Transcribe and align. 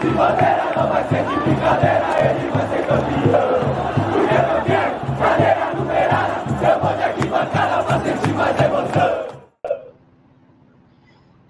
de 0.00 0.08
bandeira, 0.10 0.72
não 0.76 0.88
vai 0.88 1.08
ser 1.08 1.24
de 1.24 1.36
brincadeira, 1.36 2.04
ele 2.20 2.50
vai 2.50 2.68
ser 2.68 2.86
campeão. 2.86 3.74
O 4.10 4.28
campeão, 4.28 5.16
cadeira 5.18 5.74
numerada, 5.74 6.72
eu 6.72 6.80
vou 6.80 6.96
de 6.96 7.02
arquibancada 7.02 7.84
pra 7.84 8.00
sentir 8.00 8.34
mais 8.34 8.60
emoção. 8.60 9.24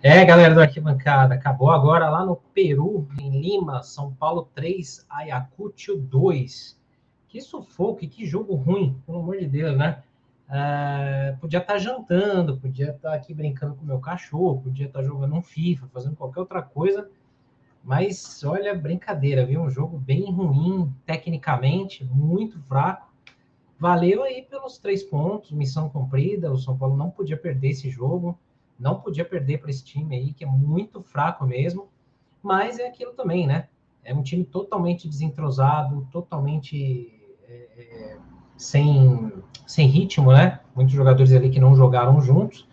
É, 0.06 0.22
galera 0.22 0.54
do 0.54 0.60
Arquibancada, 0.60 1.34
acabou 1.34 1.70
agora 1.70 2.10
lá 2.10 2.26
no 2.26 2.36
Peru, 2.36 3.08
em 3.18 3.40
Lima, 3.40 3.82
São 3.82 4.12
Paulo 4.12 4.50
3, 4.54 5.06
Ayacucho 5.08 5.96
2. 5.96 6.78
Que 7.26 7.40
sufoco, 7.40 8.06
que 8.06 8.26
jogo 8.26 8.54
ruim, 8.54 9.00
pelo 9.06 9.20
amor 9.20 9.38
de 9.38 9.46
Deus, 9.46 9.74
né? 9.78 10.02
Uh, 10.46 11.38
podia 11.38 11.58
estar 11.58 11.72
tá 11.72 11.78
jantando, 11.78 12.58
podia 12.58 12.90
estar 12.90 13.10
tá 13.10 13.14
aqui 13.14 13.32
brincando 13.32 13.76
com 13.76 13.84
meu 13.86 13.98
cachorro, 13.98 14.60
podia 14.60 14.84
estar 14.86 15.00
tá 15.00 15.04
jogando 15.04 15.34
um 15.36 15.42
FIFA, 15.42 15.88
fazendo 15.90 16.16
qualquer 16.16 16.40
outra 16.40 16.60
coisa, 16.60 17.08
mas 17.84 18.42
olha, 18.42 18.74
brincadeira, 18.74 19.44
viu? 19.44 19.60
Um 19.60 19.70
jogo 19.70 19.98
bem 19.98 20.32
ruim, 20.32 20.92
tecnicamente, 21.04 22.04
muito 22.04 22.58
fraco. 22.62 23.12
Valeu 23.78 24.22
aí 24.22 24.42
pelos 24.42 24.78
três 24.78 25.02
pontos, 25.02 25.52
missão 25.52 25.90
cumprida. 25.90 26.50
O 26.50 26.56
São 26.56 26.76
Paulo 26.76 26.96
não 26.96 27.10
podia 27.10 27.36
perder 27.36 27.70
esse 27.70 27.90
jogo, 27.90 28.38
não 28.78 29.00
podia 29.00 29.24
perder 29.24 29.58
para 29.58 29.70
esse 29.70 29.84
time 29.84 30.16
aí, 30.16 30.32
que 30.32 30.44
é 30.44 30.46
muito 30.46 31.02
fraco 31.02 31.46
mesmo, 31.46 31.88
mas 32.42 32.78
é 32.78 32.86
aquilo 32.86 33.12
também, 33.12 33.46
né? 33.46 33.68
É 34.02 34.14
um 34.14 34.22
time 34.22 34.44
totalmente 34.44 35.06
desentrosado, 35.06 36.08
totalmente. 36.10 37.20
É, 37.46 37.68
é, 37.76 38.18
sem, 38.56 39.32
sem 39.66 39.86
ritmo, 39.88 40.32
né? 40.32 40.60
Muitos 40.74 40.94
jogadores 40.94 41.32
ali 41.32 41.50
que 41.50 41.60
não 41.60 41.74
jogaram 41.74 42.20
juntos 42.20 42.66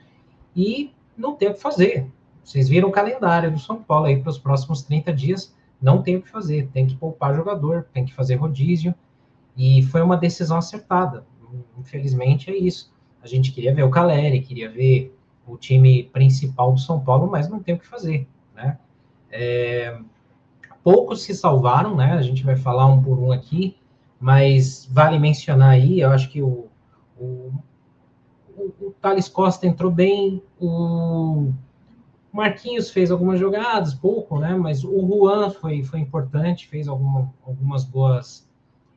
e 0.55 0.93
não 1.17 1.35
tem 1.35 1.49
o 1.49 1.53
que 1.53 1.59
fazer. 1.59 2.07
Vocês 2.51 2.69
viram 2.69 2.89
o 2.89 2.91
calendário 2.91 3.51
do 3.51 3.59
São 3.59 3.81
Paulo 3.81 4.05
aí 4.05 4.21
para 4.21 4.29
os 4.29 4.37
próximos 4.37 4.81
30 4.83 5.13
dias, 5.13 5.55
não 5.81 6.01
tem 6.01 6.17
o 6.17 6.21
que 6.21 6.29
fazer, 6.29 6.67
tem 6.73 6.85
que 6.85 6.95
poupar 6.95 7.35
jogador, 7.35 7.87
tem 7.93 8.05
que 8.05 8.13
fazer 8.13 8.35
rodízio, 8.35 8.93
e 9.57 9.81
foi 9.83 10.01
uma 10.01 10.17
decisão 10.17 10.57
acertada. 10.57 11.25
Infelizmente 11.79 12.49
é 12.49 12.57
isso. 12.57 12.93
A 13.21 13.27
gente 13.27 13.51
queria 13.51 13.73
ver 13.73 13.83
o 13.83 13.89
Caleri, 13.89 14.41
queria 14.41 14.69
ver 14.69 15.17
o 15.47 15.57
time 15.57 16.03
principal 16.03 16.71
do 16.73 16.79
São 16.79 16.99
Paulo, 16.99 17.29
mas 17.29 17.49
não 17.49 17.59
tem 17.59 17.75
o 17.75 17.79
que 17.79 17.87
fazer, 17.87 18.27
né? 18.55 18.77
É, 19.31 19.97
poucos 20.83 21.21
se 21.23 21.33
salvaram, 21.33 21.95
né? 21.95 22.13
A 22.13 22.21
gente 22.21 22.43
vai 22.43 22.55
falar 22.55 22.85
um 22.85 23.01
por 23.01 23.17
um 23.17 23.31
aqui 23.31 23.75
mas 24.21 24.87
vale 24.91 25.17
mencionar 25.17 25.71
aí, 25.71 25.99
eu 25.99 26.11
acho 26.11 26.29
que 26.29 26.43
o, 26.43 26.67
o, 27.19 27.51
o, 28.55 28.93
Thales 29.01 29.27
Costa 29.27 29.65
entrou 29.65 29.91
bem, 29.91 30.43
o 30.59 31.51
Marquinhos 32.31 32.89
fez 32.89 33.11
algumas 33.11 33.39
jogadas, 33.39 33.93
pouco, 33.93 34.39
né? 34.39 34.55
Mas 34.55 34.83
o 34.83 35.05
Juan 35.05 35.49
foi, 35.49 35.83
foi 35.83 35.99
importante, 35.99 36.67
fez 36.67 36.87
alguma, 36.87 37.31
algumas 37.45 37.83
boas 37.83 38.49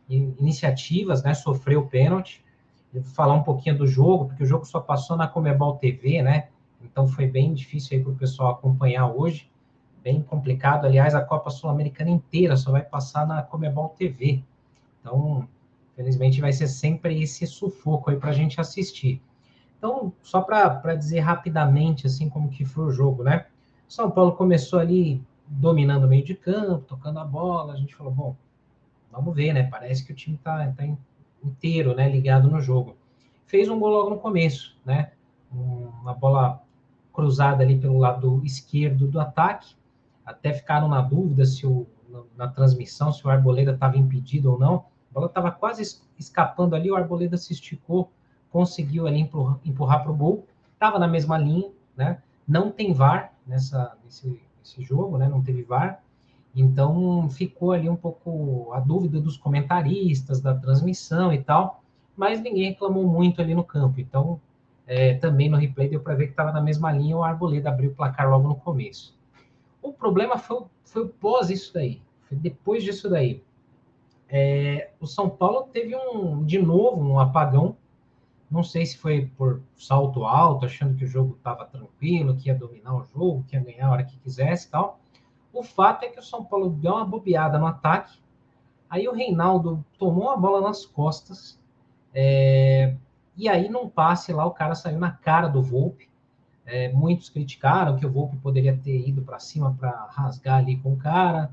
iniciativas, 0.09 1.23
né? 1.23 1.35
Sofreu 1.35 1.87
pênalti. 1.87 2.45
Eu 2.93 3.03
vou 3.03 3.13
falar 3.13 3.35
um 3.35 3.43
pouquinho 3.43 3.77
do 3.77 3.87
jogo, 3.87 4.27
porque 4.27 4.45
o 4.45 4.47
jogo 4.47 4.65
só 4.65 4.81
passou 4.81 5.17
na 5.17 5.27
Comebol 5.27 5.77
TV, 5.77 6.23
né? 6.23 6.49
Então 6.81 7.09
foi 7.09 7.27
bem 7.27 7.53
difícil 7.53 7.97
aí 7.97 8.05
para 8.05 8.13
o 8.13 8.17
pessoal 8.17 8.53
acompanhar 8.53 9.09
hoje, 9.09 9.51
bem 10.03 10.23
complicado. 10.23 10.85
Aliás, 10.85 11.15
a 11.15 11.21
Copa 11.21 11.51
Sul-Americana 11.51 12.11
inteira 12.11 12.57
só 12.57 12.71
vai 12.71 12.83
passar 12.83 13.27
na 13.27 13.43
Comebol 13.43 13.89
TV. 13.89 14.45
Então, 15.01 15.49
felizmente, 15.97 16.41
vai 16.41 16.53
ser 16.53 16.69
sempre 16.69 17.21
esse 17.21 17.47
sufoco 17.47 18.11
aí 18.11 18.17
para 18.17 18.31
a 18.31 18.35
gente 18.35 18.61
assistir. 18.61 19.21
Então, 19.85 20.15
só 20.23 20.41
para 20.41 20.95
dizer 20.95 21.21
rapidamente, 21.21 22.07
assim, 22.07 22.27
como 22.31 22.49
que 22.49 22.65
foi 22.65 22.87
o 22.87 22.91
jogo, 22.91 23.23
né? 23.23 23.45
São 23.87 24.11
Paulo 24.11 24.33
começou 24.33 24.79
ali 24.79 25.23
dominando 25.47 26.05
o 26.05 26.09
meio 26.09 26.25
de 26.25 26.35
campo, 26.35 26.87
tocando 26.89 27.19
a 27.19 27.25
bola, 27.25 27.75
a 27.75 27.77
gente 27.77 27.95
falou, 27.95 28.11
bom, 28.11 28.37
vamos 29.13 29.35
ver, 29.35 29.53
né? 29.53 29.65
Parece 29.65 30.03
que 30.03 30.11
o 30.11 30.15
time 30.15 30.39
tá, 30.39 30.73
tá 30.75 30.87
inteiro, 31.45 31.95
né, 31.95 32.09
ligado 32.09 32.49
no 32.49 32.63
jogo. 32.63 32.97
Fez 33.45 33.69
um 33.69 33.79
gol 33.79 33.91
logo 33.91 34.09
no 34.09 34.19
começo, 34.19 34.75
né? 34.87 35.13
Uma 35.53 36.15
bola 36.15 36.63
cruzada 37.13 37.63
ali 37.63 37.79
pelo 37.79 37.99
lado 37.99 38.41
esquerdo 38.43 39.07
do 39.07 39.21
ataque. 39.21 39.77
Até 40.25 40.55
ficaram 40.55 40.89
na 40.89 41.03
dúvida 41.03 41.45
se 41.45 41.67
o, 41.67 41.87
na 42.39 42.49
transmissão 42.49 43.13
se 43.13 43.27
o 43.27 43.29
Arboleda 43.29 43.73
estava 43.73 43.99
impedido 43.99 44.51
ou 44.51 44.59
não. 44.59 44.87
A 45.11 45.13
bola 45.13 45.27
estava 45.27 45.51
quase 45.51 46.01
escapando 46.19 46.75
ali, 46.75 46.91
o 46.91 46.97
Arboleda 46.97 47.37
se 47.37 47.53
esticou, 47.53 48.11
conseguiu 48.55 49.09
ali 49.09 49.29
empurrar 49.65 50.05
para 50.05 50.13
o 50.13 50.15
gol. 50.15 50.47
Estava 50.75 50.97
na 50.97 51.09
mesma 51.09 51.37
linha, 51.37 51.73
né? 51.97 52.23
Não 52.47 52.71
tem 52.71 52.93
VAR 52.93 53.33
nessa, 53.45 53.97
nesse, 54.05 54.41
nesse 54.61 54.81
jogo, 54.81 55.19
né? 55.19 55.29
Não 55.29 55.43
teve 55.43 55.65
VAR. 55.65 56.01
Então 56.55 57.29
ficou 57.31 57.73
ali 57.73 57.89
um 57.89 57.97
pouco 57.97 58.73
a 58.73 58.79
dúvida 58.79 59.21
dos 59.21 59.37
comentaristas, 59.37 60.41
da 60.41 60.55
transmissão 60.55 61.33
e 61.33 61.43
tal, 61.43 61.83
mas 62.17 62.41
ninguém 62.41 62.69
reclamou 62.69 63.09
muito 63.09 63.43
ali 63.43 63.57
no 63.57 63.65
campo. 63.65 64.01
Então 64.01 64.41
é, 64.87 65.15
também 65.15 65.49
no 65.49 65.57
replay 65.57 65.89
deu 65.89 65.99
para 65.99 66.15
ver 66.15 66.27
que 66.27 66.31
estava 66.31 66.53
na 66.53 66.61
mesma 66.61 66.93
linha, 66.93 67.17
o 67.17 67.25
Arboleda 67.25 67.71
abriu 67.71 67.91
o 67.91 67.95
placar 67.95 68.31
logo 68.31 68.47
no 68.47 68.55
começo. 68.55 69.19
O 69.83 69.93
problema 69.93 70.39
foi, 70.39 70.63
foi 70.85 71.09
pós 71.09 71.51
isso 71.51 71.75
daí, 71.75 72.01
foi 72.29 72.39
depois 72.39 72.85
disso 72.85 73.11
daí. 73.11 73.43
É, 74.29 74.91
o 75.01 75.09
São 75.09 75.29
Paulo 75.29 75.69
teve 75.73 75.97
um, 75.97 76.45
de 76.45 76.61
novo, 76.61 77.03
um 77.03 77.19
apagão. 77.19 77.77
Não 78.55 78.63
sei 78.63 78.87
se 78.87 78.97
foi 78.97 79.27
por 79.37 79.61
salto 79.77 80.25
alto, 80.25 80.65
achando 80.65 80.95
que 80.95 81.05
o 81.05 81.09
jogo 81.09 81.35
estava 81.37 81.65
tranquilo, 81.65 82.37
que 82.37 82.49
ia 82.49 82.55
dominar 82.55 82.95
o 82.95 83.05
jogo, 83.13 83.45
que 83.49 83.57
ia 83.57 83.61
ganhar 83.61 83.89
a 83.89 83.91
hora 83.91 84.05
que 84.05 84.17
quisesse 84.19 84.69
e 84.69 84.71
tal. 84.71 85.01
O 85.53 85.65
fato 85.65 86.05
é 86.05 86.09
que 86.09 86.21
o 86.21 86.23
São 86.23 86.45
Paulo 86.45 86.71
deu 86.71 86.93
uma 86.93 87.05
bobeada 87.05 87.59
no 87.59 87.67
ataque. 87.67 88.17
Aí 88.89 89.09
o 89.09 89.13
Reinaldo 89.13 89.85
tomou 89.99 90.31
a 90.31 90.37
bola 90.37 90.61
nas 90.61 90.87
costas. 90.87 91.59
É, 92.15 92.95
e 93.37 93.49
aí, 93.49 93.69
num 93.69 93.89
passe 93.89 94.33
lá, 94.33 94.47
o 94.47 94.53
cara 94.53 94.77
saiu 94.77 95.01
na 95.01 95.11
cara 95.11 95.49
do 95.49 95.61
Volpe. 95.61 96.09
É, 96.65 96.93
muitos 96.93 97.29
criticaram 97.29 97.97
que 97.97 98.07
o 98.07 98.13
Volpe 98.13 98.37
poderia 98.37 98.77
ter 98.77 99.09
ido 99.09 99.23
para 99.23 99.41
cima 99.41 99.77
para 99.81 99.91
rasgar 100.13 100.59
ali 100.59 100.77
com 100.77 100.93
o 100.93 100.97
cara. 100.97 101.53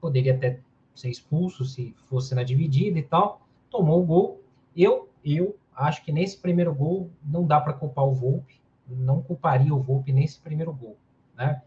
Poderia 0.00 0.34
até 0.34 0.58
ser 0.94 1.10
expulso 1.10 1.66
se 1.66 1.94
fosse 2.08 2.34
na 2.34 2.42
dividida 2.42 2.98
e 2.98 3.02
tal. 3.02 3.42
Tomou 3.68 4.02
o 4.02 4.06
gol. 4.06 4.40
Eu, 4.74 5.10
eu 5.22 5.54
acho 5.84 6.04
que 6.04 6.12
nesse 6.12 6.38
primeiro 6.38 6.74
gol 6.74 7.10
não 7.24 7.46
dá 7.46 7.60
para 7.60 7.72
culpar 7.72 8.04
o 8.04 8.14
Volpe. 8.14 8.60
Não 8.86 9.22
culparia 9.22 9.74
o 9.74 9.80
Volpe 9.80 10.12
nesse 10.12 10.40
primeiro 10.40 10.72
gol, 10.72 10.96
né? 11.36 11.62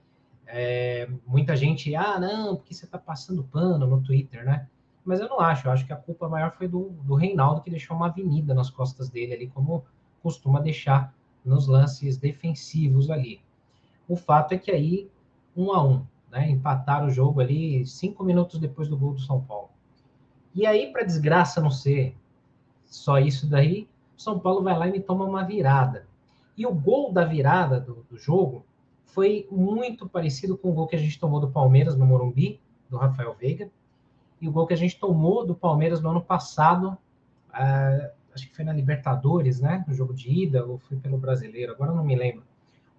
É, 0.47 1.09
muita 1.25 1.55
gente, 1.55 1.95
ah, 1.95 2.19
não, 2.19 2.57
porque 2.57 2.73
você 2.73 2.83
está 2.83 2.97
passando 2.97 3.43
pano 3.43 3.87
no 3.87 4.01
Twitter, 4.01 4.43
né? 4.43 4.67
Mas 5.05 5.19
eu 5.19 5.29
não 5.29 5.39
acho, 5.39 5.67
eu 5.67 5.71
acho 5.71 5.85
que 5.85 5.93
a 5.93 5.97
culpa 5.97 6.27
maior 6.27 6.51
foi 6.51 6.67
do, 6.67 6.89
do 7.03 7.15
Reinaldo, 7.15 7.61
que 7.61 7.69
deixou 7.69 7.95
uma 7.95 8.07
avenida 8.07 8.53
nas 8.53 8.69
costas 8.69 9.09
dele 9.09 9.33
ali, 9.33 9.47
como 9.47 9.85
costuma 10.21 10.59
deixar 10.59 11.13
nos 11.43 11.67
lances 11.67 12.17
defensivos 12.17 13.09
ali. 13.09 13.41
O 14.07 14.15
fato 14.15 14.53
é 14.53 14.57
que 14.57 14.71
aí, 14.71 15.09
um 15.55 15.71
a 15.71 15.83
um, 15.83 16.05
né? 16.29 16.49
Empataram 16.49 17.07
o 17.07 17.11
jogo 17.11 17.39
ali 17.39 17.85
cinco 17.85 18.23
minutos 18.23 18.59
depois 18.59 18.87
do 18.87 18.97
gol 18.97 19.13
do 19.13 19.21
São 19.21 19.41
Paulo. 19.41 19.69
E 20.53 20.65
aí, 20.65 20.91
para 20.91 21.03
desgraça 21.03 21.61
não 21.61 21.71
ser 21.71 22.15
só 22.85 23.17
isso 23.19 23.47
daí, 23.47 23.87
São 24.21 24.39
Paulo 24.39 24.63
vai 24.63 24.77
lá 24.77 24.87
e 24.87 24.91
me 24.91 24.99
toma 24.99 25.25
uma 25.25 25.43
virada. 25.43 26.05
E 26.57 26.65
o 26.65 26.73
gol 26.73 27.11
da 27.11 27.25
virada 27.25 27.79
do, 27.79 28.05
do 28.09 28.17
jogo 28.17 28.65
foi 29.05 29.47
muito 29.51 30.07
parecido 30.07 30.57
com 30.57 30.69
o 30.69 30.73
gol 30.73 30.87
que 30.87 30.95
a 30.95 30.99
gente 30.99 31.19
tomou 31.19 31.39
do 31.39 31.49
Palmeiras 31.49 31.95
no 31.95 32.05
Morumbi, 32.05 32.59
do 32.89 32.97
Rafael 32.97 33.35
Veiga, 33.39 33.69
e 34.39 34.47
o 34.47 34.51
gol 34.51 34.65
que 34.65 34.73
a 34.73 34.77
gente 34.77 34.99
tomou 34.99 35.45
do 35.45 35.53
Palmeiras 35.53 36.01
no 36.01 36.09
ano 36.09 36.21
passado, 36.21 36.97
uh, 37.49 38.09
acho 38.33 38.49
que 38.49 38.55
foi 38.55 38.65
na 38.65 38.73
Libertadores, 38.73 39.59
né? 39.59 39.83
No 39.87 39.93
jogo 39.93 40.13
de 40.13 40.29
ida, 40.31 40.65
ou 40.65 40.77
foi 40.79 40.97
pelo 40.97 41.17
Brasileiro, 41.17 41.73
agora 41.73 41.91
não 41.91 42.03
me 42.03 42.15
lembro. 42.15 42.43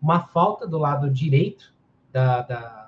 Uma 0.00 0.20
falta 0.20 0.67
do 0.67 0.79
lado 0.79 1.11
direito 1.11 1.73
da, 2.12 2.43
da 2.43 2.82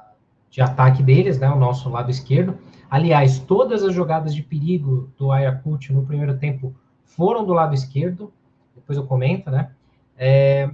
de 0.55 0.61
ataque 0.61 1.03
deles, 1.03 1.37
né, 1.41 1.51
o 1.51 1.59
nosso 1.59 1.89
lado 1.89 2.13
esquerdo. 2.13 2.57
Aliás, 2.89 3.41
todas 3.41 3.83
as 3.83 3.93
jogadas 3.93 4.33
de 4.33 4.41
perigo 4.41 5.11
do 5.19 5.33
Ayacucho 5.33 5.93
no 5.93 6.07
primeiro 6.07 6.39
tempo 6.39 6.73
foram 7.17 7.45
do 7.45 7.53
lado 7.53 7.75
esquerdo, 7.75 8.33
depois 8.75 8.99
eu 8.99 9.07
comento, 9.07 9.51
né? 9.51 9.73
É, 10.17 10.71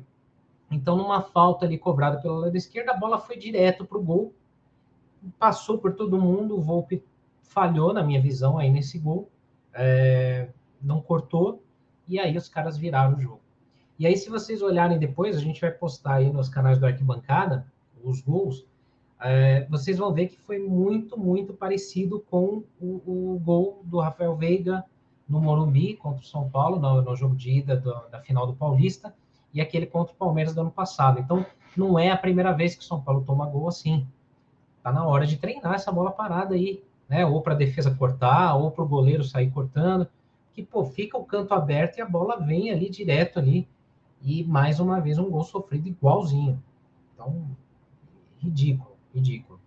então, 0.70 0.96
numa 0.96 1.22
falta 1.22 1.64
ali 1.64 1.78
cobrada 1.78 2.20
pelo 2.20 2.38
lado 2.38 2.56
esquerdo, 2.56 2.90
a 2.90 2.96
bola 2.96 3.18
foi 3.18 3.36
direto 3.36 3.84
para 3.84 3.98
o 3.98 4.02
gol, 4.02 4.32
passou 5.38 5.78
por 5.78 5.94
todo 5.94 6.20
mundo, 6.20 6.56
o 6.56 6.60
Volpe 6.60 7.04
falhou, 7.42 7.92
na 7.92 8.02
minha 8.02 8.20
visão, 8.20 8.58
aí 8.58 8.70
nesse 8.70 8.98
gol, 8.98 9.28
é, 9.74 10.48
não 10.80 11.00
cortou, 11.00 11.62
e 12.06 12.18
aí 12.18 12.36
os 12.36 12.48
caras 12.48 12.76
viraram 12.76 13.16
o 13.16 13.20
jogo. 13.20 13.40
E 13.98 14.06
aí, 14.06 14.16
se 14.16 14.30
vocês 14.30 14.62
olharem 14.62 14.98
depois, 14.98 15.36
a 15.36 15.40
gente 15.40 15.60
vai 15.60 15.70
postar 15.70 16.14
aí 16.14 16.32
nos 16.32 16.48
canais 16.48 16.78
do 16.78 16.86
Arquibancada 16.86 17.66
os 18.02 18.22
gols, 18.22 18.64
é, 19.20 19.66
vocês 19.68 19.98
vão 19.98 20.12
ver 20.14 20.28
que 20.28 20.38
foi 20.38 20.58
muito, 20.58 21.18
muito 21.18 21.52
parecido 21.52 22.24
com 22.30 22.64
o, 22.80 23.34
o, 23.34 23.38
gol 23.44 23.82
do 23.84 24.00
Rafael 24.00 24.34
Veiga 24.34 24.82
no 25.30 25.40
Morumbi 25.40 25.94
contra 25.94 26.20
o 26.20 26.26
São 26.26 26.50
Paulo, 26.50 26.80
no, 26.80 27.00
no 27.00 27.16
jogo 27.16 27.36
de 27.36 27.58
ida 27.58 27.76
do, 27.76 27.94
da 28.10 28.20
final 28.20 28.46
do 28.46 28.52
Paulista, 28.52 29.14
e 29.54 29.60
aquele 29.60 29.86
contra 29.86 30.12
o 30.12 30.16
Palmeiras 30.16 30.54
do 30.54 30.60
ano 30.60 30.70
passado. 30.70 31.20
Então, 31.20 31.46
não 31.76 31.98
é 31.98 32.10
a 32.10 32.16
primeira 32.16 32.52
vez 32.52 32.74
que 32.74 32.82
o 32.82 32.86
São 32.86 33.00
Paulo 33.00 33.22
toma 33.24 33.46
gol 33.46 33.68
assim. 33.68 34.06
tá 34.82 34.92
na 34.92 35.06
hora 35.06 35.26
de 35.26 35.36
treinar 35.36 35.74
essa 35.74 35.92
bola 35.92 36.10
parada 36.10 36.54
aí, 36.54 36.82
né? 37.08 37.24
Ou 37.24 37.40
para 37.40 37.54
a 37.54 37.56
defesa 37.56 37.94
cortar, 37.94 38.56
ou 38.56 38.70
para 38.70 38.84
o 38.84 38.88
goleiro 38.88 39.24
sair 39.24 39.50
cortando, 39.50 40.06
que 40.52 40.62
pô, 40.62 40.84
fica 40.84 41.16
o 41.16 41.24
canto 41.24 41.54
aberto 41.54 41.98
e 41.98 42.02
a 42.02 42.06
bola 42.06 42.36
vem 42.40 42.70
ali 42.70 42.90
direto 42.90 43.38
ali 43.38 43.68
e 44.22 44.44
mais 44.44 44.80
uma 44.80 45.00
vez 45.00 45.18
um 45.18 45.30
gol 45.30 45.44
sofrido 45.44 45.88
igualzinho. 45.88 46.62
Então, 47.14 47.46
ridículo, 48.38 48.96
ridículo. 49.14 49.60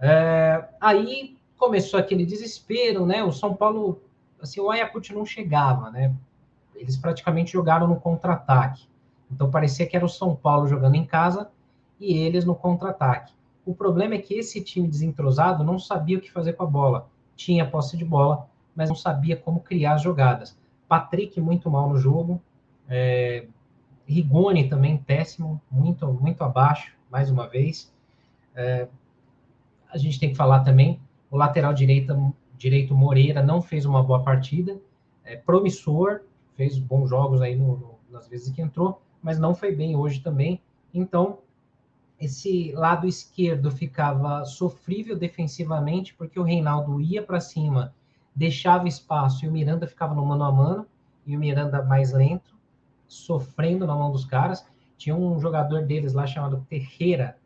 É, 0.00 0.68
aí 0.80 1.36
começou 1.56 1.98
aquele 1.98 2.26
desespero, 2.26 3.06
né? 3.06 3.22
O 3.22 3.32
São 3.32 3.54
Paulo, 3.54 4.02
assim, 4.42 4.60
o 4.60 4.70
Ayacucho 4.70 5.14
não 5.14 5.24
chegava, 5.24 5.90
né? 5.90 6.14
Eles 6.74 6.96
praticamente 6.96 7.52
jogaram 7.52 7.86
no 7.86 7.96
contra-ataque. 7.96 8.86
Então 9.30 9.50
parecia 9.50 9.86
que 9.86 9.96
era 9.96 10.04
o 10.04 10.08
São 10.08 10.34
Paulo 10.34 10.66
jogando 10.66 10.96
em 10.96 11.04
casa 11.04 11.50
e 11.98 12.18
eles 12.18 12.44
no 12.44 12.54
contra-ataque. 12.54 13.32
O 13.64 13.74
problema 13.74 14.14
é 14.14 14.18
que 14.18 14.34
esse 14.34 14.62
time 14.62 14.88
desentrosado 14.88 15.62
não 15.62 15.78
sabia 15.78 16.18
o 16.18 16.20
que 16.20 16.30
fazer 16.30 16.54
com 16.54 16.64
a 16.64 16.66
bola. 16.66 17.08
Tinha 17.36 17.64
posse 17.64 17.96
de 17.96 18.04
bola, 18.04 18.48
mas 18.74 18.88
não 18.88 18.96
sabia 18.96 19.36
como 19.36 19.60
criar 19.60 19.94
as 19.94 20.02
jogadas. 20.02 20.58
Patrick 20.88 21.40
muito 21.40 21.70
mal 21.70 21.88
no 21.88 21.96
jogo. 21.96 22.42
É, 22.88 23.46
Rigoni 24.06 24.68
também 24.68 24.98
péssimo, 24.98 25.60
muito, 25.70 26.06
muito 26.12 26.42
abaixo, 26.42 26.92
mais 27.10 27.30
uma 27.30 27.48
vez. 27.48 27.92
É, 28.54 28.88
a 29.90 29.96
gente 29.96 30.18
tem 30.18 30.30
que 30.30 30.36
falar 30.36 30.60
também, 30.60 31.00
o 31.30 31.36
lateral 31.36 31.72
direita, 31.72 32.14
direito 32.62 32.94
Moreira 32.94 33.42
não 33.42 33.60
fez 33.60 33.84
uma 33.84 34.04
boa 34.04 34.22
partida, 34.22 34.80
é 35.24 35.36
promissor, 35.36 36.20
fez 36.54 36.78
bons 36.78 37.10
jogos 37.10 37.42
aí 37.42 37.56
no, 37.56 37.76
no, 37.76 37.98
nas 38.08 38.28
vezes 38.28 38.54
que 38.54 38.62
entrou, 38.62 39.02
mas 39.20 39.36
não 39.36 39.52
foi 39.52 39.74
bem 39.74 39.96
hoje 39.96 40.20
também. 40.20 40.62
Então, 40.94 41.40
esse 42.20 42.70
lado 42.72 43.08
esquerdo 43.08 43.68
ficava 43.68 44.44
sofrível 44.44 45.18
defensivamente, 45.18 46.14
porque 46.14 46.38
o 46.38 46.44
Reinaldo 46.44 47.00
ia 47.00 47.20
para 47.20 47.40
cima, 47.40 47.92
deixava 48.32 48.86
espaço 48.86 49.44
e 49.44 49.48
o 49.48 49.52
Miranda 49.52 49.88
ficava 49.88 50.14
no 50.14 50.24
mano 50.24 50.44
a 50.44 50.52
mano, 50.52 50.86
e 51.26 51.36
o 51.36 51.40
Miranda 51.40 51.82
mais 51.82 52.12
lento, 52.12 52.54
sofrendo 53.08 53.88
na 53.88 53.96
mão 53.96 54.12
dos 54.12 54.24
caras. 54.24 54.64
Tinha 54.96 55.16
um 55.16 55.40
jogador 55.40 55.82
deles 55.84 56.12
lá 56.12 56.28
chamado 56.28 56.64
Terreira, 56.68 57.36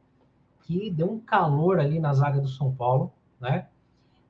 que 0.64 0.90
deu 0.90 1.10
um 1.10 1.20
calor 1.20 1.80
ali 1.80 1.98
na 1.98 2.12
zaga 2.12 2.38
do 2.38 2.48
São 2.48 2.70
Paulo, 2.70 3.10
né? 3.40 3.66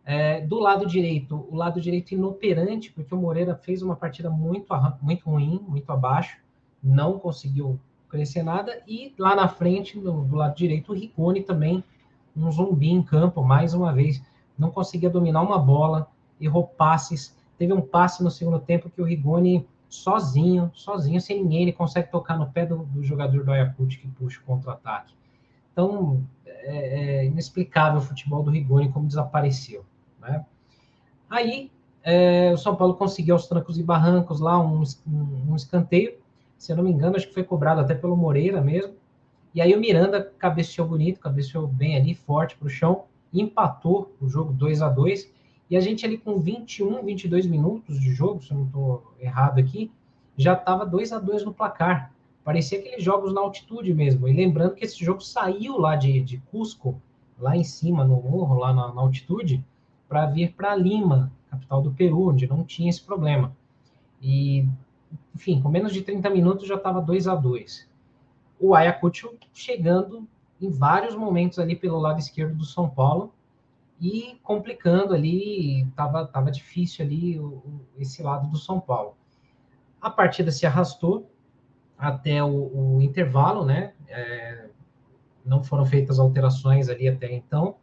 É, 0.09 0.41
do 0.41 0.61
lado 0.61 0.87
direito, 0.87 1.49
o 1.51 1.57
lado 1.57 1.81
direito 1.81 2.13
inoperante, 2.13 2.93
porque 2.93 3.13
o 3.13 3.19
Moreira 3.19 3.57
fez 3.57 3.83
uma 3.83 3.97
partida 3.97 4.31
muito, 4.31 4.73
muito 5.03 5.29
ruim, 5.29 5.61
muito 5.67 5.91
abaixo, 5.91 6.39
não 6.81 7.19
conseguiu 7.19 7.81
crescer 8.09 8.45
nada, 8.45 8.81
e 8.87 9.13
lá 9.19 9.35
na 9.35 9.49
frente, 9.49 9.99
do, 9.99 10.23
do 10.23 10.37
lado 10.37 10.55
direito, 10.55 10.93
o 10.93 10.95
Rigoni 10.95 11.43
também, 11.43 11.83
um 12.37 12.49
zumbi 12.53 12.89
em 12.89 13.03
campo, 13.03 13.43
mais 13.43 13.75
uma 13.75 13.93
vez, 13.93 14.23
não 14.57 14.71
conseguia 14.71 15.11
dominar 15.11 15.43
uma 15.43 15.59
bola, 15.59 16.09
errou 16.41 16.65
passes, 16.65 17.37
teve 17.59 17.73
um 17.73 17.81
passe 17.81 18.23
no 18.23 18.31
segundo 18.31 18.61
tempo 18.61 18.89
que 18.89 19.03
o 19.03 19.05
Rigoni 19.05 19.67
sozinho, 19.89 20.71
sozinho, 20.73 21.21
sem 21.21 21.43
ninguém, 21.43 21.63
ele 21.63 21.73
consegue 21.73 22.13
tocar 22.13 22.39
no 22.39 22.47
pé 22.53 22.65
do, 22.65 22.85
do 22.85 23.03
jogador 23.03 23.45
do 23.45 23.51
Ayacucho 23.51 23.99
que 23.99 24.07
puxa 24.07 24.41
o 24.41 24.45
contra-ataque. 24.45 25.13
Então, 25.73 26.25
é, 26.45 27.23
é, 27.23 27.27
inexplicável 27.27 27.99
o 27.99 28.03
futebol 28.03 28.43
do 28.45 28.51
Rigoni 28.51 28.91
como 28.91 29.09
desapareceu. 29.09 29.85
Né? 30.27 30.45
Aí, 31.29 31.71
é, 32.03 32.53
o 32.53 32.57
São 32.57 32.77
Paulo 32.77 32.95
conseguiu 32.95 33.35
aos 33.35 33.47
trancos 33.47 33.79
e 33.79 33.83
barrancos 33.83 34.41
lá 34.41 34.59
um, 34.61 34.83
um, 35.07 35.53
um, 35.53 35.57
escanteio, 35.57 36.15
se 36.57 36.73
eu 36.73 36.77
não 36.77 36.85
me 36.85 36.91
engano, 36.91 37.17
acho 37.17 37.27
que 37.27 37.35
foi 37.35 37.45
cobrado 37.45 37.81
até 37.81 37.95
pelo 37.95 38.17
Moreira 38.17 38.61
mesmo. 38.61 38.95
E 39.55 39.61
aí 39.61 39.75
o 39.75 39.81
Miranda 39.81 40.23
cabeceou 40.39 40.87
bonito, 40.87 41.19
cabeceou 41.19 41.67
bem 41.67 41.97
ali, 41.97 42.15
forte 42.15 42.57
para 42.57 42.67
o 42.67 42.71
chão, 42.71 43.05
empatou 43.33 44.15
o 44.21 44.29
jogo 44.29 44.53
2 44.53 44.83
a 44.83 44.89
2 44.89 45.31
e 45.69 45.77
a 45.77 45.81
gente 45.81 46.07
ali 46.07 46.17
com 46.17 46.39
21, 46.39 47.03
22 47.03 47.47
minutos 47.47 47.99
de 47.99 48.13
jogo, 48.13 48.43
se 48.43 48.53
eu 48.53 48.59
não 48.59 48.67
estou 48.67 49.15
errado 49.19 49.59
aqui, 49.59 49.91
já 50.37 50.53
estava 50.53 50.87
2 50.87 51.13
a 51.13 51.19
2 51.19 51.45
no 51.45 51.53
placar. 51.53 52.13
Parecia 52.45 52.79
aqueles 52.79 53.03
jogos 53.03 53.35
na 53.35 53.41
altitude 53.41 53.93
mesmo. 53.93 54.29
E 54.29 54.33
lembrando 54.33 54.75
que 54.75 54.85
esse 54.85 55.05
jogo 55.05 55.21
saiu 55.21 55.79
lá 55.79 55.97
de, 55.97 56.21
de 56.21 56.39
Cusco, 56.53 57.01
lá 57.39 57.57
em 57.57 57.65
cima, 57.65 58.05
no 58.05 58.21
morro, 58.23 58.61
lá 58.61 58.73
na, 58.73 58.95
na 58.95 59.01
altitude, 59.01 59.65
para 60.09 60.27
vir 60.27 60.53
para 60.55 60.75
Lima, 60.75 61.33
capital 61.51 61.83
do 61.83 61.93
Peru, 61.93 62.29
onde 62.29 62.47
não 62.47 62.65
tinha 62.65 62.91
esse 62.91 63.03
problema. 63.03 63.57
E, 64.21 64.69
enfim, 65.35 65.61
com 65.61 65.69
menos 65.69 65.93
de 65.93 66.03
30 66.03 66.29
minutos 66.31 66.67
já 66.67 66.77
estava 66.77 67.01
2 67.01 67.29
a 67.29 67.35
2 67.35 67.89
O 68.59 68.75
Ayacucho 68.75 69.35
chegando 69.53 70.27
em 70.61 70.71
vários 70.71 71.15
momentos 71.15 71.59
ali 71.59 71.77
pelo 71.77 71.99
lado 71.99 72.19
esquerdo 72.19 72.57
do 72.57 72.65
São 72.65 72.89
Paulo, 72.89 73.33
e 74.01 74.39
complicando 74.43 75.15
ali, 75.15 75.83
estava 75.83 76.27
tava 76.27 76.51
difícil 76.51 77.05
ali 77.05 77.39
o, 77.39 77.63
esse 77.99 78.23
lado 78.23 78.49
do 78.49 78.59
São 78.59 78.79
Paulo. 78.79 79.17
A 80.01 80.11
partida 80.11 80.51
se 80.51 80.67
arrastou 80.67 81.31
até 81.97 82.43
o, 82.45 82.97
o 82.97 83.03
intervalo, 83.03 83.65
né? 83.65 83.95
É, 84.09 84.69
não 85.45 85.63
foram 85.63 85.87
feitas 85.87 86.19
alterações 86.19 86.89
ali 86.89 87.09
até 87.09 87.33
então. 87.33 87.77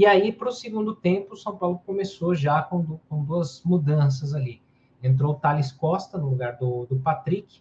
E 0.00 0.06
aí, 0.06 0.32
para 0.32 0.48
o 0.48 0.52
segundo 0.52 0.94
tempo, 0.94 1.34
o 1.34 1.36
São 1.36 1.54
Paulo 1.54 1.78
começou 1.84 2.34
já 2.34 2.62
com, 2.62 2.98
com 3.06 3.22
duas 3.22 3.62
mudanças 3.62 4.34
ali. 4.34 4.62
Entrou 5.02 5.32
o 5.32 5.34
Thales 5.34 5.70
Costa 5.70 6.16
no 6.16 6.30
lugar 6.30 6.56
do, 6.56 6.86
do 6.86 6.96
Patrick 6.96 7.60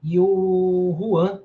e 0.00 0.16
o 0.16 0.96
Juan 0.96 1.40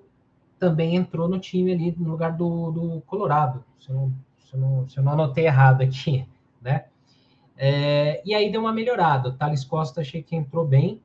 também 0.60 0.98
entrou 0.98 1.28
no 1.28 1.40
time 1.40 1.74
ali 1.74 1.96
no 1.98 2.12
lugar 2.12 2.34
do, 2.34 2.70
do 2.70 3.02
Colorado. 3.08 3.66
Se 3.80 3.90
eu 3.90 3.96
não 3.96 4.14
se 4.38 4.54
eu 4.54 4.60
não, 4.60 4.88
se 4.88 5.00
eu 5.00 5.04
não 5.04 5.14
anotei 5.14 5.48
errado 5.48 5.82
aqui, 5.82 6.28
né? 6.62 6.86
É, 7.58 8.22
e 8.24 8.36
aí 8.36 8.52
deu 8.52 8.62
uma 8.62 8.72
melhorada. 8.72 9.30
O 9.30 9.34
Thales 9.34 9.66
Costa 9.66 10.02
achei 10.02 10.22
que 10.22 10.36
entrou 10.36 10.64
bem, 10.64 11.02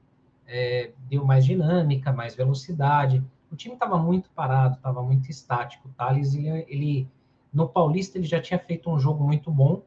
é, 0.47 0.91
deu 1.09 1.25
mais 1.25 1.47
dinâmica, 1.47 2.13
mais 2.13 2.35
velocidade. 2.35 3.25
O 3.51 3.57
time 3.57 3.73
estava 3.73 3.97
muito 3.97 4.29
parado, 4.35 4.77
estava 4.77 5.03
muito 5.03 5.31
estático. 5.31 5.89
O 5.89 5.93
Thales, 5.93 6.35
ele, 6.35 6.67
ele, 6.69 7.09
no 7.53 7.69
Paulista, 7.69 8.19
ele 8.19 8.27
já 8.27 8.41
tinha 8.41 8.59
feito 8.59 8.91
um 8.91 8.99
jogo 8.99 9.25
muito 9.25 9.51
bom, 9.51 9.83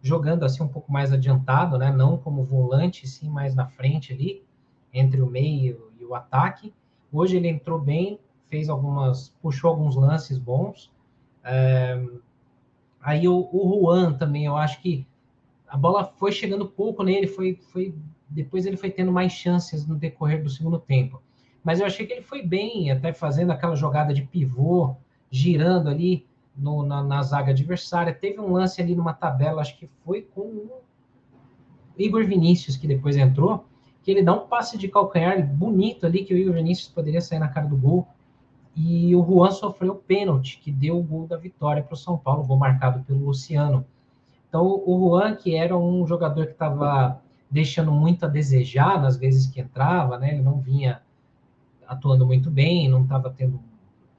jogando 0.00 0.44
assim 0.44 0.62
um 0.62 0.68
pouco 0.68 0.92
mais 0.92 1.12
adiantado, 1.12 1.76
né? 1.76 1.90
Não 1.90 2.16
como 2.16 2.44
volante, 2.44 3.06
sim 3.06 3.28
mais 3.28 3.54
na 3.54 3.66
frente 3.66 4.12
ali, 4.12 4.44
entre 4.92 5.20
o 5.20 5.26
meio 5.26 5.90
e 5.98 6.04
o 6.04 6.14
ataque. 6.14 6.72
Hoje 7.12 7.36
ele 7.36 7.48
entrou 7.48 7.78
bem, 7.80 8.20
fez 8.46 8.68
algumas, 8.68 9.30
puxou 9.42 9.70
alguns 9.70 9.96
lances 9.96 10.38
bons. 10.38 10.92
É, 11.42 12.00
Aí 13.00 13.26
o, 13.28 13.48
o 13.50 13.80
Juan 13.80 14.12
também, 14.12 14.44
eu 14.44 14.56
acho 14.56 14.82
que 14.82 15.06
a 15.66 15.76
bola 15.76 16.04
foi 16.04 16.32
chegando 16.32 16.66
pouco 16.66 17.02
nele, 17.02 17.26
foi, 17.26 17.58
foi 17.72 17.94
depois 18.28 18.66
ele 18.66 18.76
foi 18.76 18.90
tendo 18.90 19.10
mais 19.10 19.32
chances 19.32 19.86
no 19.86 19.96
decorrer 19.96 20.42
do 20.42 20.50
segundo 20.50 20.78
tempo. 20.78 21.22
Mas 21.64 21.80
eu 21.80 21.86
achei 21.86 22.06
que 22.06 22.12
ele 22.12 22.22
foi 22.22 22.42
bem, 22.42 22.90
até 22.90 23.12
fazendo 23.12 23.50
aquela 23.50 23.74
jogada 23.74 24.12
de 24.12 24.22
pivô, 24.22 24.94
girando 25.30 25.88
ali 25.88 26.26
no, 26.58 26.82
na, 26.82 27.02
na, 27.02 27.22
zaga 27.22 27.52
adversária. 27.52 28.12
Teve 28.12 28.40
um 28.40 28.52
lance 28.52 28.80
ali 28.82 28.94
numa 28.94 29.12
tabela, 29.12 29.62
acho 29.62 29.78
que 29.78 29.88
foi 30.04 30.22
com 30.22 30.42
o 30.42 30.82
Igor 31.96 32.26
Vinícius, 32.26 32.76
que 32.76 32.86
depois 32.86 33.16
entrou, 33.16 33.64
que 34.02 34.10
ele 34.10 34.22
dá 34.22 34.34
um 34.34 34.46
passe 34.46 34.76
de 34.76 34.88
calcanhar 34.88 35.46
bonito 35.46 36.04
ali, 36.04 36.24
que 36.24 36.34
o 36.34 36.36
Igor 36.36 36.54
Vinícius 36.54 36.88
poderia 36.88 37.20
sair 37.20 37.38
na 37.38 37.48
cara 37.48 37.66
do 37.66 37.76
gol. 37.76 38.06
E 38.74 39.14
o 39.14 39.24
Juan 39.24 39.50
sofreu 39.50 39.94
pênalti, 39.94 40.58
que 40.58 40.70
deu 40.70 40.98
o 40.98 41.02
gol 41.02 41.26
da 41.26 41.36
vitória 41.36 41.82
para 41.82 41.94
o 41.94 41.96
São 41.96 42.16
Paulo, 42.16 42.44
gol 42.44 42.56
marcado 42.56 43.02
pelo 43.04 43.24
Luciano. 43.24 43.84
Então, 44.48 44.64
o 44.64 45.10
Juan, 45.10 45.34
que 45.34 45.54
era 45.54 45.76
um 45.76 46.06
jogador 46.06 46.46
que 46.46 46.52
estava 46.52 47.20
deixando 47.50 47.90
muito 47.90 48.24
a 48.24 48.28
desejar 48.28 49.00
nas 49.00 49.16
vezes 49.16 49.46
que 49.46 49.60
entrava, 49.60 50.18
né? 50.18 50.34
Ele 50.34 50.42
não 50.42 50.60
vinha 50.60 51.02
atuando 51.86 52.26
muito 52.26 52.50
bem, 52.50 52.88
não 52.88 53.02
estava 53.02 53.30
tendo 53.30 53.60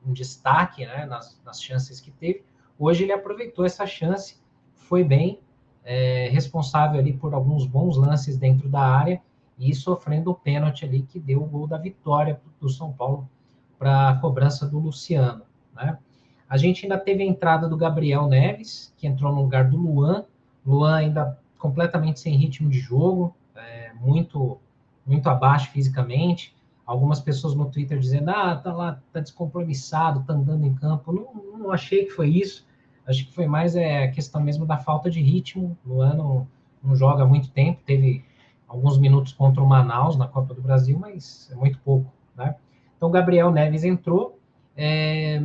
um 0.06 0.14
destaque 0.14 0.86
né? 0.86 1.06
nas, 1.06 1.40
nas, 1.46 1.62
chances 1.62 2.00
que 2.00 2.12
teve. 2.12 2.44
Hoje 2.78 3.04
ele 3.04 3.12
aproveitou 3.12 3.66
essa 3.66 3.86
chance, 3.86 4.38
foi 4.74 5.04
bem, 5.04 5.40
é, 5.84 6.30
responsável 6.30 7.00
ali 7.00 7.14
por 7.14 7.34
alguns 7.34 7.66
bons 7.66 7.98
lances 7.98 8.38
dentro 8.38 8.70
da 8.70 8.82
área 8.82 9.22
e 9.58 9.74
sofrendo 9.74 10.32
o 10.32 10.36
pênalti 10.36 10.86
ali 10.86 11.02
que 11.02 11.20
deu 11.20 11.44
o 11.44 11.46
gol 11.46 11.68
da 11.68 11.78
vitória 11.78 12.40
do 12.60 12.70
São 12.70 12.94
Paulo 12.94 13.30
para 13.78 14.10
a 14.10 14.16
cobrança 14.16 14.66
do 14.68 14.80
Luciano. 14.80 15.44
Né? 15.76 15.98
A 16.50 16.58
gente 16.58 16.86
ainda 16.86 16.98
teve 16.98 17.24
a 17.24 17.26
entrada 17.26 17.68
do 17.68 17.78
Gabriel 17.78 18.28
Neves, 18.28 18.94
que 18.98 19.06
entrou 19.06 19.34
no 19.34 19.42
lugar 19.42 19.70
do 19.70 19.78
Luan. 19.78 20.26
Luan 20.66 20.96
ainda 20.96 21.40
completamente 21.58 22.20
sem 22.20 22.36
ritmo 22.36 22.70
de 22.70 22.80
jogo, 22.80 23.36
é, 23.56 23.94
muito, 23.94 24.58
muito 25.06 25.30
abaixo 25.30 25.70
fisicamente. 25.72 26.56
Algumas 26.90 27.20
pessoas 27.20 27.54
no 27.54 27.70
Twitter 27.70 28.00
dizendo, 28.00 28.30
ah, 28.30 28.56
tá 28.56 28.74
lá, 28.74 29.00
tá 29.14 29.20
descompromissado, 29.20 30.24
tá 30.24 30.34
andando 30.34 30.66
em 30.66 30.74
campo. 30.74 31.14
Não, 31.14 31.60
não 31.60 31.72
achei 31.72 32.06
que 32.06 32.10
foi 32.10 32.30
isso. 32.30 32.66
Acho 33.06 33.28
que 33.28 33.32
foi 33.32 33.46
mais 33.46 33.76
é, 33.76 34.06
a 34.06 34.12
questão 34.12 34.42
mesmo 34.42 34.66
da 34.66 34.76
falta 34.76 35.08
de 35.08 35.22
ritmo. 35.22 35.78
Luan 35.86 36.16
não, 36.16 36.48
não 36.84 36.96
joga 36.96 37.28
muito 37.28 37.52
tempo, 37.52 37.80
teve 37.86 38.26
alguns 38.68 38.98
minutos 38.98 39.34
contra 39.34 39.62
o 39.62 39.68
Manaus 39.68 40.18
na 40.18 40.28
Copa 40.28 40.56
do 40.56 40.64
Brasil, 40.64 40.98
mas 40.98 41.48
é 41.52 41.56
muito 41.56 41.78
pouco, 41.78 42.12
né? 42.36 42.56
Então, 42.98 43.12
Gabriel 43.12 43.52
Neves 43.52 43.84
entrou. 43.84 44.40
É, 44.76 45.44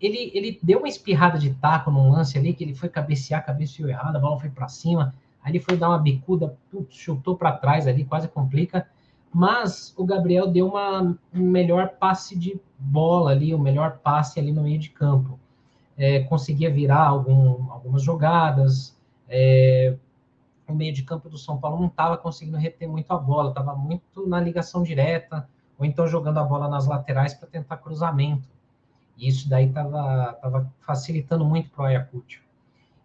ele, 0.00 0.32
ele 0.34 0.58
deu 0.60 0.80
uma 0.80 0.88
espirrada 0.88 1.38
de 1.38 1.50
taco 1.54 1.88
num 1.88 2.10
lance 2.10 2.36
ali, 2.36 2.52
que 2.52 2.64
ele 2.64 2.74
foi 2.74 2.88
cabecear, 2.88 3.46
cabeceou 3.46 3.88
errado, 3.88 4.16
a 4.16 4.18
bola 4.18 4.40
foi 4.40 4.50
para 4.50 4.66
cima, 4.66 5.14
aí 5.40 5.52
ele 5.52 5.60
foi 5.60 5.76
dar 5.76 5.88
uma 5.88 5.98
bicuda, 5.98 6.58
putz, 6.68 6.96
chutou 6.96 7.36
para 7.36 7.52
trás 7.52 7.86
ali, 7.86 8.04
quase 8.04 8.26
complica. 8.26 8.88
Mas 9.34 9.92
o 9.96 10.04
Gabriel 10.04 10.46
deu 10.46 10.68
uma, 10.68 11.18
um 11.34 11.50
melhor 11.50 11.96
passe 11.98 12.38
de 12.38 12.60
bola 12.78 13.32
ali, 13.32 13.52
o 13.52 13.58
um 13.58 13.60
melhor 13.60 13.98
passe 13.98 14.38
ali 14.38 14.52
no 14.52 14.62
meio 14.62 14.78
de 14.78 14.90
campo. 14.90 15.40
É, 15.96 16.20
conseguia 16.20 16.70
virar 16.70 17.08
algum, 17.08 17.68
algumas 17.72 18.00
jogadas. 18.00 18.96
É, 19.28 19.96
o 20.68 20.72
meio 20.72 20.92
de 20.92 21.02
campo 21.02 21.28
do 21.28 21.36
São 21.36 21.58
Paulo 21.58 21.80
não 21.80 21.88
estava 21.88 22.16
conseguindo 22.16 22.56
reter 22.56 22.88
muito 22.88 23.10
a 23.10 23.18
bola, 23.18 23.48
estava 23.48 23.74
muito 23.74 24.24
na 24.24 24.40
ligação 24.40 24.84
direta, 24.84 25.48
ou 25.76 25.84
então 25.84 26.06
jogando 26.06 26.38
a 26.38 26.44
bola 26.44 26.68
nas 26.68 26.86
laterais 26.86 27.34
para 27.34 27.48
tentar 27.48 27.78
cruzamento. 27.78 28.48
E 29.16 29.28
isso 29.28 29.48
daí 29.48 29.66
estava 29.66 30.32
tava 30.34 30.72
facilitando 30.86 31.44
muito 31.44 31.70
para 31.70 31.82
o 31.82 31.86
Ayacucho. 31.86 32.40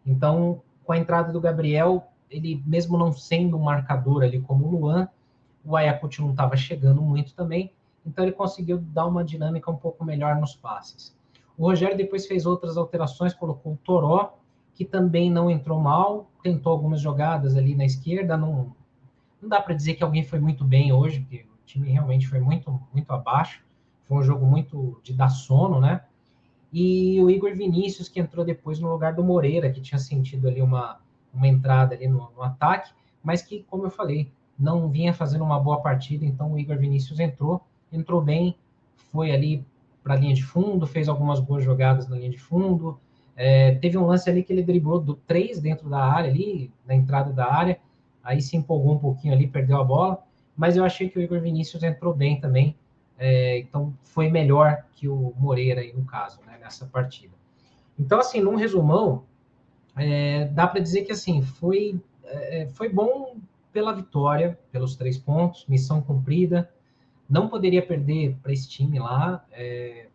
Então, 0.06 0.62
com 0.86 0.94
a 0.94 0.98
entrada 0.98 1.34
do 1.34 1.42
Gabriel, 1.42 2.08
ele 2.30 2.62
mesmo 2.68 3.00
não 3.00 3.12
sendo 3.12 3.58
um 3.58 3.64
marcador 3.64 4.22
ali 4.22 4.40
como 4.40 4.68
o 4.68 4.72
Luan, 4.72 5.10
o 5.64 5.76
Ayacucho 5.76 6.22
não 6.22 6.32
estava 6.32 6.56
chegando 6.56 7.02
muito 7.02 7.34
também, 7.34 7.72
então 8.06 8.24
ele 8.24 8.34
conseguiu 8.34 8.78
dar 8.78 9.06
uma 9.06 9.24
dinâmica 9.24 9.70
um 9.70 9.76
pouco 9.76 10.04
melhor 10.04 10.36
nos 10.38 10.56
passes. 10.56 11.16
O 11.58 11.64
Rogério 11.64 11.98
depois 11.98 12.26
fez 12.26 12.46
outras 12.46 12.78
alterações, 12.78 13.34
colocou 13.34 13.74
o 13.74 13.78
Toró, 13.84 14.38
que 14.74 14.86
também 14.86 15.30
não 15.30 15.52
entrou 15.52 15.80
mal, 15.80 16.30
tentou 16.42 16.72
algumas 16.72 17.02
jogadas 17.02 17.56
ali 17.58 17.76
na 17.76 17.84
esquerda, 17.84 18.38
não, 18.38 18.74
não 19.42 19.50
dá 19.50 19.62
para 19.62 19.74
dizer 19.74 19.96
que 19.96 20.04
alguém 20.04 20.24
foi 20.24 20.40
muito 20.40 20.64
bem 20.64 20.94
hoje, 20.94 21.20
porque 21.20 21.46
o 21.46 21.66
time 21.66 21.92
realmente 21.92 22.28
foi 22.28 22.40
muito, 22.40 22.82
muito 22.94 23.12
abaixo, 23.12 23.62
foi 24.06 24.18
um 24.18 24.24
jogo 24.24 24.46
muito 24.46 25.00
de 25.04 25.14
dar 25.14 25.30
sono, 25.30 25.82
né? 25.82 26.04
E 26.72 27.22
o 27.22 27.30
Igor 27.30 27.54
Vinícius, 27.56 28.08
que 28.08 28.20
entrou 28.20 28.46
depois 28.46 28.80
no 28.80 28.90
lugar 28.90 29.14
do 29.14 29.24
Moreira, 29.24 29.70
que 29.72 29.82
tinha 29.82 30.00
sentido 30.00 30.48
ali 30.48 30.62
uma, 30.62 31.00
uma 31.34 31.48
entrada 31.48 31.96
ali 31.96 32.08
no, 32.08 32.32
no 32.32 32.42
ataque, 32.42 32.92
mas 33.24 33.42
que, 33.42 33.64
como 33.64 33.86
eu 33.86 33.90
falei, 33.90 34.32
não 34.60 34.90
vinha 34.90 35.14
fazendo 35.14 35.44
uma 35.44 35.60
boa 35.60 35.80
partida, 35.82 36.26
então 36.26 36.54
o 36.54 36.60
Igor 36.60 36.78
Vinícius 36.78 37.20
entrou, 37.20 37.62
entrou 37.92 38.22
bem, 38.22 38.56
foi 39.12 39.32
ali 39.32 39.66
para 40.04 40.16
a 40.16 40.18
linha 40.18 40.34
de 40.34 40.44
fundo, 40.44 40.86
fez 40.86 41.08
algumas 41.08 41.40
boas 41.40 41.64
jogadas 41.64 42.08
na 42.08 42.18
linha 42.18 42.30
de 42.30 42.38
fundo. 42.38 43.00
É, 43.36 43.76
teve 43.76 43.98
um 43.98 44.06
lance 44.06 44.30
ali 44.30 44.44
que 44.44 44.52
ele 44.52 44.64
driblou 44.64 45.00
do 45.00 45.16
3 45.16 45.62
dentro 45.62 45.90
da 45.90 46.04
área, 46.04 46.30
ali, 46.30 46.72
na 46.86 46.94
entrada 46.94 47.32
da 47.32 47.50
área, 47.50 47.80
aí 48.22 48.42
se 48.42 48.58
empolgou 48.58 48.96
um 48.96 49.00
pouquinho 49.00 49.34
ali, 49.34 49.48
perdeu 49.48 49.78
a 49.78 49.84
bola, 49.84 50.22
mas 50.58 50.76
eu 50.76 50.84
achei 50.84 51.10
que 51.10 51.18
o 51.18 51.22
Igor 51.22 51.40
Vinícius 51.40 51.82
entrou 51.84 52.14
bem 52.14 52.40
também, 52.40 52.76
é, 53.18 53.60
então 53.60 53.94
foi 54.02 54.30
melhor 54.30 54.86
que 54.94 55.08
o 55.08 55.34
Moreira 55.38 55.80
aí 55.80 55.94
no 55.94 56.04
caso, 56.04 56.42
né, 56.46 56.58
nessa 56.60 56.86
partida. 56.86 57.34
Então, 57.98 58.20
assim, 58.20 58.42
num 58.42 58.56
resumão, 58.56 59.24
é, 59.96 60.46
dá 60.46 60.68
para 60.68 60.80
dizer 60.82 61.04
que 61.04 61.12
assim 61.12 61.42
foi, 61.42 62.00
é, 62.24 62.68
foi 62.74 62.90
bom 62.90 63.38
pela 63.80 63.94
vitória, 63.94 64.60
pelos 64.74 64.98
três 64.98 65.18
pontos, 65.18 65.66
missão 65.66 66.02
cumprida. 66.02 66.70
Não 67.30 67.48
poderia 67.48 67.82
perder 67.82 68.36
para 68.44 68.52
esse 68.52 68.68
time 68.68 69.00
lá. 69.00 69.42
É, 69.54 70.08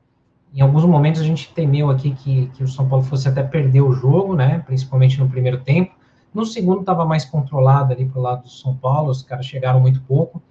em 0.52 0.60
alguns 0.60 0.84
momentos 0.84 1.22
a 1.22 1.24
gente 1.24 1.50
temeu 1.54 1.88
aqui 1.88 2.14
que, 2.14 2.48
que 2.48 2.62
o 2.62 2.68
São 2.68 2.86
Paulo 2.86 3.02
fosse 3.02 3.26
até 3.26 3.42
perder 3.42 3.80
o 3.80 3.94
jogo, 3.94 4.36
né? 4.36 4.58
Principalmente 4.66 5.18
no 5.18 5.30
primeiro 5.30 5.62
tempo. 5.62 5.94
No 6.34 6.44
segundo 6.44 6.80
estava 6.80 7.06
mais 7.06 7.24
controlado 7.24 7.94
ali 7.94 8.04
para 8.04 8.18
o 8.18 8.22
lado 8.22 8.42
do 8.42 8.50
São 8.50 8.76
Paulo, 8.76 9.10
os 9.10 9.22
caras 9.22 9.46
chegaram 9.46 9.80
muito 9.80 10.02
pouco. 10.02 10.42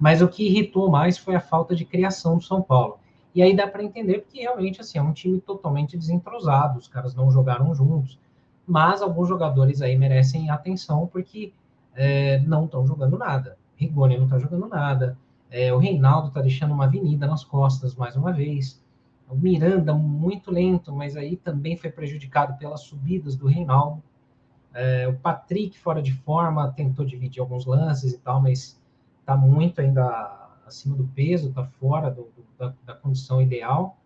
Mas 0.00 0.22
o 0.22 0.28
que 0.28 0.46
irritou 0.46 0.90
mais 0.90 1.18
foi 1.18 1.34
a 1.34 1.40
falta 1.40 1.76
de 1.76 1.84
criação 1.84 2.38
do 2.38 2.42
São 2.42 2.62
Paulo. 2.62 2.98
E 3.34 3.42
aí 3.42 3.54
dá 3.54 3.66
para 3.66 3.84
entender 3.84 4.20
porque 4.20 4.40
realmente 4.40 4.80
assim, 4.80 4.96
é 4.96 5.02
um 5.02 5.12
time 5.12 5.42
totalmente 5.42 5.94
desentrosado, 5.94 6.78
os 6.78 6.88
caras 6.88 7.14
não 7.14 7.30
jogaram 7.30 7.74
juntos. 7.74 8.18
Mas 8.66 9.02
alguns 9.02 9.28
jogadores 9.28 9.82
aí 9.82 9.94
merecem 9.94 10.48
atenção 10.48 11.06
porque 11.06 11.52
é, 11.94 12.38
não 12.40 12.64
estão 12.64 12.86
jogando 12.86 13.18
nada. 13.18 13.56
Rigoni 13.76 14.16
não 14.16 14.24
está 14.24 14.38
jogando 14.38 14.68
nada. 14.68 15.16
É, 15.50 15.72
o 15.72 15.78
Reinaldo 15.78 16.28
está 16.28 16.40
deixando 16.40 16.72
uma 16.72 16.84
avenida 16.84 17.26
nas 17.26 17.44
costas 17.44 17.94
mais 17.94 18.16
uma 18.16 18.32
vez. 18.32 18.82
O 19.28 19.34
Miranda 19.34 19.92
muito 19.94 20.50
lento, 20.50 20.92
mas 20.94 21.16
aí 21.16 21.36
também 21.36 21.76
foi 21.76 21.90
prejudicado 21.90 22.56
pelas 22.58 22.82
subidas 22.82 23.36
do 23.36 23.46
Reinaldo. 23.46 24.02
É, 24.74 25.06
o 25.06 25.14
Patrick 25.14 25.78
fora 25.78 26.00
de 26.00 26.12
forma, 26.12 26.70
tentou 26.72 27.04
dividir 27.04 27.40
alguns 27.40 27.66
lances 27.66 28.12
e 28.12 28.18
tal, 28.18 28.40
mas 28.40 28.80
está 29.20 29.36
muito 29.36 29.80
ainda 29.80 30.50
acima 30.66 30.96
do 30.96 31.04
peso, 31.04 31.50
está 31.50 31.64
fora 31.64 32.10
do, 32.10 32.22
do, 32.22 32.44
da, 32.58 32.74
da, 32.84 32.94
condição 32.94 33.40
ideal. 33.40 33.98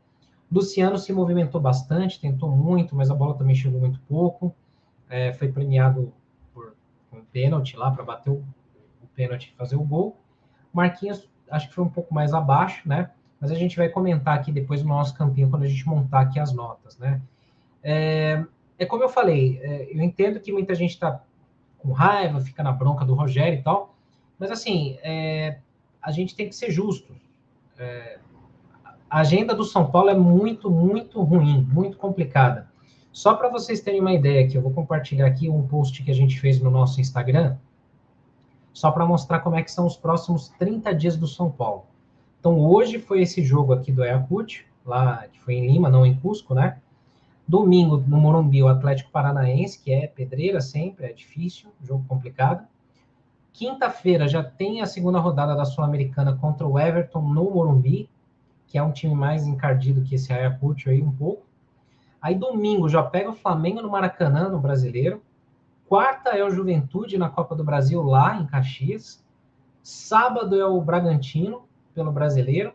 Luciano 0.50 0.98
se 0.98 1.12
movimentou 1.12 1.60
bastante, 1.60 2.20
tentou 2.20 2.50
muito, 2.50 2.94
mas 2.94 3.10
a 3.10 3.14
bola 3.14 3.34
também 3.34 3.54
chegou 3.54 3.80
muito 3.80 4.00
pouco. 4.08 4.54
É, 5.08 5.32
foi 5.32 5.50
premiado 5.50 6.12
um 7.12 7.24
pênalti 7.24 7.76
lá 7.76 7.90
para 7.90 8.04
bater 8.04 8.30
o, 8.30 8.44
o 9.02 9.06
pênalti 9.14 9.52
e 9.52 9.56
fazer 9.56 9.76
o 9.76 9.82
gol. 9.82 10.16
Marquinhos, 10.72 11.28
acho 11.50 11.68
que 11.68 11.74
foi 11.74 11.84
um 11.84 11.88
pouco 11.88 12.12
mais 12.12 12.34
abaixo, 12.34 12.86
né? 12.88 13.10
Mas 13.40 13.50
a 13.50 13.54
gente 13.54 13.76
vai 13.76 13.88
comentar 13.88 14.34
aqui 14.34 14.50
depois 14.50 14.82
no 14.82 14.88
nosso 14.88 15.14
campinho, 15.14 15.48
quando 15.50 15.64
a 15.64 15.68
gente 15.68 15.86
montar 15.86 16.20
aqui 16.20 16.38
as 16.38 16.52
notas, 16.52 16.98
né? 16.98 17.20
É, 17.82 18.44
é 18.78 18.86
como 18.86 19.02
eu 19.02 19.08
falei, 19.08 19.58
é, 19.62 19.88
eu 19.90 20.02
entendo 20.02 20.40
que 20.40 20.52
muita 20.52 20.74
gente 20.74 20.90
está 20.90 21.22
com 21.78 21.92
raiva, 21.92 22.40
fica 22.40 22.62
na 22.62 22.72
bronca 22.72 23.04
do 23.04 23.14
Rogério 23.14 23.58
e 23.58 23.62
tal, 23.62 23.94
mas 24.38 24.50
assim, 24.50 24.98
é, 25.02 25.58
a 26.02 26.10
gente 26.10 26.34
tem 26.34 26.48
que 26.48 26.54
ser 26.54 26.70
justo. 26.70 27.14
É, 27.78 28.18
a 29.08 29.20
agenda 29.20 29.54
do 29.54 29.64
São 29.64 29.90
Paulo 29.90 30.10
é 30.10 30.14
muito, 30.14 30.70
muito 30.70 31.22
ruim, 31.22 31.62
muito 31.70 31.96
complicada. 31.96 32.68
Só 33.16 33.32
para 33.32 33.48
vocês 33.48 33.80
terem 33.80 34.02
uma 34.02 34.12
ideia 34.12 34.44
aqui, 34.44 34.56
eu 34.56 34.60
vou 34.60 34.74
compartilhar 34.74 35.26
aqui 35.26 35.48
um 35.48 35.66
post 35.66 36.02
que 36.02 36.10
a 36.10 36.14
gente 36.14 36.38
fez 36.38 36.60
no 36.60 36.70
nosso 36.70 37.00
Instagram, 37.00 37.56
só 38.74 38.90
para 38.90 39.06
mostrar 39.06 39.38
como 39.40 39.56
é 39.56 39.62
que 39.62 39.72
são 39.72 39.86
os 39.86 39.96
próximos 39.96 40.50
30 40.58 40.94
dias 40.94 41.16
do 41.16 41.26
São 41.26 41.50
Paulo. 41.50 41.86
Então, 42.38 42.60
hoje 42.60 42.98
foi 42.98 43.22
esse 43.22 43.42
jogo 43.42 43.72
aqui 43.72 43.90
do 43.90 44.02
Ayacucho, 44.02 44.66
lá 44.84 45.26
que 45.32 45.40
foi 45.40 45.54
em 45.54 45.66
Lima, 45.66 45.88
não 45.88 46.04
em 46.04 46.14
Cusco, 46.14 46.52
né? 46.54 46.76
Domingo, 47.48 47.96
no 47.96 48.18
Morumbi, 48.18 48.62
o 48.62 48.68
Atlético 48.68 49.10
Paranaense, 49.10 49.82
que 49.82 49.90
é 49.90 50.06
pedreira 50.06 50.60
sempre, 50.60 51.06
é 51.06 51.12
difícil, 51.14 51.70
jogo 51.82 52.04
complicado. 52.06 52.68
Quinta-feira 53.50 54.28
já 54.28 54.44
tem 54.44 54.82
a 54.82 54.86
segunda 54.86 55.18
rodada 55.18 55.56
da 55.56 55.64
Sul-Americana 55.64 56.36
contra 56.36 56.66
o 56.66 56.78
Everton 56.78 57.22
no 57.22 57.50
Morumbi, 57.50 58.10
que 58.66 58.76
é 58.76 58.82
um 58.82 58.92
time 58.92 59.14
mais 59.14 59.46
encardido 59.46 60.02
que 60.02 60.16
esse 60.16 60.34
Ayacucho 60.34 60.90
aí 60.90 61.00
um 61.00 61.12
pouco. 61.12 61.45
Aí 62.26 62.34
domingo 62.34 62.88
já 62.88 63.04
pega 63.04 63.30
o 63.30 63.36
Flamengo 63.36 63.80
no 63.80 63.88
Maracanã, 63.88 64.48
no 64.48 64.58
Brasileiro. 64.58 65.22
Quarta 65.88 66.30
é 66.30 66.42
o 66.42 66.50
Juventude 66.50 67.16
na 67.16 67.30
Copa 67.30 67.54
do 67.54 67.62
Brasil, 67.62 68.02
lá 68.02 68.36
em 68.36 68.44
Caxias. 68.44 69.24
Sábado 69.80 70.58
é 70.60 70.66
o 70.66 70.80
Bragantino, 70.80 71.68
pelo 71.94 72.10
Brasileiro. 72.10 72.72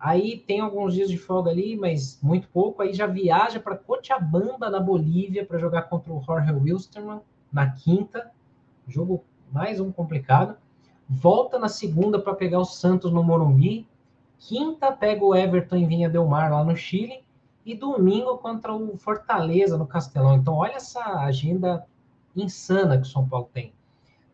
Aí 0.00 0.38
tem 0.46 0.60
alguns 0.60 0.94
dias 0.94 1.10
de 1.10 1.18
folga 1.18 1.50
ali, 1.50 1.76
mas 1.76 2.18
muito 2.22 2.48
pouco. 2.48 2.80
Aí 2.80 2.94
já 2.94 3.06
viaja 3.06 3.60
para 3.60 3.76
Cochabamba, 3.76 4.70
na 4.70 4.80
Bolívia, 4.80 5.44
para 5.44 5.58
jogar 5.58 5.82
contra 5.82 6.10
o 6.10 6.22
Jorge 6.22 6.50
Wilstermann 6.50 7.20
na 7.52 7.70
quinta. 7.70 8.30
Jogo 8.88 9.22
mais 9.52 9.78
um 9.78 9.92
complicado. 9.92 10.56
Volta 11.06 11.58
na 11.58 11.68
segunda 11.68 12.18
para 12.18 12.32
pegar 12.32 12.60
o 12.60 12.64
Santos 12.64 13.12
no 13.12 13.22
Morumbi. 13.22 13.86
Quinta 14.38 14.90
pega 14.90 15.22
o 15.22 15.34
Everton 15.34 15.76
em 15.76 15.86
Vinha 15.86 16.08
Del 16.08 16.26
Mar, 16.26 16.50
lá 16.50 16.64
no 16.64 16.74
Chile 16.74 17.22
e 17.64 17.74
domingo 17.74 18.38
contra 18.38 18.74
o 18.74 18.96
Fortaleza 18.96 19.76
no 19.76 19.86
Castelão. 19.86 20.36
Então, 20.36 20.54
olha 20.54 20.74
essa 20.74 21.02
agenda 21.20 21.86
insana 22.34 22.96
que 22.96 23.06
o 23.06 23.10
São 23.10 23.28
Paulo 23.28 23.48
tem. 23.52 23.72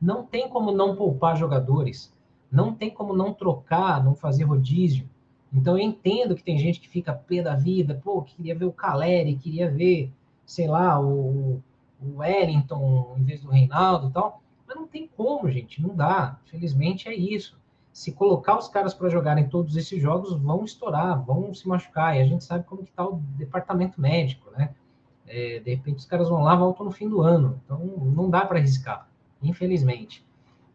Não 0.00 0.24
tem 0.24 0.48
como 0.48 0.72
não 0.72 0.94
poupar 0.94 1.36
jogadores, 1.36 2.12
não 2.50 2.74
tem 2.74 2.90
como 2.90 3.14
não 3.14 3.32
trocar, 3.32 4.04
não 4.04 4.14
fazer 4.14 4.44
rodízio. 4.44 5.08
Então, 5.52 5.76
eu 5.76 5.84
entendo 5.84 6.34
que 6.34 6.42
tem 6.42 6.58
gente 6.58 6.80
que 6.80 6.88
fica 6.88 7.14
pé 7.14 7.42
da 7.42 7.54
vida, 7.54 8.00
pô, 8.02 8.22
queria 8.22 8.54
ver 8.54 8.66
o 8.66 8.72
Caleri, 8.72 9.36
queria 9.36 9.70
ver, 9.70 10.12
sei 10.44 10.66
lá, 10.66 11.00
o, 11.00 11.62
o 12.00 12.16
Wellington 12.18 13.16
em 13.18 13.24
vez 13.24 13.40
do 13.40 13.48
Reinaldo 13.48 14.08
e 14.08 14.12
tal. 14.12 14.42
Mas 14.66 14.76
não 14.76 14.86
tem 14.86 15.08
como, 15.16 15.50
gente, 15.50 15.80
não 15.80 15.94
dá. 15.94 16.38
Felizmente 16.46 17.08
é 17.08 17.14
isso 17.14 17.56
se 17.96 18.12
colocar 18.12 18.58
os 18.58 18.68
caras 18.68 18.92
para 18.92 19.08
jogarem 19.08 19.48
todos 19.48 19.74
esses 19.74 20.02
jogos, 20.02 20.34
vão 20.34 20.66
estourar, 20.66 21.24
vão 21.24 21.54
se 21.54 21.66
machucar. 21.66 22.14
E 22.14 22.20
a 22.20 22.26
gente 22.26 22.44
sabe 22.44 22.62
como 22.64 22.82
que 22.82 22.90
está 22.90 23.02
o 23.02 23.22
departamento 23.38 23.98
médico, 23.98 24.50
né? 24.50 24.74
É, 25.26 25.60
de 25.60 25.70
repente 25.70 26.00
os 26.00 26.04
caras 26.04 26.28
vão 26.28 26.42
lá, 26.42 26.54
voltam 26.54 26.84
no 26.84 26.92
fim 26.92 27.08
do 27.08 27.22
ano. 27.22 27.58
Então 27.64 27.78
não 27.78 28.28
dá 28.28 28.44
para 28.44 28.58
arriscar, 28.58 29.08
infelizmente. 29.42 30.22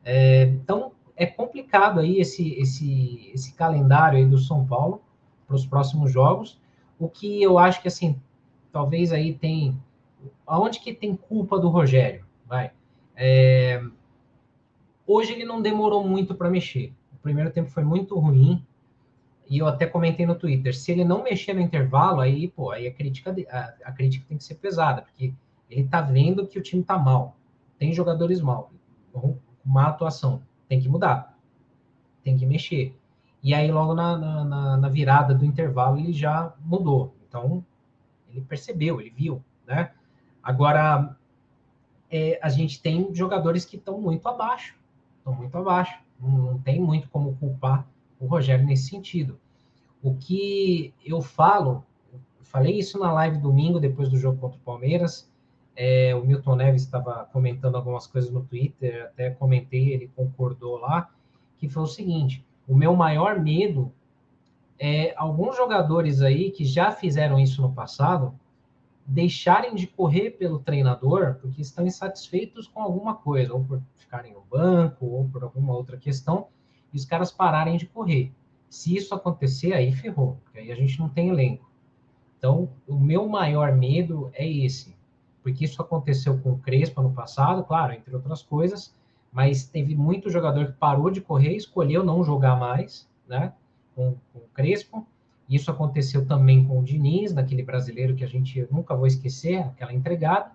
É, 0.03 0.45
então 0.45 0.93
é 1.15 1.27
complicado 1.27 1.99
aí 1.99 2.19
esse, 2.19 2.55
esse, 2.55 3.29
esse 3.31 3.53
calendário 3.53 4.17
aí 4.17 4.25
do 4.25 4.39
São 4.39 4.65
Paulo 4.65 4.99
para 5.45 5.55
os 5.55 5.65
próximos 5.67 6.11
jogos. 6.11 6.59
O 6.97 7.07
que 7.07 7.39
eu 7.39 7.59
acho 7.59 7.83
que 7.83 7.87
assim, 7.87 8.19
talvez 8.71 9.13
aí 9.13 9.35
tem. 9.35 9.79
Aonde 10.47 10.79
que 10.79 10.91
tem 10.91 11.15
culpa 11.15 11.59
do 11.59 11.69
Rogério? 11.69 12.25
Vai. 12.47 12.71
É, 13.15 13.79
hoje 15.05 15.33
ele 15.33 15.45
não 15.45 15.61
demorou 15.61 16.03
muito 16.03 16.33
para 16.33 16.49
mexer 16.49 16.91
primeiro 17.21 17.51
tempo 17.51 17.69
foi 17.69 17.83
muito 17.83 18.17
ruim 18.17 18.65
e 19.49 19.57
eu 19.57 19.67
até 19.67 19.85
comentei 19.85 20.25
no 20.25 20.35
Twitter, 20.35 20.75
se 20.75 20.91
ele 20.91 21.03
não 21.03 21.23
mexer 21.23 21.53
no 21.53 21.59
intervalo, 21.59 22.21
aí, 22.21 22.47
pô, 22.47 22.71
aí 22.71 22.87
a 22.87 22.93
crítica, 22.93 23.35
a, 23.49 23.89
a 23.89 23.91
crítica 23.91 24.25
tem 24.27 24.37
que 24.37 24.43
ser 24.43 24.55
pesada, 24.55 25.01
porque 25.01 25.33
ele 25.69 25.87
tá 25.87 26.01
vendo 26.01 26.47
que 26.47 26.57
o 26.57 26.61
time 26.61 26.83
tá 26.83 26.97
mal, 26.97 27.35
tem 27.77 27.91
jogadores 27.91 28.39
mal, 28.39 28.71
má 29.63 29.87
atuação, 29.87 30.41
tem 30.69 30.79
que 30.79 30.87
mudar, 30.87 31.37
tem 32.23 32.37
que 32.37 32.45
mexer. 32.45 32.95
E 33.43 33.53
aí, 33.53 33.71
logo 33.71 33.93
na, 33.93 34.17
na, 34.45 34.77
na 34.77 34.89
virada 34.89 35.33
do 35.33 35.43
intervalo, 35.43 35.97
ele 35.97 36.13
já 36.13 36.53
mudou. 36.59 37.13
Então, 37.27 37.65
ele 38.29 38.41
percebeu, 38.41 39.01
ele 39.01 39.09
viu, 39.09 39.43
né? 39.65 39.91
Agora, 40.43 41.15
é, 42.09 42.39
a 42.41 42.49
gente 42.49 42.81
tem 42.81 43.13
jogadores 43.13 43.65
que 43.65 43.77
estão 43.77 43.99
muito 43.99 44.27
abaixo, 44.27 44.75
estão 45.17 45.33
muito 45.33 45.57
abaixo. 45.57 45.97
Não, 46.21 46.59
tem 46.59 46.79
muito 46.79 47.09
como 47.09 47.35
culpar 47.37 47.87
o 48.19 48.27
Rogério 48.27 48.65
nesse 48.65 48.89
sentido. 48.89 49.39
O 50.03 50.15
que 50.15 50.93
eu 51.03 51.21
falo, 51.21 51.83
falei 52.41 52.77
isso 52.77 52.99
na 52.99 53.11
live 53.11 53.37
domingo, 53.37 53.79
depois 53.79 54.09
do 54.09 54.17
jogo 54.17 54.39
contra 54.39 54.57
o 54.57 54.61
Palmeiras. 54.61 55.29
É, 55.75 56.13
o 56.15 56.25
Milton 56.25 56.55
Neves 56.55 56.83
estava 56.83 57.27
comentando 57.31 57.75
algumas 57.75 58.05
coisas 58.05 58.29
no 58.29 58.43
Twitter, 58.43 59.05
até 59.05 59.29
comentei, 59.29 59.93
ele 59.93 60.11
concordou 60.15 60.77
lá, 60.77 61.09
que 61.57 61.69
foi 61.69 61.83
o 61.83 61.87
seguinte: 61.87 62.45
o 62.67 62.75
meu 62.75 62.95
maior 62.95 63.39
medo 63.39 63.91
é 64.77 65.13
alguns 65.15 65.55
jogadores 65.55 66.21
aí 66.21 66.51
que 66.51 66.65
já 66.65 66.91
fizeram 66.91 67.39
isso 67.39 67.61
no 67.61 67.71
passado 67.71 68.33
deixarem 69.05 69.75
de 69.75 69.87
correr 69.87 70.31
pelo 70.31 70.59
treinador 70.59 71.35
porque 71.41 71.61
estão 71.61 71.85
insatisfeitos 71.85 72.67
com 72.67 72.81
alguma 72.81 73.15
coisa, 73.15 73.53
ou 73.53 73.63
por 73.63 73.81
ficarem 73.95 74.33
no 74.33 74.41
banco, 74.41 75.05
ou 75.05 75.27
por 75.27 75.43
alguma 75.43 75.73
outra 75.73 75.97
questão, 75.97 76.47
e 76.93 76.97
os 76.97 77.05
caras 77.05 77.31
pararem 77.31 77.77
de 77.77 77.85
correr. 77.85 78.31
Se 78.69 78.95
isso 78.95 79.13
acontecer, 79.13 79.73
aí 79.73 79.91
ferrou, 79.91 80.37
porque 80.43 80.59
aí 80.59 80.71
a 80.71 80.75
gente 80.75 80.99
não 80.99 81.09
tem 81.09 81.29
elenco. 81.29 81.69
Então, 82.37 82.69
o 82.87 82.97
meu 82.97 83.27
maior 83.27 83.75
medo 83.75 84.31
é 84.33 84.49
esse, 84.49 84.95
porque 85.43 85.65
isso 85.65 85.81
aconteceu 85.81 86.39
com 86.39 86.53
o 86.53 86.57
Crespo 86.57 87.01
no 87.01 87.13
passado, 87.13 87.63
claro, 87.63 87.93
entre 87.93 88.15
outras 88.15 88.41
coisas, 88.41 88.95
mas 89.31 89.65
teve 89.65 89.95
muito 89.95 90.29
jogador 90.29 90.67
que 90.67 90.73
parou 90.73 91.09
de 91.09 91.21
correr, 91.21 91.55
escolheu 91.55 92.03
não 92.03 92.23
jogar 92.23 92.55
mais, 92.55 93.07
né, 93.27 93.53
com, 93.95 94.15
com 94.33 94.39
o 94.39 94.47
Crespo, 94.53 95.05
isso 95.55 95.69
aconteceu 95.69 96.25
também 96.25 96.65
com 96.65 96.79
o 96.79 96.83
Diniz, 96.83 97.33
naquele 97.33 97.61
brasileiro 97.61 98.15
que 98.15 98.23
a 98.23 98.27
gente 98.27 98.65
nunca 98.71 98.95
vou 98.95 99.05
esquecer, 99.05 99.59
aquela 99.59 99.93
entregada. 99.93 100.51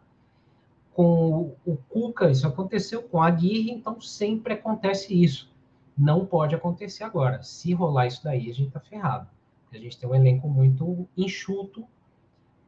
Com 0.95 1.55
o 1.67 1.77
Cuca, 1.77 2.31
isso 2.31 2.47
aconteceu 2.47 3.03
com 3.03 3.21
a 3.21 3.27
Aguirre, 3.27 3.71
então 3.71 4.01
sempre 4.01 4.55
acontece 4.55 5.13
isso. 5.23 5.53
Não 5.97 6.25
pode 6.25 6.55
acontecer 6.55 7.05
agora. 7.05 7.43
Se 7.43 7.75
rolar 7.75 8.07
isso 8.07 8.25
daí, 8.25 8.51
a 8.51 8.55
gente 8.55 8.71
tá 8.71 8.81
ferrado. 8.81 9.29
A 9.71 9.77
gente 9.77 9.99
tem 9.99 10.09
um 10.09 10.15
elenco 10.15 10.49
muito 10.49 11.07
enxuto 11.15 11.85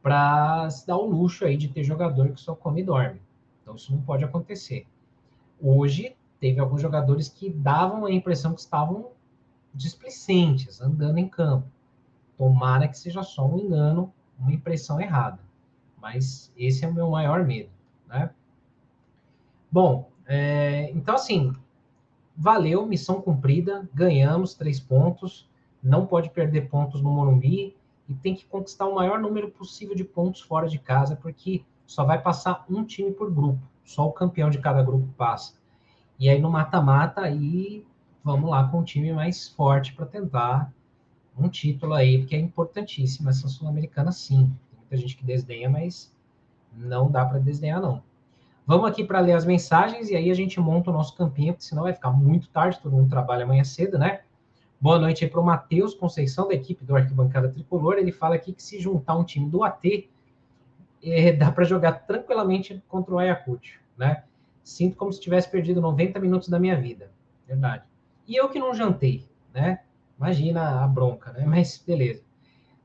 para 0.01 0.69
se 0.69 0.85
dar 0.85 0.97
o 0.97 1.09
luxo 1.09 1.45
aí 1.45 1.57
de 1.57 1.67
ter 1.67 1.83
jogador 1.83 2.29
que 2.29 2.39
só 2.39 2.53
come 2.53 2.81
e 2.81 2.83
dorme. 2.83 3.19
Então 3.61 3.75
isso 3.75 3.91
não 3.91 4.01
pode 4.01 4.23
acontecer. 4.23 4.85
Hoje 5.59 6.15
teve 6.39 6.59
alguns 6.59 6.81
jogadores 6.81 7.27
que 7.27 7.49
davam 7.49 8.05
a 8.05 8.11
impressão 8.11 8.53
que 8.53 8.61
estavam 8.61 9.11
displicentes, 9.73 10.79
andando 10.79 11.17
em 11.17 11.27
campo. 11.27 11.67
Tomara 12.39 12.87
que 12.87 12.97
seja 12.97 13.21
só 13.21 13.45
um 13.45 13.59
engano, 13.59 14.13
uma 14.39 14.53
impressão 14.53 15.01
errada. 15.01 15.39
Mas 16.01 16.53
esse 16.55 16.85
é 16.85 16.87
o 16.87 16.93
meu 16.93 17.09
maior 17.09 17.45
medo, 17.45 17.69
né? 18.07 18.29
Bom, 19.69 20.09
é, 20.25 20.89
então 20.91 21.15
assim, 21.15 21.53
valeu, 22.35 22.85
missão 22.85 23.21
cumprida, 23.21 23.89
ganhamos 23.93 24.53
três 24.53 24.79
pontos, 24.79 25.49
não 25.83 26.05
pode 26.05 26.29
perder 26.29 26.69
pontos 26.69 27.01
no 27.01 27.11
Morumbi 27.11 27.75
e 28.07 28.13
tem 28.13 28.33
que 28.33 28.45
conquistar 28.45 28.87
o 28.87 28.95
maior 28.95 29.19
número 29.19 29.51
possível 29.51 29.93
de 29.93 30.05
pontos 30.05 30.39
fora 30.39 30.69
de 30.69 30.79
casa, 30.79 31.17
porque 31.17 31.61
só 31.85 32.05
vai 32.05 32.21
passar 32.21 32.65
um 32.69 32.85
time 32.85 33.11
por 33.11 33.29
grupo, 33.29 33.59
só 33.83 34.07
o 34.07 34.13
campeão 34.13 34.49
de 34.49 34.59
cada 34.59 34.81
grupo 34.81 35.09
passa. 35.17 35.55
E 36.17 36.29
aí 36.29 36.39
no 36.39 36.49
mata-mata, 36.49 37.19
aí 37.19 37.85
vamos 38.23 38.49
lá 38.49 38.65
com 38.69 38.79
o 38.79 38.83
time 38.85 39.11
mais 39.11 39.49
forte 39.49 39.93
para 39.93 40.05
tentar 40.05 40.73
um 41.39 41.49
título 41.49 41.93
aí, 41.93 42.19
porque 42.19 42.35
é 42.35 42.39
importantíssimo 42.39 43.29
essa 43.29 43.47
Sul-Americana, 43.47 44.11
sim. 44.11 44.45
Tem 44.69 44.79
muita 44.79 44.97
gente 44.97 45.15
que 45.15 45.23
desdenha, 45.23 45.69
mas 45.69 46.11
não 46.75 47.09
dá 47.09 47.25
para 47.25 47.39
desdenhar, 47.39 47.81
não. 47.81 48.03
Vamos 48.65 48.87
aqui 48.87 49.03
para 49.03 49.19
ler 49.19 49.33
as 49.33 49.45
mensagens 49.45 50.09
e 50.09 50.15
aí 50.15 50.29
a 50.29 50.33
gente 50.33 50.59
monta 50.59 50.91
o 50.91 50.93
nosso 50.93 51.15
campinho, 51.15 51.53
porque 51.53 51.65
senão 51.65 51.83
vai 51.83 51.93
ficar 51.93 52.11
muito 52.11 52.49
tarde, 52.49 52.79
todo 52.79 52.91
mundo 52.91 53.09
trabalha 53.09 53.43
amanhã 53.43 53.63
cedo, 53.63 53.97
né? 53.97 54.21
Boa 54.79 54.99
noite 54.99 55.25
aí 55.25 55.29
para 55.29 55.39
o 55.39 55.43
Matheus 55.43 55.93
Conceição, 55.93 56.47
da 56.47 56.53
equipe 56.53 56.85
do 56.85 56.95
Arquibancada 56.95 57.49
Tricolor. 57.49 57.95
Ele 57.95 58.11
fala 58.11 58.35
aqui 58.35 58.53
que 58.53 58.61
se 58.61 58.79
juntar 58.79 59.15
um 59.15 59.23
time 59.23 59.49
do 59.49 59.63
AT, 59.63 60.07
é, 61.03 61.33
dá 61.33 61.51
para 61.51 61.65
jogar 61.65 61.93
tranquilamente 62.05 62.81
contra 62.87 63.13
o 63.13 63.17
Ayacucho, 63.17 63.79
né? 63.97 64.23
Sinto 64.63 64.95
como 64.95 65.11
se 65.11 65.19
tivesse 65.19 65.49
perdido 65.49 65.81
90 65.81 66.19
minutos 66.19 66.47
da 66.47 66.59
minha 66.59 66.79
vida. 66.79 67.11
Verdade. 67.47 67.83
E 68.27 68.35
eu 68.35 68.49
que 68.49 68.59
não 68.59 68.73
jantei, 68.73 69.27
né? 69.53 69.79
Imagina 70.19 70.83
a 70.83 70.87
bronca, 70.87 71.31
né? 71.31 71.45
Mas 71.45 71.81
beleza, 71.85 72.21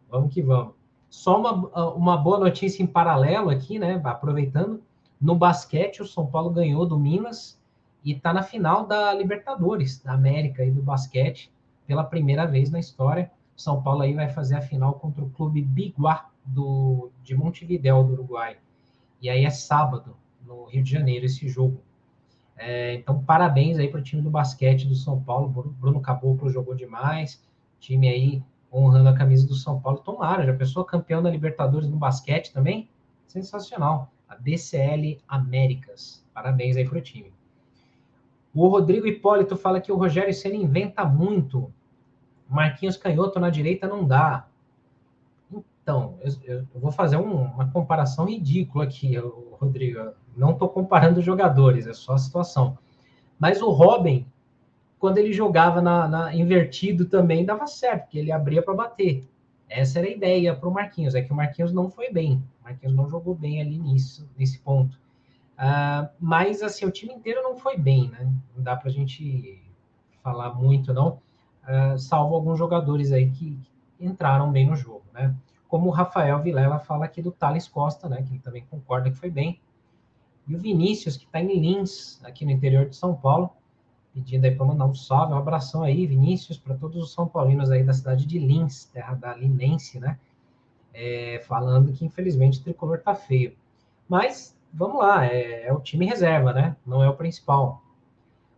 vamos 0.09 0.33
que 0.33 0.41
vamos. 0.41 0.75
Só 1.11 1.39
uma, 1.39 1.95
uma 1.95 2.17
boa 2.17 2.39
notícia 2.39 2.83
em 2.83 2.87
paralelo 2.87 3.51
aqui, 3.51 3.79
né? 3.79 4.01
Aproveitando, 4.05 4.81
no 5.21 5.35
basquete, 5.35 6.01
o 6.01 6.07
São 6.07 6.27
Paulo 6.27 6.51
ganhou 6.51 6.87
do 6.87 6.99
Minas 6.99 7.61
e 8.05 8.13
está 8.13 8.33
na 8.33 8.43
final 8.43 8.87
da 8.87 9.13
Libertadores, 9.13 10.01
da 10.01 10.13
América 10.13 10.65
e 10.65 10.71
do 10.71 10.83
basquete, 10.83 11.51
pela 11.87 12.05
primeira 12.05 12.47
vez 12.47 12.71
na 12.71 12.79
história. 12.79 13.31
São 13.57 13.83
Paulo 13.83 14.03
aí 14.03 14.15
vai 14.15 14.29
fazer 14.29 14.57
a 14.57 14.61
final 14.61 14.95
contra 14.95 15.25
o 15.25 15.31
clube 15.31 15.63
Biguá 15.63 16.29
do, 16.45 17.11
de 17.23 17.35
Montevidéu, 17.35 18.05
do 18.05 18.13
Uruguai. 18.13 18.59
E 19.21 19.29
aí 19.29 19.45
é 19.45 19.51
sábado, 19.51 20.17
no 20.45 20.67
Rio 20.67 20.83
de 20.83 20.91
Janeiro, 20.91 21.27
esse 21.27 21.49
jogo. 21.49 21.81
É, 22.57 22.95
então, 22.95 23.23
parabéns 23.23 23.79
aí 23.79 23.89
para 23.89 24.01
o 24.01 24.03
time 24.03 24.23
do 24.23 24.31
basquete 24.31 24.87
do 24.87 24.95
São 24.95 25.21
Paulo. 25.21 25.75
Bruno 25.79 26.01
Caboclo 26.01 26.51
jogou 26.51 26.75
demais. 26.75 27.43
Time 27.81 28.09
aí 28.09 28.43
honrando 28.73 29.09
a 29.09 29.15
camisa 29.15 29.47
do 29.47 29.55
São 29.55 29.81
Paulo. 29.81 29.99
Tomara, 29.99 30.45
já 30.45 30.55
pensou 30.55 30.85
campeão 30.85 31.23
da 31.23 31.31
Libertadores 31.31 31.89
no 31.89 31.97
basquete 31.97 32.53
também? 32.53 32.89
Sensacional. 33.27 34.13
A 34.29 34.37
DCL 34.37 35.21
Américas. 35.29 36.25
Parabéns 36.33 36.77
aí 36.77 36.89
para 36.89 36.99
o 36.99 37.03
time. 37.03 37.33
O 38.55 38.69
Rodrigo 38.69 39.07
Hipólito 39.07 39.57
fala 39.57 39.81
que 39.81 39.91
o 39.91 39.97
Rogério 39.97 40.33
Senna 40.33 40.55
inventa 40.55 41.05
muito. 41.05 41.73
Marquinhos 42.49 42.97
Canhoto 42.97 43.41
na 43.41 43.51
direita 43.51 43.89
não 43.89 44.07
dá. 44.07 44.47
Então, 45.83 46.19
eu, 46.23 46.65
eu 46.75 46.81
vou 46.81 46.93
fazer 46.93 47.17
um, 47.17 47.43
uma 47.43 47.69
comparação 47.71 48.27
ridícula 48.27 48.85
aqui, 48.85 49.17
Rodrigo. 49.61 50.15
Não 50.37 50.53
estou 50.53 50.69
comparando 50.69 51.21
jogadores, 51.21 51.87
é 51.87 51.93
só 51.93 52.15
a 52.15 52.19
situação. 52.19 52.79
Mas 53.39 53.61
o 53.61 53.71
Robin, 53.71 54.27
quando 54.99 55.19
ele 55.19 55.33
jogava 55.33 55.81
na, 55.83 56.09
na 56.09 56.35
invertido 56.35 57.05
também, 57.07 57.45
dava 57.45 57.67
certo, 57.67 58.05
porque 58.05 58.19
ele 58.19 58.33
abria 58.33 58.63
para 58.63 58.75
bater. 58.75 59.29
Essa 59.69 59.99
era 59.99 60.09
a 60.09 60.11
ideia 60.11 60.55
para 60.55 60.69
o 60.69 60.73
Marquinhos. 60.73 61.15
É 61.15 61.23
que 61.23 61.33
o 61.33 61.37
Marquinhos 61.37 61.73
não 61.73 61.91
foi 61.91 62.13
bem. 62.13 62.43
O 62.61 62.65
Marquinhos 62.65 62.95
não 62.95 63.09
jogou 63.09 63.35
bem 63.35 63.61
ali 63.61 63.79
nisso, 63.79 64.29
nesse 64.39 64.59
ponto. 64.59 64.99
Uh, 65.55 66.09
mas, 66.19 66.63
assim, 66.63 66.85
o 66.85 66.91
time 66.91 67.13
inteiro 67.15 67.43
não 67.43 67.57
foi 67.57 67.77
bem, 67.77 68.09
né? 68.09 68.33
Não 68.57 68.63
dá 68.63 68.77
para 68.77 68.89
a 68.89 68.93
gente 68.93 69.63
falar 70.23 70.55
muito, 70.55 70.93
não. 70.93 71.21
Uh, 71.67 71.99
salvo 71.99 72.35
alguns 72.35 72.59
jogadores 72.59 73.13
aí 73.13 73.31
que 73.31 73.59
entraram 74.01 74.51
bem 74.51 74.67
no 74.67 74.77
jogo, 74.77 75.03
né? 75.13 75.35
Como 75.69 75.89
o 75.89 75.91
Rafael 75.91 76.41
Vilela 76.41 76.79
fala 76.79 77.05
aqui 77.05 77.23
do 77.23 77.33
Thales 77.33 77.69
Costa, 77.69 78.09
né? 78.09 78.23
Que 78.23 78.33
ele 78.33 78.41
também 78.41 78.65
concorda 78.71 79.11
que 79.11 79.17
foi 79.17 79.31
bem. 79.31 79.61
E 80.47 80.55
o 80.55 80.59
Vinícius, 80.59 81.17
que 81.17 81.25
está 81.25 81.41
em 81.41 81.59
Lins, 81.59 82.23
aqui 82.25 82.45
no 82.45 82.51
interior 82.51 82.87
de 82.87 82.97
São 82.97 83.15
Paulo, 83.15 83.51
pedindo 84.13 84.45
aí 84.45 84.55
para 84.55 84.67
mandar 84.67 84.87
um 84.87 84.95
salve, 84.95 85.33
um 85.33 85.39
abração 85.39 85.83
aí, 85.83 86.07
Vinícius, 86.07 86.59
para 86.59 86.75
todos 86.75 87.03
os 87.03 87.13
São 87.13 87.27
Paulinos 87.27 87.71
aí 87.71 87.83
da 87.83 87.93
cidade 87.93 88.27
de 88.27 88.39
Lins, 88.39 88.85
terra 88.85 89.15
da 89.15 89.35
Linense, 89.35 89.99
né? 89.99 90.19
É, 90.93 91.43
falando 91.49 91.93
que 91.93 92.05
infelizmente 92.05 92.61
o 92.61 92.63
tricolor 92.63 93.01
tá 93.01 93.15
feio. 93.15 93.57
Mas 94.09 94.57
vamos 94.73 94.99
lá, 94.99 95.27
é, 95.27 95.67
é, 95.67 95.73
o 95.73 95.81
time 95.81 96.07
reserva, 96.07 96.53
né? 96.53 96.77
Não 96.87 97.03
é 97.03 97.09
o 97.09 97.17
principal. 97.17 97.83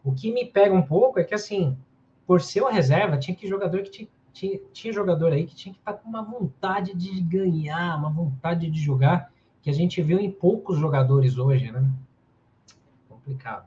O 0.04 0.12
que 0.12 0.32
me 0.32 0.44
pega 0.44 0.74
um 0.74 0.82
pouco 0.82 1.18
é 1.18 1.24
que 1.24 1.34
assim, 1.34 1.76
por 2.26 2.42
ser 2.42 2.60
uma 2.60 2.72
reserva, 2.72 3.16
tinha 3.16 3.34
que 3.34 3.48
jogador 3.48 3.82
que 3.82 3.90
tinha, 3.90 4.08
tinha, 4.32 4.60
tinha 4.72 4.92
jogador 4.92 5.32
aí 5.32 5.46
que 5.46 5.54
tinha 5.54 5.72
que 5.72 5.80
estar 5.80 5.94
tá 5.94 5.98
com 5.98 6.08
uma 6.08 6.22
vontade 6.22 6.94
de 6.94 7.20
ganhar, 7.22 7.96
uma 7.96 8.10
vontade 8.10 8.70
de 8.70 8.80
jogar 8.80 9.32
que 9.66 9.70
a 9.70 9.74
gente 9.74 10.00
viu 10.00 10.20
em 10.20 10.30
poucos 10.30 10.78
jogadores 10.78 11.38
hoje, 11.38 11.72
né? 11.72 11.84
Complicado. 13.08 13.66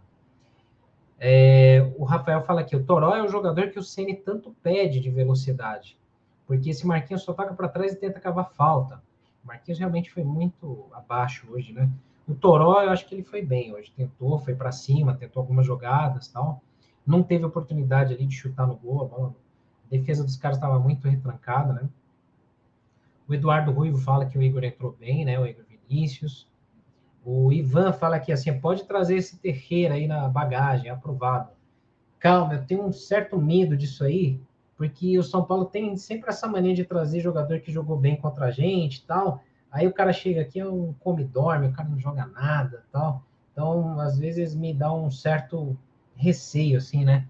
É, 1.19 1.91
o 1.97 2.05
Rafael 2.05 2.41
fala 2.41 2.61
aqui, 2.61 2.73
o 2.73 2.85
Toró 2.85 3.13
é 3.13 3.21
o 3.21 3.27
jogador 3.27 3.69
que 3.69 3.77
o 3.77 3.83
Ceni 3.83 4.15
tanto 4.15 4.55
pede 4.63 5.01
de 5.01 5.09
velocidade, 5.09 5.97
porque 6.47 6.69
esse 6.69 6.87
Marquinhos 6.87 7.23
só 7.23 7.33
toca 7.33 7.53
para 7.53 7.67
trás 7.67 7.91
e 7.91 7.97
tenta 7.97 8.17
cavar 8.17 8.49
falta. 8.53 9.03
O 9.43 9.47
Marquinhos 9.47 9.77
realmente 9.77 10.09
foi 10.09 10.23
muito 10.23 10.85
abaixo 10.93 11.45
hoje, 11.51 11.73
né? 11.73 11.89
O 12.25 12.33
Toró, 12.33 12.81
eu 12.81 12.91
acho 12.91 13.05
que 13.05 13.13
ele 13.13 13.23
foi 13.23 13.41
bem 13.41 13.73
hoje, 13.73 13.91
tentou, 13.93 14.39
foi 14.39 14.55
para 14.55 14.71
cima, 14.71 15.17
tentou 15.17 15.41
algumas 15.41 15.65
jogadas, 15.65 16.29
tal. 16.29 16.63
Não 17.05 17.21
teve 17.21 17.43
oportunidade 17.43 18.13
ali 18.13 18.25
de 18.25 18.37
chutar 18.37 18.65
no 18.65 18.77
gol, 18.77 19.01
a 19.01 19.05
bola 19.05 19.35
A 19.85 19.89
defesa 19.89 20.23
dos 20.23 20.37
caras 20.37 20.55
estava 20.55 20.79
muito 20.79 21.09
retrancada, 21.09 21.73
né? 21.73 21.89
O 23.27 23.33
Eduardo 23.33 23.73
Ruivo 23.73 23.97
fala 23.97 24.25
que 24.25 24.37
o 24.37 24.41
Igor 24.41 24.63
entrou 24.63 24.95
bem, 24.97 25.25
né? 25.25 25.37
O 25.37 25.45
Igor 25.45 25.65
Vinícius. 25.89 26.47
O 27.25 27.51
Ivan 27.51 27.91
fala 27.91 28.15
aqui 28.17 28.31
assim: 28.31 28.57
pode 28.59 28.83
trazer 28.83 29.15
esse 29.15 29.37
terreiro 29.37 29.93
aí 29.93 30.07
na 30.07 30.27
bagagem, 30.29 30.89
aprovado. 30.89 31.49
Calma, 32.19 32.53
eu 32.53 32.65
tenho 32.65 32.85
um 32.85 32.91
certo 32.91 33.37
medo 33.37 33.75
disso 33.75 34.03
aí, 34.03 34.39
porque 34.77 35.17
o 35.17 35.23
São 35.23 35.43
Paulo 35.43 35.65
tem 35.65 35.95
sempre 35.97 36.29
essa 36.29 36.47
mania 36.47 36.75
de 36.75 36.85
trazer 36.85 37.21
jogador 37.21 37.59
que 37.59 37.71
jogou 37.71 37.97
bem 37.97 38.15
contra 38.15 38.45
a 38.47 38.51
gente 38.51 38.97
e 38.97 39.03
tal. 39.03 39.41
Aí 39.71 39.87
o 39.87 39.93
cara 39.93 40.11
chega 40.11 40.41
aqui, 40.41 40.59
é 40.59 40.67
um 40.67 40.93
come-dorme, 40.99 41.67
o 41.67 41.71
cara 41.71 41.87
não 41.87 41.99
joga 41.99 42.25
nada 42.25 42.83
tal. 42.91 43.23
Então, 43.51 43.99
às 43.99 44.17
vezes 44.17 44.55
me 44.55 44.73
dá 44.73 44.93
um 44.93 45.11
certo 45.11 45.77
receio, 46.15 46.77
assim, 46.77 47.05
né? 47.05 47.27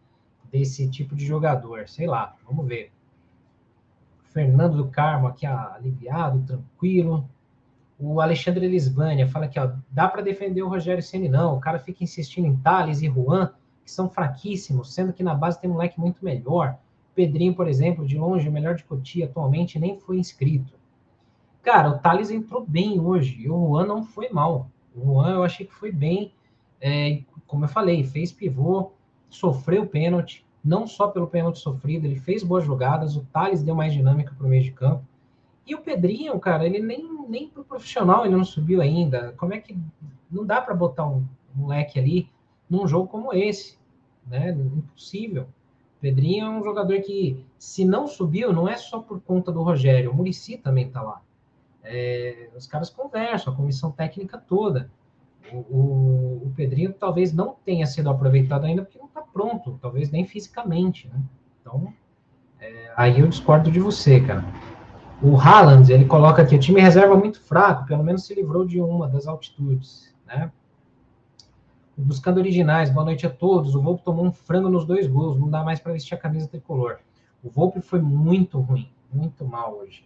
Desse 0.52 0.90
tipo 0.90 1.16
de 1.16 1.26
jogador. 1.26 1.88
Sei 1.88 2.08
lá, 2.08 2.36
vamos 2.46 2.68
ver. 2.68 2.92
Fernando 4.24 4.78
do 4.78 4.88
Carmo 4.88 5.28
aqui 5.28 5.46
aliviado, 5.46 6.44
tranquilo. 6.46 7.30
O 8.00 8.22
Alexandre 8.22 8.66
Lisbânia 8.66 9.28
fala 9.28 9.46
aqui, 9.46 9.60
ó, 9.60 9.72
dá 9.92 10.08
para 10.08 10.22
defender 10.22 10.64
o 10.64 10.70
Rogério 10.70 11.04
Ceni 11.04 11.28
não. 11.28 11.58
O 11.58 11.60
cara 11.60 11.78
fica 11.80 12.02
insistindo 12.02 12.48
em 12.48 12.56
Thales 12.56 13.02
e 13.02 13.08
Juan, 13.08 13.52
que 13.84 13.92
são 13.92 14.10
fraquíssimos, 14.10 14.94
sendo 14.94 15.12
que 15.12 15.22
na 15.22 15.36
base 15.36 15.60
tem 15.60 15.70
um 15.70 15.74
moleque 15.74 16.00
muito 16.00 16.24
melhor. 16.24 16.78
Pedrinho, 17.14 17.54
por 17.54 17.68
exemplo, 17.68 18.08
de 18.08 18.18
longe, 18.18 18.48
o 18.48 18.52
melhor 18.52 18.76
de 18.76 18.86
Cotia 18.86 19.26
atualmente, 19.26 19.78
nem 19.78 20.00
foi 20.00 20.18
inscrito. 20.18 20.74
Cara, 21.62 21.90
o 21.90 22.00
Thales 22.00 22.32
entrou 22.32 22.66
bem 22.66 23.02
hoje, 23.02 23.36
e 23.42 23.50
o 23.50 23.68
Juan 23.68 23.86
não 23.86 24.02
foi 24.02 24.30
mal. 24.30 24.70
O 24.96 25.02
Juan 25.02 25.34
eu 25.34 25.44
achei 25.44 25.66
que 25.66 25.74
foi 25.74 25.92
bem, 25.92 26.32
é, 26.80 27.22
como 27.46 27.66
eu 27.66 27.70
falei, 27.70 28.06
fez 28.06 28.32
pivô, 28.32 28.94
sofreu 29.30 29.86
pênalti, 29.86 30.46
não 30.64 30.88
só 30.88 31.10
pelo 31.10 31.28
pênalti 31.28 31.60
sofrido, 31.60 32.06
ele 32.06 32.16
fez 32.16 32.44
boas 32.44 32.64
jogadas, 32.64 33.18
o 33.18 33.26
Thales 33.26 33.62
deu 33.62 33.76
mais 33.76 33.92
dinâmica 33.92 34.34
para 34.38 34.48
o 34.48 34.50
meio 34.50 34.64
de 34.64 34.72
campo. 34.72 35.04
E 35.70 35.76
o 35.76 35.82
Pedrinho, 35.82 36.40
cara, 36.40 36.66
ele 36.66 36.80
nem, 36.80 37.08
nem 37.30 37.48
pro 37.48 37.64
profissional 37.64 38.26
ele 38.26 38.36
não 38.36 38.44
subiu 38.44 38.82
ainda. 38.82 39.36
Como 39.38 39.54
é 39.54 39.60
que 39.60 39.78
não 40.30 40.44
dá 40.44 40.60
para 40.60 40.74
botar 40.74 41.06
um 41.06 41.24
moleque 41.54 42.00
ali 42.00 42.28
num 42.68 42.88
jogo 42.88 43.08
como 43.08 43.32
esse, 43.32 43.78
né? 44.26 44.50
Impossível. 44.50 45.44
O 45.44 46.02
Pedrinho 46.02 46.48
é 46.48 46.50
um 46.50 46.64
jogador 46.64 47.00
que, 47.02 47.46
se 47.60 47.86
não 47.86 48.08
subiu, 48.08 48.52
não 48.52 48.68
é 48.68 48.78
só 48.78 48.98
por 49.00 49.22
conta 49.22 49.52
do 49.52 49.62
Rogério, 49.62 50.10
o 50.10 50.16
Murici 50.16 50.58
também 50.58 50.90
tá 50.90 51.04
lá. 51.04 51.22
É, 51.84 52.50
os 52.58 52.66
caras 52.66 52.90
conversam, 52.90 53.54
a 53.54 53.56
comissão 53.56 53.92
técnica 53.92 54.40
toda. 54.40 54.90
O, 55.54 55.58
o, 55.58 56.42
o, 56.48 56.54
Pedrinho 56.56 56.94
talvez 56.94 57.32
não 57.32 57.56
tenha 57.64 57.86
sido 57.86 58.10
aproveitado 58.10 58.66
ainda 58.66 58.82
porque 58.82 58.98
não 58.98 59.06
está 59.06 59.22
pronto, 59.22 59.78
talvez 59.80 60.10
nem 60.10 60.26
fisicamente, 60.26 61.08
né? 61.08 61.22
Então, 61.62 61.94
é, 62.60 62.92
aí 62.98 63.20
eu 63.20 63.28
discordo 63.28 63.70
de 63.70 63.80
você, 63.80 64.20
cara. 64.20 64.44
O 65.22 65.36
Haaland, 65.36 65.92
ele 65.92 66.06
coloca 66.06 66.42
aqui, 66.42 66.56
o 66.56 66.60
time 66.60 66.80
reserva 66.80 67.14
muito 67.18 67.42
fraco, 67.42 67.86
pelo 67.86 68.02
menos 68.02 68.24
se 68.24 68.34
livrou 68.34 68.66
de 68.66 68.80
uma 68.80 69.06
das 69.06 69.28
altitudes, 69.28 70.16
né? 70.26 70.50
Buscando 71.98 72.38
originais, 72.38 72.90
boa 72.90 73.04
noite 73.04 73.28
a 73.28 73.30
todos. 73.30 73.76
O 73.76 73.82
Volpe 73.82 74.02
tomou 74.02 74.26
um 74.26 74.32
frango 74.32 74.70
nos 74.70 74.86
dois 74.86 75.08
gols, 75.08 75.38
não 75.38 75.50
dá 75.50 75.62
mais 75.62 75.82
para 75.82 75.92
vestir 75.92 76.14
a 76.14 76.18
camisa 76.18 76.48
tricolor. 76.48 77.00
O 77.44 77.50
Volpe 77.50 77.82
foi 77.82 78.00
muito 78.00 78.62
ruim, 78.62 78.90
muito 79.12 79.44
mal 79.44 79.80
hoje. 79.80 80.06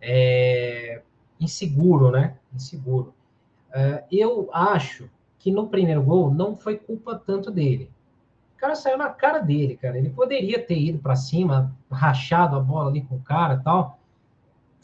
É, 0.00 1.02
inseguro, 1.38 2.10
né? 2.10 2.38
Inseguro. 2.54 3.12
Uh, 3.68 4.02
eu 4.10 4.48
acho 4.50 5.10
que 5.38 5.52
no 5.52 5.68
primeiro 5.68 6.02
gol 6.02 6.32
não 6.32 6.56
foi 6.56 6.78
culpa 6.78 7.14
tanto 7.14 7.50
dele. 7.50 7.90
O 8.56 8.56
cara 8.56 8.74
saiu 8.74 8.96
na 8.96 9.10
cara 9.10 9.40
dele, 9.40 9.76
cara. 9.76 9.98
Ele 9.98 10.08
poderia 10.08 10.58
ter 10.58 10.78
ido 10.78 11.00
para 11.00 11.16
cima, 11.16 11.76
rachado 11.90 12.56
a 12.56 12.60
bola 12.60 12.88
ali 12.88 13.02
com 13.02 13.16
o 13.16 13.20
cara 13.20 13.60
tal. 13.62 13.98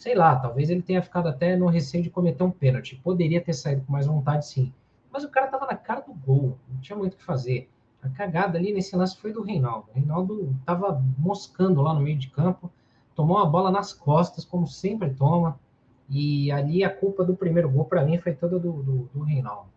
Sei 0.01 0.15
lá, 0.15 0.35
talvez 0.35 0.71
ele 0.71 0.81
tenha 0.81 1.03
ficado 1.03 1.29
até 1.29 1.55
no 1.55 1.67
receio 1.67 2.03
de 2.03 2.09
cometer 2.09 2.43
um 2.43 2.51
pênalti. 2.51 2.97
Poderia 3.05 3.39
ter 3.39 3.53
saído 3.53 3.83
com 3.83 3.93
mais 3.93 4.07
vontade, 4.07 4.47
sim. 4.47 4.73
Mas 5.13 5.25
o 5.25 5.29
cara 5.29 5.49
tava 5.49 5.67
na 5.67 5.77
cara 5.77 6.01
do 6.01 6.15
gol, 6.15 6.57
não 6.73 6.81
tinha 6.81 6.97
muito 6.97 7.13
o 7.13 7.17
que 7.19 7.23
fazer. 7.23 7.69
A 8.03 8.09
cagada 8.09 8.57
ali 8.57 8.73
nesse 8.73 8.97
lance 8.97 9.15
foi 9.15 9.31
do 9.31 9.43
Reinaldo. 9.43 9.89
O 9.91 9.95
Reinaldo 9.95 10.57
tava 10.65 11.05
moscando 11.19 11.83
lá 11.83 11.93
no 11.93 12.01
meio 12.01 12.17
de 12.17 12.31
campo, 12.31 12.73
tomou 13.15 13.37
a 13.37 13.45
bola 13.45 13.71
nas 13.71 13.93
costas, 13.93 14.43
como 14.43 14.67
sempre 14.67 15.11
toma 15.11 15.61
e 16.09 16.51
ali 16.51 16.83
a 16.83 16.89
culpa 16.89 17.23
do 17.23 17.37
primeiro 17.37 17.69
gol, 17.69 17.85
para 17.85 18.03
mim, 18.03 18.17
foi 18.17 18.33
toda 18.33 18.59
do, 18.59 18.73
do, 18.83 19.11
do, 19.13 19.21
Reinaldo. 19.21 19.69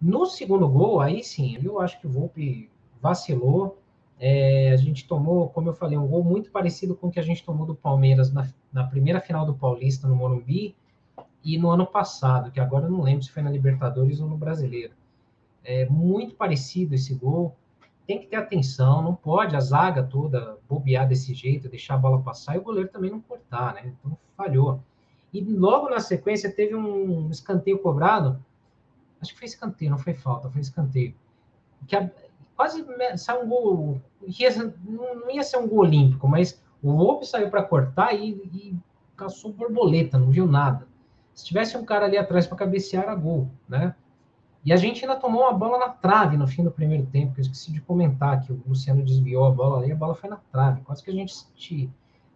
No 0.00 0.24
segundo 0.24 0.66
gol, 0.66 0.98
aí 0.98 1.22
sim, 1.22 1.58
eu 1.62 1.78
acho 1.78 2.00
que 2.00 2.06
o 2.06 2.10
Volpe 2.10 2.70
vacilou. 3.02 3.76
É, 4.20 4.72
a 4.72 4.76
gente 4.76 5.06
tomou, 5.06 5.48
como 5.50 5.68
eu 5.68 5.74
falei, 5.74 5.96
um 5.96 6.06
gol 6.06 6.24
muito 6.24 6.50
parecido 6.50 6.94
com 6.94 7.06
o 7.06 7.10
que 7.10 7.20
a 7.20 7.22
gente 7.22 7.44
tomou 7.44 7.64
do 7.64 7.74
Palmeiras 7.74 8.32
na, 8.32 8.48
na 8.72 8.84
primeira 8.84 9.20
final 9.20 9.46
do 9.46 9.54
Paulista 9.54 10.08
no 10.08 10.16
Morumbi 10.16 10.74
e 11.44 11.56
no 11.56 11.70
ano 11.70 11.86
passado, 11.86 12.50
que 12.50 12.58
agora 12.58 12.86
eu 12.86 12.90
não 12.90 13.00
lembro 13.00 13.22
se 13.22 13.30
foi 13.30 13.42
na 13.42 13.50
Libertadores 13.50 14.20
ou 14.20 14.28
no 14.28 14.36
Brasileiro. 14.36 14.92
É 15.62 15.86
muito 15.86 16.34
parecido 16.34 16.94
esse 16.94 17.14
gol. 17.14 17.56
Tem 18.06 18.18
que 18.18 18.26
ter 18.26 18.36
atenção, 18.36 19.02
não 19.02 19.14
pode 19.14 19.54
a 19.54 19.60
zaga 19.60 20.02
toda 20.02 20.56
bobear 20.68 21.06
desse 21.06 21.34
jeito, 21.34 21.68
deixar 21.68 21.94
a 21.94 21.98
bola 21.98 22.20
passar 22.20 22.56
e 22.56 22.58
o 22.58 22.62
goleiro 22.62 22.88
também 22.88 23.10
não 23.10 23.20
cortar, 23.20 23.74
né? 23.74 23.94
Então 24.00 24.16
falhou. 24.36 24.80
E 25.32 25.42
logo 25.42 25.90
na 25.90 26.00
sequência 26.00 26.50
teve 26.50 26.74
um 26.74 27.30
escanteio 27.30 27.78
cobrado. 27.78 28.42
Acho 29.20 29.32
que 29.32 29.38
foi 29.38 29.46
escanteio, 29.46 29.90
não 29.90 29.98
foi 29.98 30.14
falta, 30.14 30.48
foi 30.50 30.60
escanteio. 30.60 31.14
Que 31.86 31.96
a, 31.96 32.10
quase 32.58 32.84
saiu 33.16 33.44
um 33.44 33.48
gol. 33.48 34.02
Não 34.20 35.30
ia 35.30 35.44
ser 35.44 35.58
um 35.58 35.68
gol 35.68 35.78
olímpico, 35.78 36.26
mas 36.26 36.60
o 36.82 36.92
Volpe 36.92 37.24
saiu 37.24 37.48
para 37.50 37.62
cortar 37.62 38.12
e, 38.12 38.30
e 38.30 38.76
caçou 39.16 39.52
borboleta, 39.52 40.18
não 40.18 40.30
viu 40.30 40.44
nada. 40.44 40.84
Se 41.32 41.44
tivesse 41.44 41.76
um 41.76 41.84
cara 41.84 42.06
ali 42.06 42.18
atrás 42.18 42.48
para 42.48 42.58
cabecear, 42.58 43.04
era 43.04 43.14
gol, 43.14 43.48
né? 43.68 43.94
E 44.64 44.72
a 44.72 44.76
gente 44.76 45.04
ainda 45.04 45.18
tomou 45.18 45.42
uma 45.42 45.52
bola 45.52 45.78
na 45.78 45.88
trave 45.90 46.36
no 46.36 46.48
fim 46.48 46.64
do 46.64 46.70
primeiro 46.70 47.06
tempo, 47.06 47.32
que 47.32 47.40
eu 47.40 47.42
esqueci 47.42 47.70
de 47.70 47.80
comentar 47.80 48.42
que 48.42 48.52
o 48.52 48.60
Luciano 48.66 49.04
desviou 49.04 49.44
a 49.44 49.50
bola 49.52 49.78
ali, 49.78 49.92
a 49.92 49.96
bola 49.96 50.16
foi 50.16 50.28
na 50.28 50.40
trave. 50.50 50.80
Quase 50.80 51.04
que 51.04 51.10
a 51.12 51.14
gente 51.14 51.32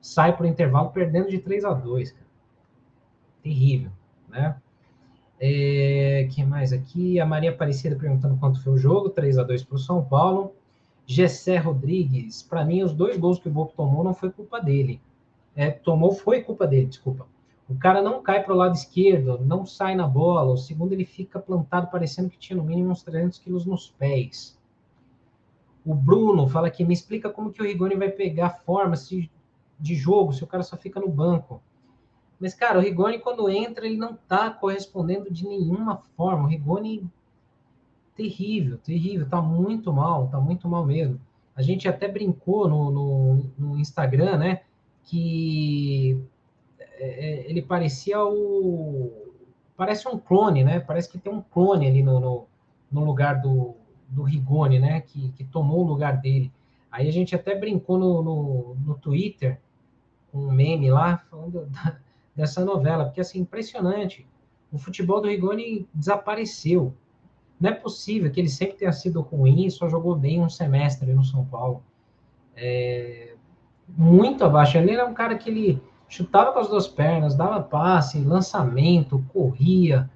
sai 0.00 0.36
para 0.36 0.44
o 0.44 0.48
intervalo 0.48 0.90
perdendo 0.90 1.28
de 1.28 1.38
3 1.40 1.64
a 1.64 1.74
2 1.74 2.12
cara 2.12 2.26
terrível, 3.42 3.90
né? 4.28 4.56
É, 5.44 6.28
que 6.30 6.44
mais 6.44 6.72
aqui? 6.72 7.18
A 7.18 7.26
Maria 7.26 7.50
Aparecida 7.50 7.96
perguntando 7.96 8.36
quanto 8.36 8.62
foi 8.62 8.74
o 8.74 8.78
jogo, 8.78 9.10
3 9.10 9.38
a 9.38 9.42
2 9.42 9.64
para 9.64 9.74
o 9.74 9.78
São 9.78 10.00
Paulo. 10.00 10.54
Gessé 11.04 11.56
Rodrigues, 11.56 12.44
para 12.44 12.64
mim, 12.64 12.84
os 12.84 12.92
dois 12.92 13.16
gols 13.16 13.40
que 13.40 13.48
o 13.48 13.52
Volpe 13.52 13.74
tomou 13.74 14.04
não 14.04 14.14
foi 14.14 14.30
culpa 14.30 14.60
dele. 14.60 15.00
É, 15.56 15.68
tomou, 15.68 16.12
foi 16.12 16.42
culpa 16.44 16.64
dele, 16.64 16.86
desculpa. 16.86 17.26
O 17.68 17.74
cara 17.76 18.00
não 18.00 18.22
cai 18.22 18.44
para 18.44 18.54
o 18.54 18.56
lado 18.56 18.76
esquerdo, 18.76 19.40
não 19.44 19.66
sai 19.66 19.96
na 19.96 20.06
bola. 20.06 20.52
O 20.52 20.56
segundo, 20.56 20.92
ele 20.92 21.04
fica 21.04 21.40
plantado, 21.40 21.88
parecendo 21.90 22.30
que 22.30 22.38
tinha 22.38 22.56
no 22.56 22.62
mínimo 22.62 22.92
uns 22.92 23.02
300 23.02 23.40
quilos 23.40 23.66
nos 23.66 23.90
pés. 23.90 24.56
O 25.84 25.92
Bruno 25.92 26.46
fala 26.46 26.68
aqui, 26.68 26.84
me 26.84 26.94
explica 26.94 27.28
como 27.28 27.50
que 27.52 27.60
o 27.60 27.64
Rigoni 27.64 27.96
vai 27.96 28.10
pegar 28.10 28.60
forma 28.64 28.94
se, 28.94 29.28
de 29.76 29.96
jogo 29.96 30.32
se 30.32 30.44
o 30.44 30.46
cara 30.46 30.62
só 30.62 30.76
fica 30.76 31.00
no 31.00 31.08
banco. 31.08 31.60
Mas, 32.42 32.54
cara, 32.54 32.76
o 32.76 32.82
Rigoni, 32.82 33.20
quando 33.20 33.48
entra, 33.48 33.86
ele 33.86 33.96
não 33.96 34.14
tá 34.14 34.50
correspondendo 34.50 35.32
de 35.32 35.46
nenhuma 35.46 36.02
forma. 36.16 36.42
O 36.42 36.48
Rigoni, 36.48 37.08
terrível, 38.16 38.78
terrível. 38.78 39.28
Tá 39.28 39.40
muito 39.40 39.92
mal, 39.92 40.26
tá 40.26 40.40
muito 40.40 40.68
mal 40.68 40.84
mesmo. 40.84 41.20
A 41.54 41.62
gente 41.62 41.88
até 41.88 42.08
brincou 42.08 42.66
no, 42.66 42.90
no, 42.90 43.50
no 43.56 43.78
Instagram, 43.78 44.38
né? 44.38 44.62
Que 45.04 46.20
é, 46.80 47.44
é, 47.44 47.48
ele 47.48 47.62
parecia 47.62 48.20
o. 48.24 49.30
Parece 49.76 50.08
um 50.08 50.18
clone, 50.18 50.64
né? 50.64 50.80
Parece 50.80 51.08
que 51.08 51.18
tem 51.18 51.32
um 51.32 51.42
clone 51.42 51.86
ali 51.86 52.02
no, 52.02 52.18
no, 52.18 52.46
no 52.90 53.04
lugar 53.04 53.40
do, 53.40 53.76
do 54.08 54.24
Rigoni, 54.24 54.80
né? 54.80 55.00
Que, 55.02 55.30
que 55.30 55.44
tomou 55.44 55.84
o 55.84 55.86
lugar 55.86 56.20
dele. 56.20 56.50
Aí 56.90 57.08
a 57.08 57.12
gente 57.12 57.36
até 57.36 57.54
brincou 57.54 57.96
no, 57.98 58.20
no, 58.20 58.74
no 58.84 58.94
Twitter, 58.96 59.60
um 60.34 60.50
meme 60.50 60.90
lá, 60.90 61.18
falando 61.30 61.66
da, 61.66 62.00
dessa 62.34 62.64
novela, 62.64 63.04
porque 63.04 63.20
assim, 63.20 63.40
impressionante. 63.40 64.26
O 64.70 64.78
futebol 64.78 65.20
do 65.20 65.28
Rigoni 65.28 65.86
desapareceu. 65.92 66.94
Não 67.60 67.70
é 67.70 67.74
possível 67.74 68.30
que 68.30 68.40
ele 68.40 68.48
sempre 68.48 68.76
tenha 68.76 68.92
sido 68.92 69.20
ruim 69.20 69.66
e 69.66 69.70
só 69.70 69.88
jogou 69.88 70.16
bem 70.16 70.40
um 70.40 70.48
semestre 70.48 71.12
no 71.12 71.22
São 71.22 71.44
Paulo. 71.44 71.82
É, 72.56 73.34
muito 73.86 74.44
abaixo. 74.44 74.78
Ele 74.78 74.92
era 74.92 75.06
um 75.06 75.14
cara 75.14 75.36
que 75.36 75.50
ele 75.50 75.82
chutava 76.08 76.52
com 76.52 76.58
as 76.58 76.68
duas 76.68 76.88
pernas, 76.88 77.34
dava 77.34 77.62
passe, 77.62 78.18
lançamento, 78.20 79.24
corria. 79.32 80.10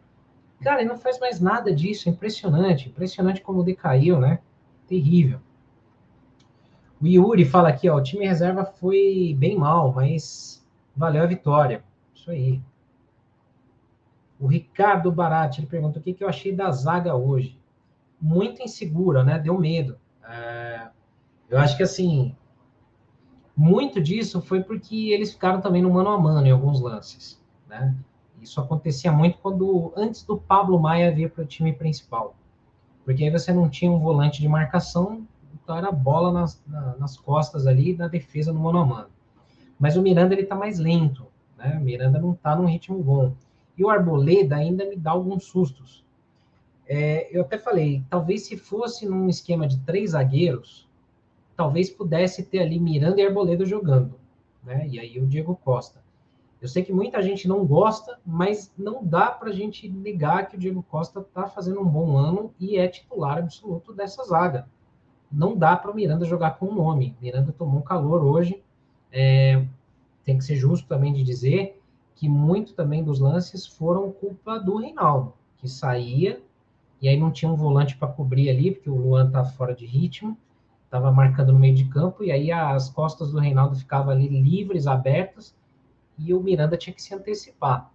Cara, 0.60 0.80
ele 0.80 0.88
não 0.88 0.98
faz 0.98 1.18
mais 1.20 1.40
nada 1.40 1.72
disso. 1.72 2.08
É 2.08 2.12
impressionante. 2.12 2.88
Impressionante 2.88 3.42
como 3.42 3.62
decaiu, 3.62 4.18
né? 4.18 4.40
Terrível. 4.88 5.38
O 7.00 7.06
Yuri 7.06 7.44
fala 7.44 7.68
aqui, 7.68 7.88
ó, 7.90 7.96
o 7.96 8.02
time 8.02 8.26
reserva 8.26 8.64
foi 8.64 9.36
bem 9.38 9.56
mal, 9.56 9.92
mas 9.92 10.66
valeu 10.96 11.22
a 11.22 11.26
vitória. 11.26 11.84
Isso 12.26 12.30
aí. 12.32 12.60
O 14.40 14.46
Ricardo 14.46 15.12
Barati, 15.12 15.60
ele 15.60 15.66
pergunta 15.66 15.98
o 15.98 16.02
que, 16.02 16.12
que 16.12 16.24
eu 16.24 16.28
achei 16.28 16.54
da 16.54 16.70
zaga 16.72 17.14
hoje. 17.14 17.60
Muito 18.20 18.62
insegura, 18.62 19.22
né? 19.22 19.38
Deu 19.38 19.58
medo. 19.58 19.98
É, 20.24 20.88
eu 21.48 21.58
acho 21.58 21.76
que 21.76 21.82
assim, 21.82 22.36
Muito 23.56 24.00
disso 24.02 24.40
foi 24.42 24.62
porque 24.62 25.10
eles 25.10 25.32
ficaram 25.32 25.60
também 25.60 25.80
no 25.82 25.90
mano 25.90 26.10
a 26.10 26.18
mano 26.18 26.46
em 26.46 26.50
alguns 26.50 26.80
lances, 26.80 27.42
né? 27.68 27.96
Isso 28.40 28.60
acontecia 28.60 29.10
muito 29.10 29.38
quando 29.38 29.92
antes 29.96 30.22
do 30.22 30.36
Pablo 30.36 30.78
Maia 30.78 31.12
vir 31.14 31.30
para 31.30 31.42
o 31.42 31.46
time 31.46 31.72
principal, 31.72 32.36
porque 33.04 33.24
aí 33.24 33.30
você 33.30 33.52
não 33.52 33.68
tinha 33.70 33.90
um 33.90 33.98
volante 33.98 34.40
de 34.40 34.48
marcação, 34.48 35.26
então 35.54 35.76
era 35.76 35.90
bola 35.90 36.30
nas, 36.32 36.62
nas 36.98 37.16
costas 37.18 37.66
ali 37.66 37.94
da 37.94 38.08
defesa 38.08 38.52
no 38.52 38.60
mano 38.60 38.78
a 38.80 38.86
mano. 38.86 39.08
Mas 39.78 39.96
o 39.96 40.02
Miranda 40.02 40.34
ele 40.34 40.42
está 40.42 40.54
mais 40.54 40.78
lento, 40.78 41.25
né? 41.56 41.78
Miranda 41.80 42.18
não 42.18 42.32
está 42.32 42.54
num 42.54 42.66
ritmo 42.66 43.02
bom. 43.02 43.32
E 43.76 43.84
o 43.84 43.90
Arboleda 43.90 44.56
ainda 44.56 44.84
me 44.84 44.96
dá 44.96 45.10
alguns 45.10 45.44
sustos. 45.44 46.04
É, 46.88 47.28
eu 47.36 47.42
até 47.42 47.58
falei, 47.58 48.02
talvez 48.08 48.46
se 48.46 48.56
fosse 48.56 49.06
num 49.06 49.28
esquema 49.28 49.66
de 49.66 49.78
três 49.80 50.10
zagueiros, 50.10 50.88
talvez 51.56 51.90
pudesse 51.90 52.44
ter 52.44 52.60
ali 52.60 52.78
Miranda 52.78 53.20
e 53.20 53.26
Arboleda 53.26 53.64
jogando, 53.64 54.14
né? 54.62 54.86
E 54.88 55.00
aí 55.00 55.18
o 55.18 55.26
Diego 55.26 55.58
Costa. 55.64 56.00
Eu 56.60 56.68
sei 56.68 56.82
que 56.82 56.92
muita 56.92 57.22
gente 57.22 57.46
não 57.46 57.66
gosta, 57.66 58.18
mas 58.24 58.72
não 58.78 59.04
dá 59.04 59.30
para 59.30 59.50
a 59.50 59.52
gente 59.52 59.88
negar 59.88 60.48
que 60.48 60.56
o 60.56 60.58
Diego 60.58 60.82
Costa 60.82 61.20
está 61.20 61.46
fazendo 61.46 61.80
um 61.80 61.84
bom 61.84 62.16
ano 62.16 62.52
e 62.58 62.78
é 62.78 62.88
titular 62.88 63.38
absoluto 63.38 63.92
dessa 63.92 64.24
zaga. 64.24 64.66
Não 65.30 65.56
dá 65.56 65.76
para 65.76 65.90
o 65.90 65.94
Miranda 65.94 66.24
jogar 66.24 66.52
com 66.52 66.66
o 66.66 66.74
nome. 66.74 67.14
Miranda 67.20 67.52
tomou 67.52 67.80
um 67.80 67.82
calor 67.82 68.22
hoje. 68.24 68.62
É, 69.12 69.62
tem 70.26 70.36
que 70.36 70.44
ser 70.44 70.56
justo 70.56 70.86
também 70.86 71.14
de 71.14 71.22
dizer 71.22 71.80
que 72.16 72.28
muito 72.28 72.74
também 72.74 73.02
dos 73.02 73.20
lances 73.20 73.66
foram 73.66 74.10
culpa 74.10 74.58
do 74.58 74.76
Reinaldo, 74.76 75.32
que 75.56 75.68
saía 75.68 76.42
e 77.00 77.08
aí 77.08 77.16
não 77.16 77.30
tinha 77.30 77.50
um 77.50 77.56
volante 77.56 77.96
para 77.96 78.08
cobrir 78.08 78.50
ali, 78.50 78.72
porque 78.72 78.90
o 78.90 78.96
Luan 78.96 79.30
tá 79.30 79.44
fora 79.44 79.74
de 79.74 79.86
ritmo, 79.86 80.36
estava 80.84 81.12
marcando 81.12 81.52
no 81.52 81.58
meio 81.58 81.74
de 81.74 81.84
campo, 81.84 82.24
e 82.24 82.32
aí 82.32 82.50
as 82.50 82.88
costas 82.88 83.30
do 83.32 83.38
Reinaldo 83.38 83.76
ficavam 83.76 84.12
ali 84.12 84.28
livres, 84.28 84.86
abertas, 84.86 85.54
e 86.18 86.32
o 86.32 86.42
Miranda 86.42 86.76
tinha 86.76 86.94
que 86.94 87.02
se 87.02 87.14
antecipar. 87.14 87.90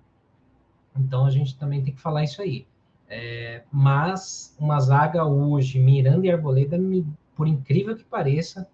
Então 0.96 1.26
a 1.26 1.32
gente 1.32 1.58
também 1.58 1.82
tem 1.82 1.94
que 1.94 2.02
falar 2.02 2.24
isso 2.24 2.42
aí. 2.42 2.68
É, 3.10 3.64
mas 3.72 4.56
uma 4.58 4.80
zaga 4.80 5.26
hoje, 5.26 5.80
Miranda 5.80 6.28
e 6.28 6.32
Arboleda, 6.32 6.78
me, 6.78 7.06
por 7.36 7.48
incrível 7.48 7.96
que 7.96 8.04
pareça, 8.04 8.70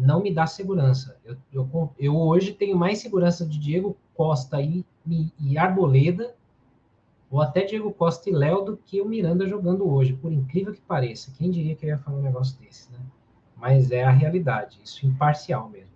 não 0.00 0.22
me 0.22 0.32
dá 0.32 0.46
segurança. 0.46 1.16
Eu, 1.24 1.36
eu, 1.52 1.90
eu 1.98 2.16
hoje 2.16 2.52
tenho 2.52 2.76
mais 2.76 2.98
segurança 2.98 3.46
de 3.46 3.58
Diego 3.58 3.96
Costa 4.14 4.60
e, 4.60 4.84
e, 5.06 5.32
e 5.38 5.58
Arboleda 5.58 6.34
ou 7.30 7.40
até 7.40 7.64
Diego 7.64 7.92
Costa 7.92 8.28
e 8.28 8.32
Léo 8.32 8.62
do 8.62 8.76
que 8.76 9.00
o 9.00 9.08
Miranda 9.08 9.46
jogando 9.46 9.88
hoje, 9.88 10.12
por 10.12 10.32
incrível 10.32 10.74
que 10.74 10.80
pareça. 10.80 11.32
Quem 11.38 11.50
diria 11.50 11.76
que 11.76 11.86
eu 11.86 11.90
ia 11.90 11.98
falar 11.98 12.18
um 12.18 12.22
negócio 12.22 12.58
desse, 12.58 12.90
né? 12.90 12.98
Mas 13.56 13.92
é 13.92 14.02
a 14.02 14.10
realidade, 14.10 14.80
isso 14.82 15.06
imparcial 15.06 15.68
mesmo, 15.68 15.94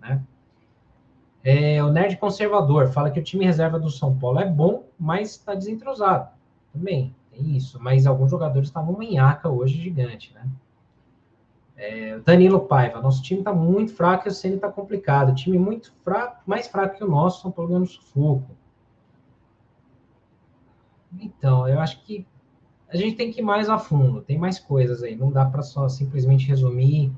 né? 0.00 0.22
É, 1.42 1.82
o 1.82 1.90
Nerd 1.90 2.16
Conservador 2.16 2.88
fala 2.88 3.10
que 3.10 3.20
o 3.20 3.22
time 3.22 3.44
reserva 3.44 3.78
do 3.78 3.90
São 3.90 4.18
Paulo 4.18 4.40
é 4.40 4.50
bom, 4.50 4.84
mas 4.98 5.32
está 5.32 5.54
desentrosado. 5.54 6.30
Também, 6.72 7.14
tem 7.30 7.54
isso. 7.54 7.78
Mas 7.80 8.06
alguns 8.06 8.30
jogadores 8.30 8.68
estavam 8.68 8.96
manhaca 8.96 9.48
hoje 9.48 9.74
gigante, 9.74 10.32
né? 10.32 10.48
É, 11.76 12.18
Danilo 12.20 12.60
Paiva, 12.60 13.00
nosso 13.00 13.22
time 13.22 13.40
está 13.40 13.52
muito 13.52 13.94
fraco 13.94 14.28
e 14.28 14.30
o 14.30 14.32
Ceni 14.32 14.56
está 14.56 14.70
complicado. 14.70 15.34
Time 15.34 15.58
muito 15.58 15.92
fraco, 16.04 16.42
mais 16.46 16.68
fraco 16.68 16.96
que 16.96 17.04
o 17.04 17.08
nosso, 17.08 17.42
São 17.42 17.50
Paulo 17.50 17.70
ganhando 17.70 17.88
sufoco. 17.88 18.50
Então, 21.20 21.68
eu 21.68 21.80
acho 21.80 22.02
que 22.04 22.26
a 22.88 22.96
gente 22.96 23.16
tem 23.16 23.32
que 23.32 23.40
ir 23.40 23.42
mais 23.42 23.68
a 23.68 23.78
fundo, 23.78 24.20
tem 24.20 24.38
mais 24.38 24.58
coisas 24.58 25.02
aí. 25.02 25.16
Não 25.16 25.30
dá 25.30 25.44
para 25.44 25.62
só 25.62 25.88
simplesmente 25.88 26.46
resumir 26.46 27.12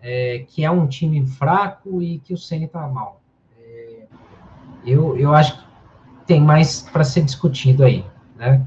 é, 0.00 0.44
que 0.48 0.64
é 0.64 0.70
um 0.70 0.86
time 0.86 1.26
fraco 1.26 2.02
e 2.02 2.18
que 2.18 2.34
o 2.34 2.38
Ceni 2.38 2.64
está 2.64 2.86
mal. 2.86 3.20
É, 3.60 4.06
eu, 4.84 5.16
eu 5.16 5.34
acho 5.34 5.58
que 5.58 5.68
tem 6.26 6.40
mais 6.40 6.82
para 6.82 7.04
ser 7.04 7.22
discutido 7.22 7.84
aí, 7.84 8.04
né? 8.36 8.66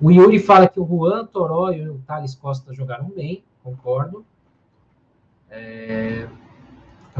O 0.00 0.10
Yuri 0.10 0.40
fala 0.40 0.66
que 0.66 0.80
o 0.80 0.86
Juan 0.86 1.24
Toró 1.26 1.70
e 1.70 1.88
o 1.88 1.98
Thales 2.00 2.34
Costa 2.34 2.74
jogaram 2.74 3.08
bem, 3.08 3.44
concordo. 3.62 4.24
É, 5.50 6.28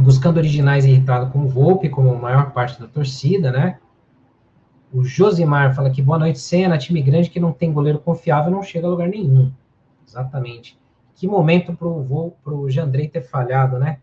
buscando 0.01 0.39
originais 0.39 0.85
irritado 0.85 1.31
com 1.31 1.41
o 1.41 1.49
Volpe, 1.49 1.89
como 1.89 2.13
a 2.13 2.19
maior 2.19 2.53
parte 2.53 2.81
da 2.81 2.87
torcida, 2.87 3.53
né? 3.53 3.79
O 4.93 5.05
Josimar 5.05 5.75
fala 5.75 5.91
que 5.91 6.03
boa 6.03 6.19
noite, 6.19 6.39
Senna, 6.39 6.77
time 6.77 7.01
grande 7.03 7.31
que 7.31 7.41
não 7.41 7.53
tem 7.53 7.73
goleiro 7.73 7.99
confiável 7.99 8.51
não 8.51 8.63
chega 8.63 8.87
a 8.87 8.91
lugar 8.91 9.09
nenhum. 9.09 9.53
Exatamente. 10.07 10.79
Que 11.15 11.27
momento 11.27 11.75
pro, 11.75 12.33
pro 12.43 12.69
Jandrei 12.69 13.09
ter 13.09 13.23
falhado, 13.23 13.79
né? 13.79 14.01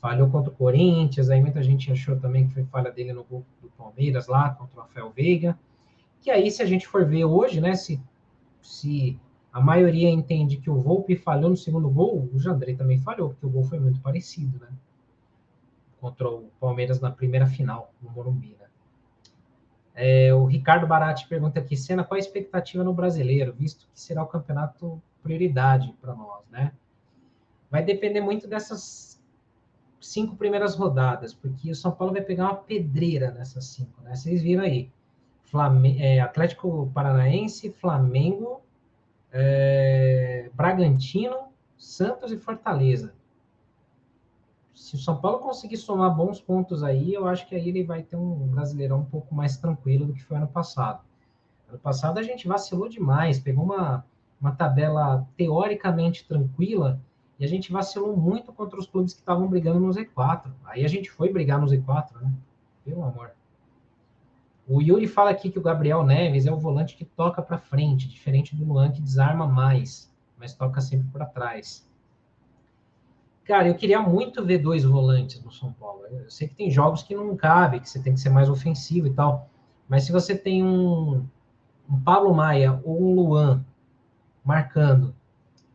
Falhou 0.00 0.28
contra 0.30 0.50
o 0.50 0.54
Corinthians, 0.54 1.28
aí 1.30 1.40
muita 1.40 1.62
gente 1.62 1.90
achou 1.90 2.16
também 2.16 2.48
que 2.48 2.54
foi 2.54 2.64
falha 2.64 2.90
dele 2.90 3.12
no 3.12 3.24
gol 3.24 3.44
do 3.60 3.68
Palmeiras 3.70 4.26
lá, 4.26 4.50
contra 4.50 4.78
o 4.78 4.82
Rafael 4.82 5.10
Veiga. 5.10 5.58
Que 6.20 6.30
aí, 6.30 6.50
se 6.50 6.62
a 6.62 6.66
gente 6.66 6.86
for 6.86 7.04
ver 7.04 7.24
hoje, 7.24 7.60
né, 7.60 7.74
se, 7.74 8.00
se 8.60 9.18
a 9.52 9.60
maioria 9.60 10.10
entende 10.10 10.58
que 10.58 10.70
o 10.70 10.78
Volpe 10.78 11.16
falhou 11.16 11.50
no 11.50 11.56
segundo 11.56 11.88
gol, 11.88 12.28
o 12.32 12.38
Jandrei 12.38 12.76
também 12.76 12.98
falhou, 12.98 13.30
porque 13.30 13.46
o 13.46 13.50
gol 13.50 13.64
foi 13.64 13.78
muito 13.80 14.00
parecido, 14.00 14.58
né? 14.58 14.68
Contra 16.00 16.28
o 16.28 16.50
Palmeiras 16.60 17.00
na 17.00 17.10
primeira 17.10 17.46
final, 17.46 17.92
no 18.00 18.10
Morumbi, 18.10 18.56
né? 18.60 18.66
É, 19.94 20.32
o 20.32 20.44
Ricardo 20.44 20.86
Barati 20.86 21.26
pergunta 21.26 21.58
aqui, 21.58 21.76
Senna, 21.76 22.04
qual 22.04 22.16
a 22.16 22.20
expectativa 22.20 22.84
no 22.84 22.92
brasileiro, 22.92 23.52
visto 23.52 23.86
que 23.92 24.00
será 24.00 24.22
o 24.22 24.26
campeonato 24.26 25.02
prioridade 25.22 25.92
para 26.00 26.14
nós, 26.14 26.44
né? 26.50 26.72
Vai 27.70 27.82
depender 27.82 28.20
muito 28.20 28.46
dessas 28.46 29.20
cinco 30.00 30.36
primeiras 30.36 30.76
rodadas, 30.76 31.34
porque 31.34 31.70
o 31.70 31.74
São 31.74 31.90
Paulo 31.90 32.12
vai 32.12 32.22
pegar 32.22 32.44
uma 32.44 32.56
pedreira 32.56 33.30
nessas 33.32 33.64
cinco, 33.66 34.00
né? 34.02 34.14
Vocês 34.14 34.42
viram 34.42 34.62
aí. 34.62 34.90
É, 35.98 36.20
Atlético 36.20 36.90
Paranaense, 36.94 37.72
Flamengo, 37.72 38.62
é, 39.32 40.50
Bragantino, 40.54 41.48
Santos 41.76 42.32
e 42.32 42.36
Fortaleza 42.36 43.12
se 44.88 44.94
o 44.94 44.98
São 44.98 45.20
Paulo 45.20 45.40
conseguir 45.40 45.76
somar 45.76 46.14
bons 46.14 46.40
pontos 46.40 46.82
aí, 46.82 47.12
eu 47.12 47.26
acho 47.26 47.46
que 47.46 47.54
aí 47.54 47.68
ele 47.68 47.84
vai 47.84 48.02
ter 48.02 48.16
um 48.16 48.46
brasileirão 48.46 49.00
um 49.00 49.04
pouco 49.04 49.34
mais 49.34 49.58
tranquilo 49.58 50.06
do 50.06 50.14
que 50.14 50.22
foi 50.22 50.36
ano 50.36 50.48
passado. 50.48 51.02
Ano 51.68 51.78
passado 51.78 52.18
a 52.18 52.22
gente 52.22 52.48
vacilou 52.48 52.88
demais, 52.88 53.38
pegou 53.38 53.64
uma, 53.64 54.02
uma 54.40 54.52
tabela 54.52 55.28
teoricamente 55.36 56.26
tranquila 56.26 56.98
e 57.38 57.44
a 57.44 57.48
gente 57.48 57.70
vacilou 57.70 58.16
muito 58.16 58.50
contra 58.50 58.78
os 58.78 58.86
clubes 58.86 59.12
que 59.12 59.20
estavam 59.20 59.46
brigando 59.46 59.78
no 59.78 59.92
Z4. 59.92 60.50
Aí 60.64 60.84
a 60.84 60.88
gente 60.88 61.10
foi 61.10 61.30
brigar 61.30 61.60
no 61.60 61.66
Z4, 61.66 62.18
né? 62.22 62.32
Pelo 62.82 63.02
amor. 63.02 63.32
O 64.68 64.82
Yuri 64.82 65.06
fala 65.06 65.30
aqui 65.30 65.50
que 65.50 65.58
o 65.58 65.62
Gabriel 65.62 66.04
Neves 66.04 66.46
é 66.46 66.52
o 66.52 66.58
volante 66.58 66.94
que 66.94 67.04
toca 67.04 67.40
para 67.40 67.56
frente, 67.56 68.06
diferente 68.06 68.54
do 68.54 68.66
Luan 68.66 68.92
que 68.92 69.00
desarma 69.00 69.46
mais, 69.46 70.12
mas 70.36 70.52
toca 70.52 70.82
sempre 70.82 71.08
para 71.08 71.24
trás. 71.24 71.88
Cara, 73.44 73.66
eu 73.66 73.74
queria 73.74 74.02
muito 74.02 74.44
ver 74.44 74.58
dois 74.58 74.84
volantes 74.84 75.42
no 75.42 75.50
São 75.50 75.72
Paulo. 75.72 76.02
Eu 76.10 76.28
sei 76.28 76.48
que 76.48 76.54
tem 76.54 76.70
jogos 76.70 77.02
que 77.02 77.14
não 77.14 77.34
cabe, 77.34 77.80
que 77.80 77.88
você 77.88 77.98
tem 77.98 78.12
que 78.12 78.20
ser 78.20 78.28
mais 78.28 78.50
ofensivo 78.50 79.06
e 79.06 79.14
tal. 79.14 79.48
Mas 79.88 80.04
se 80.04 80.12
você 80.12 80.36
tem 80.36 80.62
um, 80.62 81.26
um 81.88 82.00
Pablo 82.04 82.34
Maia 82.34 82.78
ou 82.84 83.02
um 83.02 83.14
Luan 83.14 83.64
marcando 84.44 85.14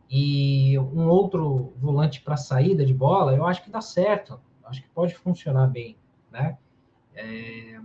e 0.08 0.78
um 0.78 1.08
outro 1.08 1.72
volante 1.78 2.20
para 2.20 2.36
saída 2.36 2.86
de 2.86 2.94
bola, 2.94 3.34
eu 3.34 3.44
acho 3.44 3.64
que 3.64 3.70
dá 3.70 3.80
certo. 3.80 4.40
Acho 4.64 4.80
que 4.80 4.88
pode 4.90 5.16
funcionar 5.16 5.66
bem, 5.66 5.96
né? 6.30 6.56
É... 7.12 7.80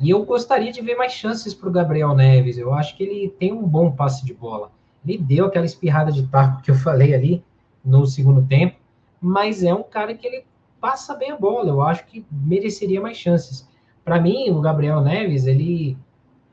E 0.00 0.10
eu 0.10 0.24
gostaria 0.24 0.72
de 0.72 0.80
ver 0.80 0.96
mais 0.96 1.12
chances 1.12 1.52
para 1.52 1.68
o 1.68 1.72
Gabriel 1.72 2.14
Neves. 2.14 2.58
Eu 2.58 2.72
acho 2.72 2.96
que 2.96 3.02
ele 3.02 3.28
tem 3.30 3.52
um 3.52 3.66
bom 3.66 3.90
passe 3.90 4.24
de 4.24 4.32
bola. 4.32 4.70
Ele 5.06 5.18
deu 5.18 5.46
aquela 5.46 5.66
espirrada 5.66 6.12
de 6.12 6.26
taco 6.26 6.62
que 6.62 6.70
eu 6.70 6.74
falei 6.78 7.14
ali 7.14 7.44
no 7.84 8.06
segundo 8.06 8.46
tempo 8.46 8.78
mas 9.20 9.62
é 9.62 9.74
um 9.74 9.82
cara 9.82 10.14
que 10.14 10.26
ele 10.26 10.44
passa 10.80 11.14
bem 11.14 11.32
a 11.32 11.36
bola. 11.36 11.68
Eu 11.68 11.82
acho 11.82 12.06
que 12.06 12.24
mereceria 12.30 13.00
mais 13.00 13.16
chances. 13.16 13.68
Para 14.04 14.20
mim, 14.20 14.50
o 14.50 14.60
Gabriel 14.60 15.00
Neves, 15.00 15.46
ele 15.46 15.96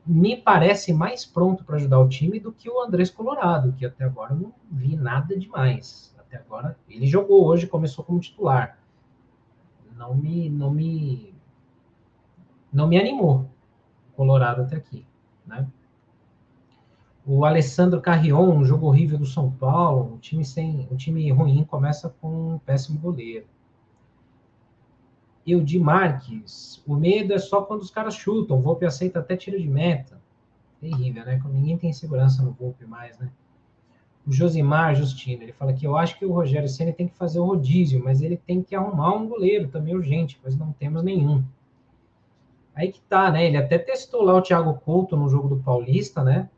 me 0.04 0.36
parece 0.36 0.92
mais 0.92 1.24
pronto 1.24 1.64
para 1.64 1.76
ajudar 1.76 1.98
o 1.98 2.08
time 2.08 2.38
do 2.38 2.52
que 2.52 2.68
o 2.68 2.80
Andrés 2.80 3.10
Colorado, 3.10 3.72
que 3.72 3.86
até 3.86 4.04
agora 4.04 4.34
não 4.34 4.52
vi 4.70 4.96
nada 4.96 5.36
demais. 5.36 6.14
Até 6.18 6.36
agora, 6.36 6.76
ele 6.88 7.06
jogou 7.06 7.46
hoje, 7.46 7.66
começou 7.66 8.04
como 8.04 8.20
titular. 8.20 8.78
Não 9.96 10.14
me, 10.14 10.50
não 10.50 10.70
me, 10.70 11.34
não 12.72 12.86
me 12.86 12.98
animou 12.98 13.48
Colorado 14.16 14.62
até 14.62 14.76
aqui, 14.76 15.06
né? 15.46 15.68
O 17.24 17.44
Alessandro 17.44 18.00
Carrion, 18.00 18.56
um 18.56 18.64
jogo 18.64 18.86
horrível 18.86 19.18
do 19.18 19.26
São 19.26 19.50
Paulo, 19.50 20.14
um 20.14 20.18
time 20.18 20.44
sem, 20.44 20.88
um 20.90 20.96
time 20.96 21.30
ruim 21.30 21.64
começa 21.64 22.08
com 22.20 22.54
um 22.54 22.58
péssimo 22.58 22.98
goleiro. 22.98 23.46
Eudir 25.46 25.80
Marques, 25.80 26.82
o 26.86 26.94
medo 26.94 27.32
é 27.34 27.38
só 27.38 27.62
quando 27.62 27.82
os 27.82 27.90
caras 27.90 28.14
chutam, 28.14 28.58
o 28.58 28.60
Volpe 28.60 28.86
aceita 28.86 29.18
até 29.18 29.36
tiro 29.36 29.60
de 29.60 29.68
meta. 29.68 30.20
Terrível, 30.80 31.24
né? 31.24 31.40
Ninguém 31.46 31.76
tem 31.76 31.92
segurança 31.92 32.42
no 32.42 32.52
Volpe 32.52 32.86
mais, 32.86 33.18
né? 33.18 33.30
O 34.26 34.32
Josimar 34.32 34.94
Justino, 34.94 35.42
ele 35.42 35.52
fala 35.52 35.72
que 35.72 35.86
eu 35.86 35.96
acho 35.96 36.18
que 36.18 36.24
o 36.24 36.32
Rogério 36.32 36.68
Senna 36.68 36.92
tem 36.92 37.06
que 37.06 37.14
fazer 37.14 37.38
o 37.38 37.44
rodízio, 37.44 38.02
mas 38.02 38.22
ele 38.22 38.36
tem 38.36 38.62
que 38.62 38.74
arrumar 38.74 39.14
um 39.14 39.28
goleiro 39.28 39.68
também 39.68 39.94
urgente, 39.94 40.38
pois 40.42 40.56
não 40.56 40.72
temos 40.72 41.02
nenhum. 41.02 41.44
Aí 42.76 42.92
que 42.92 43.00
tá, 43.00 43.30
né? 43.30 43.46
Ele 43.46 43.56
até 43.56 43.78
testou 43.78 44.22
lá 44.22 44.34
o 44.34 44.42
Thiago 44.42 44.74
Couto 44.84 45.16
no 45.16 45.30
jogo 45.30 45.48
do 45.48 45.56
Paulista, 45.56 46.22
né? 46.22 46.50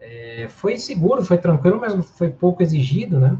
É, 0.00 0.48
foi 0.48 0.78
seguro, 0.78 1.22
foi 1.22 1.36
tranquilo, 1.36 1.78
mas 1.78 1.94
foi 2.12 2.30
pouco 2.30 2.62
exigido, 2.62 3.20
né? 3.20 3.38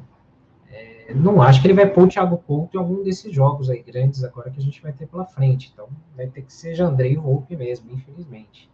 É, 0.71 1.14
não 1.14 1.41
acho 1.41 1.62
que 1.62 1.67
ele 1.67 1.75
vai 1.75 1.87
pôr 1.87 2.05
o 2.05 2.09
Thiago 2.09 2.37
Couto 2.37 2.77
em 2.77 2.81
algum 2.81 3.03
desses 3.03 3.35
jogos 3.35 3.71
aí 3.71 3.83
grandes 3.83 4.23
agora 4.23 4.51
que 4.51 4.59
a 4.61 4.62
gente 4.62 4.83
vai 4.83 4.93
ter 4.93 5.07
pela 5.07 5.25
frente. 5.25 5.71
Então 5.73 5.88
vai 6.14 6.27
ter 6.27 6.43
que 6.43 6.53
ser 6.53 6.75
Jandrei 6.75 7.14
e 7.14 7.17
Volpe 7.17 7.57
mesmo, 7.57 7.91
infelizmente. 7.91 8.71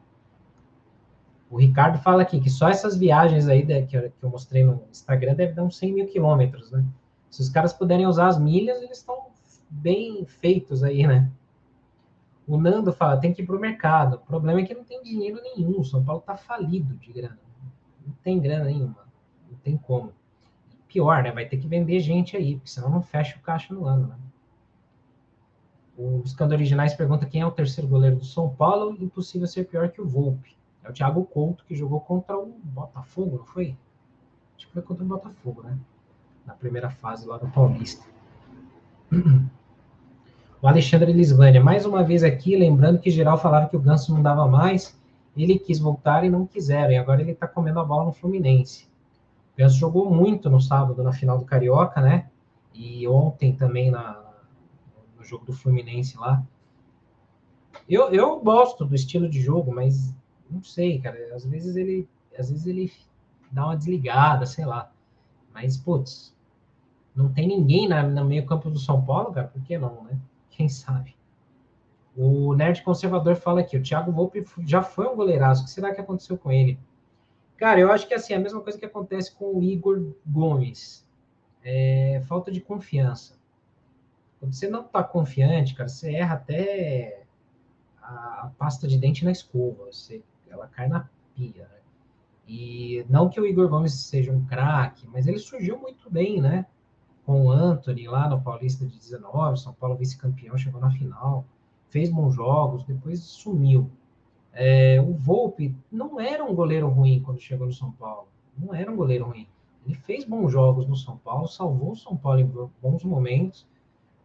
O 1.48 1.56
Ricardo 1.56 1.98
fala 1.98 2.22
aqui 2.22 2.40
que 2.40 2.50
só 2.50 2.68
essas 2.68 2.96
viagens 2.96 3.46
aí 3.46 3.64
que 3.86 3.96
eu 3.96 4.28
mostrei 4.28 4.64
no 4.64 4.82
Instagram 4.90 5.36
deve 5.36 5.52
dar 5.52 5.62
uns 5.62 5.76
100 5.78 5.92
mil 5.92 6.06
quilômetros, 6.08 6.72
né? 6.72 6.84
Se 7.30 7.40
os 7.40 7.48
caras 7.48 7.72
puderem 7.72 8.08
usar 8.08 8.26
as 8.26 8.38
milhas, 8.38 8.82
eles 8.82 8.98
estão 8.98 9.26
bem 9.70 10.24
feitos 10.24 10.82
aí, 10.82 11.06
né? 11.06 11.30
O 12.46 12.58
Nando 12.58 12.92
fala, 12.92 13.16
tem 13.16 13.32
que 13.32 13.42
ir 13.42 13.46
para 13.46 13.56
o 13.56 13.60
mercado. 13.60 14.16
O 14.16 14.18
problema 14.18 14.60
é 14.60 14.64
que 14.64 14.74
não 14.74 14.84
tem 14.84 15.02
dinheiro 15.02 15.40
nenhum. 15.42 15.80
O 15.80 15.84
São 15.84 16.04
Paulo 16.04 16.20
está 16.20 16.36
falido 16.36 16.94
de 16.96 17.12
grana. 17.12 17.38
Não 18.06 18.14
tem 18.22 18.38
grana 18.38 18.64
nenhuma. 18.64 19.06
Não 19.50 19.58
tem 19.58 19.76
como. 19.76 20.12
Pior, 20.86 21.22
né? 21.22 21.32
Vai 21.32 21.46
ter 21.46 21.56
que 21.56 21.66
vender 21.66 22.00
gente 22.00 22.36
aí, 22.36 22.56
porque 22.56 22.70
senão 22.70 22.90
não 22.90 23.02
fecha 23.02 23.38
o 23.38 23.40
caixa 23.40 23.72
no 23.72 23.86
ano, 23.86 24.08
né? 24.08 24.16
O 25.96 26.18
Buscando 26.18 26.52
Originais 26.52 26.92
pergunta 26.92 27.24
quem 27.24 27.40
é 27.40 27.46
o 27.46 27.50
terceiro 27.50 27.88
goleiro 27.88 28.16
do 28.16 28.24
São 28.24 28.50
Paulo. 28.50 28.96
Impossível 29.00 29.46
ser 29.46 29.64
pior 29.64 29.88
que 29.90 30.00
o 30.00 30.06
Volpe. 30.06 30.54
É 30.82 30.90
o 30.90 30.92
Thiago 30.92 31.24
Couto, 31.24 31.64
que 31.64 31.74
jogou 31.74 32.00
contra 32.00 32.36
o 32.36 32.46
Botafogo, 32.62 33.38
não 33.38 33.46
foi? 33.46 33.74
Acho 34.56 34.66
que 34.66 34.72
foi 34.72 34.82
contra 34.82 35.02
o 35.02 35.08
Botafogo, 35.08 35.62
né? 35.62 35.78
Na 36.44 36.52
primeira 36.52 36.90
fase 36.90 37.26
lá 37.26 37.38
do 37.38 37.48
Paulista. 37.48 38.04
O 40.64 40.66
Alexandre 40.66 41.12
Lisvânia, 41.12 41.62
mais 41.62 41.84
uma 41.84 42.02
vez 42.02 42.24
aqui, 42.24 42.56
lembrando 42.56 42.98
que 42.98 43.10
geral 43.10 43.36
falava 43.36 43.68
que 43.68 43.76
o 43.76 43.78
Ganso 43.78 44.14
não 44.14 44.22
dava 44.22 44.48
mais, 44.48 44.98
ele 45.36 45.58
quis 45.58 45.78
voltar 45.78 46.24
e 46.24 46.30
não 46.30 46.46
quiseram, 46.46 46.90
e 46.90 46.96
agora 46.96 47.20
ele 47.20 47.32
está 47.32 47.46
comendo 47.46 47.80
a 47.80 47.84
bola 47.84 48.06
no 48.06 48.12
Fluminense. 48.14 48.88
O 49.52 49.58
Ganso 49.58 49.76
jogou 49.76 50.10
muito 50.10 50.48
no 50.48 50.58
sábado, 50.58 51.02
na 51.02 51.12
final 51.12 51.36
do 51.36 51.44
Carioca, 51.44 52.00
né? 52.00 52.30
E 52.72 53.06
ontem 53.06 53.54
também 53.54 53.90
na, 53.90 54.24
no 55.18 55.22
jogo 55.22 55.44
do 55.44 55.52
Fluminense 55.52 56.16
lá. 56.16 56.42
Eu, 57.86 58.08
eu 58.08 58.40
gosto 58.40 58.86
do 58.86 58.94
estilo 58.94 59.28
de 59.28 59.42
jogo, 59.42 59.70
mas 59.70 60.14
não 60.48 60.62
sei, 60.62 60.98
cara. 60.98 61.18
Às 61.34 61.44
vezes 61.44 61.76
ele, 61.76 62.08
às 62.38 62.48
vezes 62.48 62.66
ele 62.66 62.90
dá 63.52 63.66
uma 63.66 63.76
desligada, 63.76 64.46
sei 64.46 64.64
lá. 64.64 64.90
Mas, 65.52 65.76
putz, 65.76 66.34
não 67.14 67.30
tem 67.30 67.46
ninguém 67.46 67.86
na, 67.86 68.02
no 68.02 68.24
meio 68.24 68.46
campo 68.46 68.70
do 68.70 68.78
São 68.78 69.04
Paulo, 69.04 69.30
cara, 69.30 69.48
por 69.48 69.60
que 69.60 69.76
não, 69.76 70.04
né? 70.04 70.18
Quem 70.56 70.68
sabe? 70.68 71.16
O 72.16 72.54
Nerd 72.54 72.82
Conservador 72.82 73.34
fala 73.34 73.60
aqui, 73.60 73.76
o 73.76 73.82
Thiago 73.82 74.12
Volpe 74.12 74.44
já 74.64 74.82
foi 74.82 75.06
um 75.06 75.16
goleiraço. 75.16 75.62
O 75.62 75.64
que 75.64 75.70
será 75.70 75.92
que 75.92 76.00
aconteceu 76.00 76.38
com 76.38 76.52
ele? 76.52 76.78
Cara, 77.56 77.80
eu 77.80 77.90
acho 77.90 78.06
que 78.06 78.14
assim, 78.14 78.34
a 78.34 78.38
mesma 78.38 78.60
coisa 78.60 78.78
que 78.78 78.84
acontece 78.84 79.34
com 79.34 79.58
o 79.58 79.62
Igor 79.62 80.14
Gomes. 80.24 81.04
É, 81.62 82.22
falta 82.28 82.52
de 82.52 82.60
confiança. 82.60 83.36
Quando 84.38 84.54
você 84.54 84.68
não 84.68 84.84
tá 84.84 85.02
confiante, 85.02 85.74
cara, 85.74 85.88
você 85.88 86.14
erra 86.14 86.34
até 86.34 87.24
a, 88.00 88.46
a 88.46 88.52
pasta 88.56 88.86
de 88.86 88.96
dente 88.96 89.24
na 89.24 89.32
escova. 89.32 89.86
Você, 89.86 90.22
ela 90.48 90.68
cai 90.68 90.86
na 90.86 91.08
pia, 91.34 91.62
né? 91.62 91.80
E 92.46 93.04
não 93.08 93.28
que 93.28 93.40
o 93.40 93.46
Igor 93.46 93.68
Gomes 93.68 93.94
seja 93.94 94.30
um 94.30 94.44
craque, 94.44 95.08
mas 95.08 95.26
ele 95.26 95.38
surgiu 95.38 95.78
muito 95.78 96.08
bem, 96.10 96.40
né? 96.40 96.66
Com 97.24 97.46
o 97.46 97.50
Anthony 97.50 98.06
lá 98.06 98.28
no 98.28 98.40
Paulista 98.40 98.86
de 98.86 98.96
19, 98.96 99.58
São 99.58 99.72
Paulo 99.72 99.96
vice-campeão, 99.96 100.56
chegou 100.58 100.80
na 100.80 100.90
final, 100.90 101.44
fez 101.88 102.10
bons 102.10 102.34
jogos, 102.34 102.84
depois 102.84 103.20
sumiu. 103.20 103.90
É, 104.52 105.00
o 105.00 105.14
Volpe 105.14 105.74
não 105.90 106.20
era 106.20 106.44
um 106.44 106.54
goleiro 106.54 106.88
ruim 106.88 107.20
quando 107.20 107.40
chegou 107.40 107.66
no 107.66 107.72
São 107.72 107.90
Paulo, 107.92 108.28
não 108.56 108.74
era 108.74 108.90
um 108.90 108.96
goleiro 108.96 109.26
ruim. 109.26 109.48
Ele 109.86 109.94
fez 109.94 110.24
bons 110.24 110.50
jogos 110.50 110.86
no 110.86 110.96
São 110.96 111.16
Paulo, 111.18 111.46
salvou 111.48 111.92
o 111.92 111.96
São 111.96 112.16
Paulo 112.16 112.40
em 112.40 112.50
bons 112.80 113.04
momentos, 113.04 113.66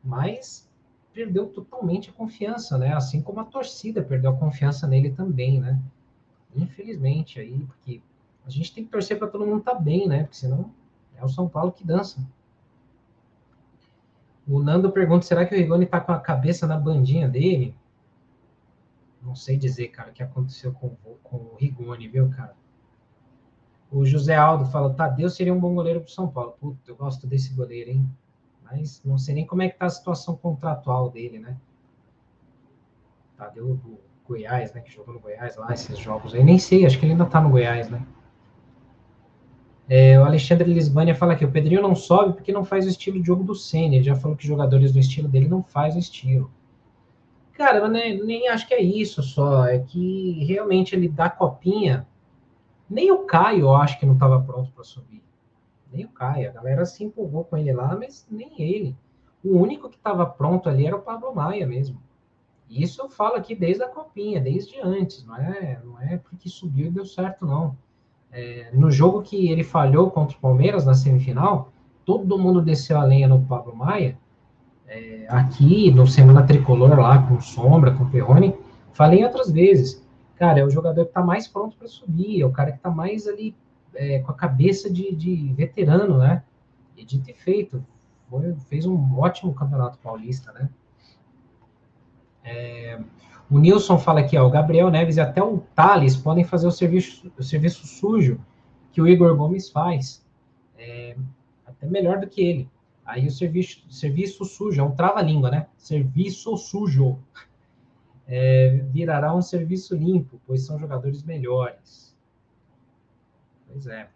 mas 0.03 0.69
perdeu 1.13 1.47
totalmente 1.47 2.09
a 2.09 2.13
confiança, 2.13 2.77
né? 2.77 2.93
Assim 2.93 3.21
como 3.21 3.39
a 3.39 3.45
torcida 3.45 4.01
perdeu 4.01 4.31
a 4.31 4.37
confiança 4.37 4.87
nele 4.87 5.11
também, 5.11 5.59
né? 5.59 5.81
Infelizmente 6.55 7.39
aí, 7.39 7.65
porque 7.65 8.01
a 8.45 8.49
gente 8.49 8.73
tem 8.73 8.85
que 8.85 8.91
torcer 8.91 9.17
para 9.17 9.27
todo 9.27 9.45
mundo 9.45 9.59
estar 9.59 9.75
tá 9.75 9.79
bem, 9.79 10.07
né? 10.07 10.23
Porque 10.23 10.37
senão 10.37 10.71
é 11.17 11.23
o 11.23 11.29
São 11.29 11.49
Paulo 11.49 11.71
que 11.71 11.85
dança. 11.85 12.25
O 14.49 14.63
Nando 14.63 14.91
pergunta: 14.91 15.25
será 15.25 15.45
que 15.45 15.53
o 15.53 15.57
Rigoni 15.57 15.85
tá 15.85 16.01
com 16.01 16.11
a 16.11 16.19
cabeça 16.19 16.65
na 16.65 16.75
bandinha 16.75 17.29
dele? 17.29 17.75
Não 19.21 19.35
sei 19.35 19.57
dizer, 19.57 19.89
cara, 19.89 20.09
o 20.09 20.13
que 20.13 20.23
aconteceu 20.23 20.73
com, 20.73 20.95
com 21.21 21.37
o 21.37 21.55
Rigoni, 21.59 22.07
viu, 22.07 22.29
cara? 22.31 22.55
O 23.91 24.03
José 24.03 24.35
Aldo 24.35 24.65
fala: 24.65 24.93
Tadeu 24.93 25.29
seria 25.29 25.53
um 25.53 25.59
bom 25.59 25.75
goleiro 25.75 26.01
pro 26.01 26.09
São 26.09 26.27
Paulo. 26.27 26.55
Puta, 26.59 26.79
eu 26.87 26.95
gosto 26.95 27.27
desse 27.27 27.53
goleiro, 27.53 27.91
hein? 27.91 28.09
Mas 28.63 29.01
não 29.05 29.17
sei 29.19 29.35
nem 29.35 29.45
como 29.45 29.61
é 29.61 29.69
que 29.69 29.77
tá 29.77 29.85
a 29.85 29.89
situação 29.89 30.35
contratual 30.35 31.11
dele, 31.11 31.37
né? 31.37 31.55
Tadeu 33.37 33.75
do 33.75 33.99
Goiás, 34.27 34.73
né? 34.73 34.81
Que 34.81 34.91
jogou 34.91 35.13
no 35.13 35.19
Goiás 35.19 35.57
lá, 35.57 35.71
esses 35.71 35.97
jogos 35.99 36.33
aí. 36.33 36.43
Nem 36.43 36.57
sei, 36.57 36.85
acho 36.85 36.97
que 36.97 37.05
ele 37.05 37.13
ainda 37.13 37.25
tá 37.25 37.39
no 37.39 37.49
Goiás, 37.49 37.89
né? 37.89 38.03
É, 39.89 40.19
o 40.19 40.23
Alexandre 40.23 40.71
Lisbânia 40.71 41.15
fala 41.15 41.33
aqui, 41.33 41.43
o 41.43 41.51
Pedrinho 41.51 41.81
não 41.81 41.95
sobe 41.95 42.33
porque 42.33 42.51
não 42.51 42.63
faz 42.63 42.85
o 42.85 42.89
estilo 42.89 43.19
de 43.19 43.25
jogo 43.25 43.43
do 43.43 43.55
Senna. 43.55 43.95
Ele 43.95 44.03
já 44.03 44.15
falou 44.15 44.37
que 44.37 44.45
jogadores 44.45 44.93
do 44.93 44.99
estilo 44.99 45.27
dele 45.27 45.47
não 45.47 45.63
faz 45.63 45.95
o 45.95 45.99
estilo. 45.99 46.51
Cara, 47.53 47.79
eu 47.79 47.87
nem, 47.87 48.23
nem 48.23 48.47
acho 48.47 48.67
que 48.67 48.73
é 48.75 48.81
isso 48.81 49.23
só. 49.23 49.65
É 49.65 49.79
que 49.79 50.45
realmente 50.45 50.95
ele 50.95 51.09
dá 51.09 51.27
copinha. 51.27 52.07
Nem 52.87 53.11
o 53.11 53.25
Caio 53.25 53.61
eu 53.61 53.75
acho 53.75 53.99
que 53.99 54.05
não 54.05 54.13
estava 54.13 54.39
pronto 54.39 54.71
para 54.71 54.83
subir. 54.83 55.23
Nem 55.91 56.05
o 56.05 56.09
Caio. 56.09 56.51
A 56.51 56.53
galera 56.53 56.85
se 56.85 57.03
empolgou 57.03 57.43
com 57.43 57.57
ele 57.57 57.73
lá, 57.73 57.97
mas 57.97 58.27
nem 58.29 58.61
ele. 58.61 58.95
O 59.43 59.57
único 59.57 59.89
que 59.89 59.95
estava 59.95 60.23
pronto 60.23 60.69
ali 60.69 60.85
era 60.85 60.95
o 60.95 61.01
Pablo 61.01 61.33
Maia 61.33 61.65
mesmo. 61.65 61.99
Isso 62.69 63.01
eu 63.01 63.09
falo 63.09 63.35
aqui 63.35 63.55
desde 63.55 63.81
a 63.81 63.87
copinha, 63.87 64.39
desde 64.39 64.79
antes. 64.81 65.25
Não 65.25 65.35
é, 65.35 65.81
não 65.83 65.99
é 65.99 66.17
porque 66.17 66.47
subiu 66.47 66.87
e 66.87 66.91
deu 66.91 67.05
certo, 67.05 67.43
não. 67.43 67.75
É, 68.31 68.69
no 68.73 68.91
jogo 68.91 69.21
que 69.21 69.49
ele 69.49 69.63
falhou 69.63 70.11
contra 70.11 70.37
o 70.37 70.39
Palmeiras 70.39 70.85
na 70.85 70.93
semifinal, 70.93 71.71
todo 72.05 72.37
mundo 72.37 72.61
desceu 72.61 72.97
a 72.99 73.03
lenha 73.03 73.27
no 73.27 73.41
Pablo 73.41 73.75
Maia. 73.75 74.17
É, 74.87 75.25
aqui, 75.29 75.91
no 75.91 76.07
Semana 76.07 76.43
Tricolor, 76.43 76.99
lá 76.99 77.21
com 77.21 77.39
Sombra, 77.39 77.91
com 77.91 78.09
Perrone, 78.09 78.55
falei 78.91 79.23
outras 79.23 79.51
vezes. 79.51 80.03
Cara, 80.35 80.59
é 80.59 80.65
o 80.65 80.69
jogador 80.69 81.03
que 81.03 81.11
está 81.11 81.21
mais 81.21 81.47
pronto 81.47 81.75
para 81.77 81.87
subir, 81.87 82.41
é 82.41 82.45
o 82.45 82.51
cara 82.51 82.71
que 82.71 82.77
está 82.77 82.89
mais 82.89 83.27
ali 83.27 83.55
é, 83.93 84.19
com 84.19 84.31
a 84.31 84.35
cabeça 84.35 84.89
de, 84.89 85.13
de, 85.13 85.53
veterano, 85.53 86.17
né? 86.17 86.43
E 86.95 87.05
de 87.05 87.19
ter 87.19 87.33
feito. 87.33 87.83
Foi, 88.29 88.53
fez 88.69 88.85
um 88.85 89.19
ótimo 89.19 89.53
campeonato 89.53 89.97
paulista, 89.99 90.51
né? 90.53 90.69
É, 92.43 92.99
o 93.49 93.57
Nilson 93.57 93.97
fala 93.97 94.19
aqui, 94.19 94.37
ó, 94.37 94.45
o 94.45 94.49
Gabriel 94.49 94.91
Neves 94.91 95.17
e 95.17 95.21
até 95.21 95.41
o 95.41 95.59
Thales 95.75 96.15
podem 96.15 96.43
fazer 96.43 96.67
o 96.67 96.71
serviço, 96.71 97.31
o 97.37 97.43
serviço 97.43 97.87
sujo 97.87 98.39
que 98.91 99.01
o 99.01 99.07
Igor 99.07 99.35
Gomes 99.35 99.69
faz. 99.69 100.23
É, 100.77 101.15
até 101.65 101.87
melhor 101.87 102.19
do 102.19 102.27
que 102.27 102.41
ele. 102.41 102.69
Aí 103.05 103.25
o 103.25 103.31
serviço, 103.31 103.83
serviço 103.89 104.45
sujo, 104.45 104.79
é 104.79 104.83
um 104.83 104.91
trava-língua, 104.91 105.49
né? 105.49 105.67
Serviço 105.77 106.55
sujo. 106.57 107.17
É, 108.27 108.83
virará 108.91 109.33
um 109.33 109.41
serviço 109.41 109.95
limpo, 109.95 110.39
pois 110.45 110.63
são 110.63 110.77
jogadores 110.77 111.23
melhores. 111.23 112.15
Pois 113.67 113.87
é. 113.87 114.07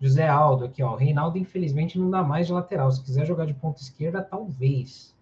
José 0.00 0.26
Aldo 0.26 0.64
aqui, 0.64 0.82
ó. 0.82 0.94
O 0.94 0.96
Reinaldo, 0.96 1.38
infelizmente, 1.38 1.98
não 1.98 2.10
dá 2.10 2.24
mais 2.24 2.48
de 2.48 2.52
lateral. 2.52 2.90
Se 2.90 3.02
quiser 3.02 3.24
jogar 3.24 3.46
de 3.46 3.54
ponta 3.54 3.80
esquerda, 3.80 4.20
talvez. 4.20 5.14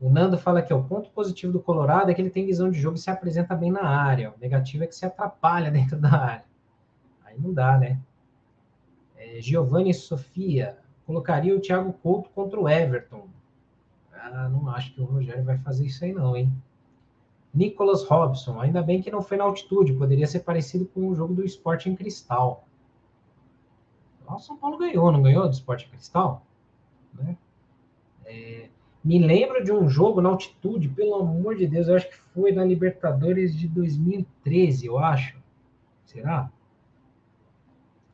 O 0.00 0.10
Nando 0.10 0.36
fala 0.36 0.60
que 0.60 0.72
o 0.72 0.82
ponto 0.82 1.10
positivo 1.10 1.52
do 1.52 1.60
Colorado 1.60 2.10
é 2.10 2.14
que 2.14 2.20
ele 2.20 2.30
tem 2.30 2.44
visão 2.44 2.70
de 2.70 2.78
jogo 2.78 2.96
e 2.96 3.00
se 3.00 3.10
apresenta 3.10 3.54
bem 3.54 3.72
na 3.72 3.82
área. 3.82 4.30
O 4.30 4.38
negativo 4.38 4.84
é 4.84 4.86
que 4.86 4.94
se 4.94 5.06
atrapalha 5.06 5.70
dentro 5.72 5.98
da 5.98 6.10
área. 6.10 6.44
Aí 7.24 7.38
não 7.40 7.52
dá, 7.52 7.78
né? 7.78 7.98
É, 9.16 9.40
Giovanni 9.40 9.94
Sofia 9.94 10.78
colocaria 11.06 11.56
o 11.56 11.60
Thiago 11.60 11.92
Couto 11.94 12.28
contra 12.30 12.60
o 12.60 12.68
Everton. 12.68 13.26
Ah, 14.12 14.48
não 14.48 14.68
acho 14.68 14.92
que 14.92 15.00
o 15.00 15.04
Rogério 15.04 15.44
vai 15.44 15.56
fazer 15.58 15.86
isso 15.86 16.04
aí, 16.04 16.12
não, 16.12 16.36
hein? 16.36 16.52
Nicolas 17.54 18.04
Robson, 18.04 18.60
ainda 18.60 18.82
bem 18.82 19.00
que 19.00 19.10
não 19.10 19.22
foi 19.22 19.38
na 19.38 19.44
altitude, 19.44 19.94
poderia 19.94 20.26
ser 20.26 20.40
parecido 20.40 20.84
com 20.84 21.08
o 21.08 21.14
jogo 21.14 21.32
do 21.32 21.44
esporte 21.44 21.88
em 21.88 21.96
cristal. 21.96 22.66
O 24.28 24.38
São 24.38 24.58
Paulo 24.58 24.76
ganhou, 24.76 25.10
não 25.10 25.22
ganhou 25.22 25.44
do 25.44 25.54
esporte 25.54 25.86
em 25.86 25.90
cristal? 25.90 26.44
Né? 27.14 27.36
É, 28.26 28.68
me 29.06 29.20
lembro 29.20 29.62
de 29.62 29.70
um 29.70 29.88
jogo 29.88 30.20
na 30.20 30.30
altitude, 30.30 30.88
pelo 30.88 31.14
amor 31.14 31.54
de 31.54 31.64
Deus, 31.64 31.86
eu 31.86 31.94
acho 31.94 32.08
que 32.10 32.18
foi 32.34 32.50
na 32.50 32.64
Libertadores 32.64 33.56
de 33.56 33.68
2013, 33.68 34.86
eu 34.86 34.98
acho. 34.98 35.38
Será? 36.04 36.50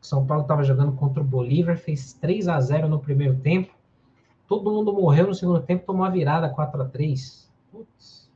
São 0.02 0.26
Paulo 0.26 0.42
estava 0.42 0.62
jogando 0.62 0.92
contra 0.92 1.22
o 1.22 1.26
Bolívar, 1.26 1.78
fez 1.78 2.12
3 2.12 2.46
a 2.46 2.60
0 2.60 2.88
no 2.88 3.00
primeiro 3.00 3.36
tempo. 3.36 3.72
Todo 4.46 4.70
mundo 4.70 4.92
morreu 4.92 5.28
no 5.28 5.34
segundo 5.34 5.62
tempo, 5.62 5.86
tomou 5.86 6.04
a 6.04 6.10
virada 6.10 6.50
4 6.50 6.82
a 6.82 6.84
3 6.84 7.50
Putz, 7.70 8.30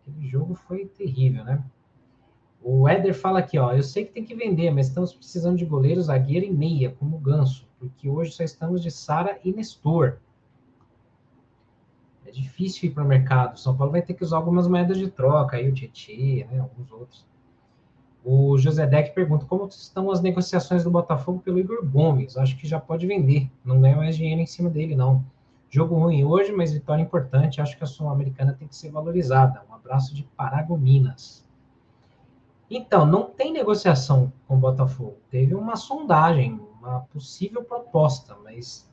aquele 0.00 0.26
jogo 0.26 0.54
foi 0.54 0.86
terrível, 0.86 1.44
né? 1.44 1.62
O 2.62 2.88
Éder 2.88 3.12
fala 3.12 3.40
aqui, 3.40 3.58
ó, 3.58 3.74
eu 3.74 3.82
sei 3.82 4.06
que 4.06 4.12
tem 4.12 4.24
que 4.24 4.34
vender, 4.34 4.70
mas 4.70 4.86
estamos 4.86 5.12
precisando 5.12 5.58
de 5.58 5.66
goleiro, 5.66 6.00
zagueiro 6.00 6.46
e 6.46 6.50
meia, 6.50 6.96
como 6.98 7.16
o 7.16 7.20
Ganso, 7.20 7.68
porque 7.78 8.08
hoje 8.08 8.32
só 8.32 8.42
estamos 8.42 8.82
de 8.82 8.90
Sara 8.90 9.38
e 9.44 9.52
Nestor. 9.52 10.16
Difícil 12.32 12.88
ir 12.88 12.92
para 12.92 13.04
o 13.04 13.06
mercado. 13.06 13.58
São 13.58 13.76
Paulo 13.76 13.92
vai 13.92 14.02
ter 14.02 14.14
que 14.14 14.24
usar 14.24 14.38
algumas 14.38 14.66
moedas 14.66 14.98
de 14.98 15.08
troca, 15.10 15.56
aí 15.56 15.68
o 15.68 15.72
Tietchan, 15.72 16.46
né, 16.50 16.60
alguns 16.60 16.90
outros. 16.90 17.26
O 18.24 18.56
José 18.56 18.86
Deck 18.86 19.14
pergunta 19.14 19.44
como 19.46 19.66
estão 19.66 20.10
as 20.10 20.20
negociações 20.20 20.84
do 20.84 20.90
Botafogo 20.90 21.40
pelo 21.40 21.58
Igor 21.58 21.84
Gomes. 21.84 22.36
Acho 22.36 22.56
que 22.56 22.68
já 22.68 22.78
pode 22.78 23.06
vender. 23.06 23.50
Não 23.64 23.80
ganha 23.80 23.96
mais 23.96 24.16
dinheiro 24.16 24.40
em 24.40 24.46
cima 24.46 24.70
dele, 24.70 24.94
não. 24.94 25.24
Jogo 25.68 25.96
ruim 25.96 26.24
hoje, 26.24 26.52
mas 26.52 26.72
vitória 26.72 27.02
importante. 27.02 27.60
Acho 27.60 27.76
que 27.76 27.82
a 27.82 27.86
Sul-Americana 27.86 28.52
tem 28.52 28.68
que 28.68 28.76
ser 28.76 28.90
valorizada. 28.90 29.62
Um 29.68 29.74
abraço 29.74 30.14
de 30.14 30.22
Paragominas. 30.36 31.44
Então, 32.70 33.04
não 33.04 33.24
tem 33.24 33.52
negociação 33.52 34.32
com 34.46 34.54
o 34.54 34.58
Botafogo. 34.58 35.16
Teve 35.28 35.54
uma 35.54 35.74
sondagem, 35.74 36.60
uma 36.80 37.00
possível 37.12 37.64
proposta, 37.64 38.36
mas 38.44 38.88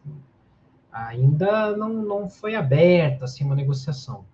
ainda 0.91 1.75
não, 1.75 1.93
não 1.93 2.29
foi 2.29 2.55
aberta 2.55 3.25
assim, 3.25 3.43
uma 3.43 3.55
negociação. 3.55 4.25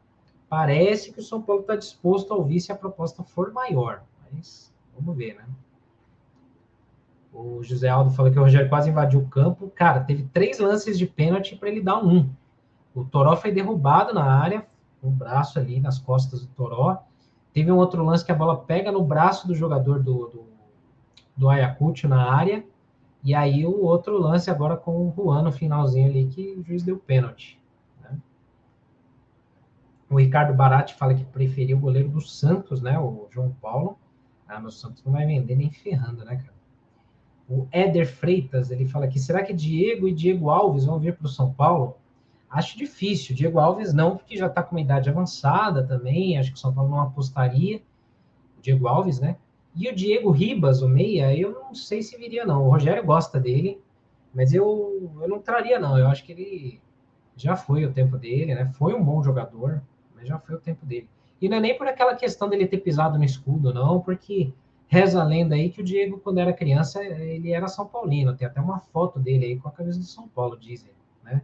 Parece 0.49 1.11
que 1.11 1.19
o 1.19 1.23
São 1.23 1.41
Paulo 1.41 1.61
está 1.61 1.75
disposto 1.75 2.33
a 2.33 2.37
ouvir 2.37 2.59
se 2.61 2.71
a 2.71 2.75
proposta 2.75 3.23
for 3.23 3.51
maior, 3.51 4.03
mas 4.31 4.73
vamos 4.97 5.15
ver, 5.17 5.35
né? 5.35 5.45
O 7.33 7.61
José 7.61 7.89
Aldo 7.89 8.11
falou 8.11 8.31
que 8.31 8.39
o 8.39 8.43
Rogério 8.43 8.69
quase 8.69 8.89
invadiu 8.89 9.19
o 9.19 9.27
campo. 9.27 9.69
Cara, 9.75 9.99
teve 9.99 10.23
três 10.31 10.57
lances 10.59 10.97
de 10.97 11.05
pênalti 11.05 11.57
para 11.57 11.67
ele 11.67 11.81
dar 11.81 11.97
um. 11.97 12.29
O 12.93 13.03
Toró 13.03 13.35
foi 13.35 13.51
derrubado 13.51 14.13
na 14.13 14.23
área, 14.23 14.65
o 15.03 15.09
braço 15.09 15.59
ali 15.59 15.81
nas 15.81 15.99
costas 15.99 16.41
do 16.41 16.47
Toró. 16.53 17.03
Teve 17.53 17.69
um 17.71 17.75
outro 17.75 18.05
lance 18.05 18.23
que 18.23 18.31
a 18.31 18.35
bola 18.35 18.57
pega 18.57 18.89
no 18.89 19.03
braço 19.03 19.47
do 19.47 19.53
jogador 19.53 20.01
do, 20.01 20.27
do, 20.27 20.45
do 21.35 21.49
Ayacucho 21.49 22.07
na 22.07 22.31
área. 22.31 22.65
E 23.25 23.33
aí 23.33 23.65
o 23.65 23.81
outro 23.81 24.19
lance 24.19 24.51
agora 24.51 24.77
com 24.77 25.07
o 25.07 25.11
Juan 25.11 25.41
no 25.41 25.51
finalzinho 25.51 26.07
ali, 26.07 26.27
que 26.27 26.53
o 26.53 26.63
juiz 26.63 26.83
deu 26.83 26.95
pênalti. 26.95 27.59
Né? 28.03 28.15
O 30.07 30.19
Ricardo 30.19 30.53
Barati 30.53 30.93
fala 30.93 31.15
que 31.15 31.25
preferiu 31.25 31.75
o 31.75 31.79
goleiro 31.79 32.07
do 32.07 32.21
Santos, 32.21 32.83
né? 32.83 32.99
O 32.99 33.27
João 33.31 33.51
Paulo. 33.59 33.97
Ah, 34.47 34.59
meu 34.59 34.69
Santos 34.69 35.03
não 35.03 35.11
vai 35.11 35.25
vender 35.25 35.55
nem 35.55 35.71
ferrando, 35.71 36.23
né, 36.23 36.35
cara? 36.35 36.53
O 37.49 37.67
Éder 37.71 38.07
Freitas, 38.07 38.69
ele 38.69 38.85
fala 38.85 39.05
aqui, 39.05 39.19
será 39.19 39.43
que 39.43 39.53
Diego 39.53 40.07
e 40.07 40.13
Diego 40.13 40.51
Alves 40.51 40.85
vão 40.85 40.99
vir 40.99 41.15
para 41.15 41.25
o 41.25 41.29
São 41.29 41.51
Paulo? 41.51 41.97
Acho 42.47 42.77
difícil. 42.77 43.35
Diego 43.35 43.57
Alves 43.57 43.91
não, 43.91 44.17
porque 44.17 44.37
já 44.37 44.45
está 44.45 44.61
com 44.61 44.75
uma 44.75 44.81
idade 44.81 45.09
avançada 45.09 45.83
também. 45.83 46.37
Acho 46.37 46.51
que 46.51 46.57
o 46.57 46.61
São 46.61 46.71
Paulo 46.71 46.91
não 46.91 46.99
apostaria. 46.99 47.81
O 48.57 48.61
Diego 48.61 48.87
Alves, 48.87 49.19
né? 49.19 49.35
E 49.75 49.89
o 49.89 49.95
Diego 49.95 50.31
Ribas, 50.31 50.81
o 50.81 50.87
meia, 50.87 51.35
eu 51.37 51.51
não 51.51 51.75
sei 51.75 52.01
se 52.01 52.17
viria, 52.17 52.45
não. 52.45 52.65
O 52.65 52.69
Rogério 52.69 53.03
gosta 53.03 53.39
dele, 53.39 53.81
mas 54.33 54.53
eu, 54.53 55.11
eu 55.21 55.27
não 55.27 55.39
traria, 55.39 55.77
não. 55.79 55.97
Eu 55.97 56.07
acho 56.07 56.23
que 56.23 56.31
ele 56.31 56.81
já 57.35 57.55
foi 57.55 57.85
o 57.85 57.91
tempo 57.91 58.17
dele, 58.17 58.55
né? 58.55 58.71
Foi 58.73 58.93
um 58.93 59.03
bom 59.03 59.21
jogador, 59.21 59.81
mas 60.15 60.27
já 60.27 60.39
foi 60.39 60.55
o 60.55 60.59
tempo 60.59 60.85
dele. 60.85 61.09
E 61.41 61.49
não 61.49 61.57
é 61.57 61.59
nem 61.59 61.77
por 61.77 61.87
aquela 61.87 62.15
questão 62.15 62.47
dele 62.47 62.65
ter 62.65 62.77
pisado 62.77 63.17
no 63.17 63.23
escudo, 63.25 63.73
não, 63.73 63.99
porque 63.99 64.53
reza 64.87 65.21
a 65.21 65.25
lenda 65.25 65.55
aí 65.55 65.69
que 65.69 65.81
o 65.81 65.83
Diego, 65.83 66.19
quando 66.19 66.39
era 66.39 66.53
criança, 66.53 67.03
ele 67.03 67.51
era 67.51 67.67
São 67.67 67.85
Paulino. 67.85 68.35
Tem 68.35 68.47
até 68.47 68.61
uma 68.61 68.79
foto 68.79 69.19
dele 69.19 69.45
aí 69.45 69.59
com 69.59 69.67
a 69.67 69.71
camisa 69.71 69.99
do 69.99 70.05
São 70.05 70.27
Paulo, 70.29 70.57
dizem, 70.57 70.89
né? 71.23 71.41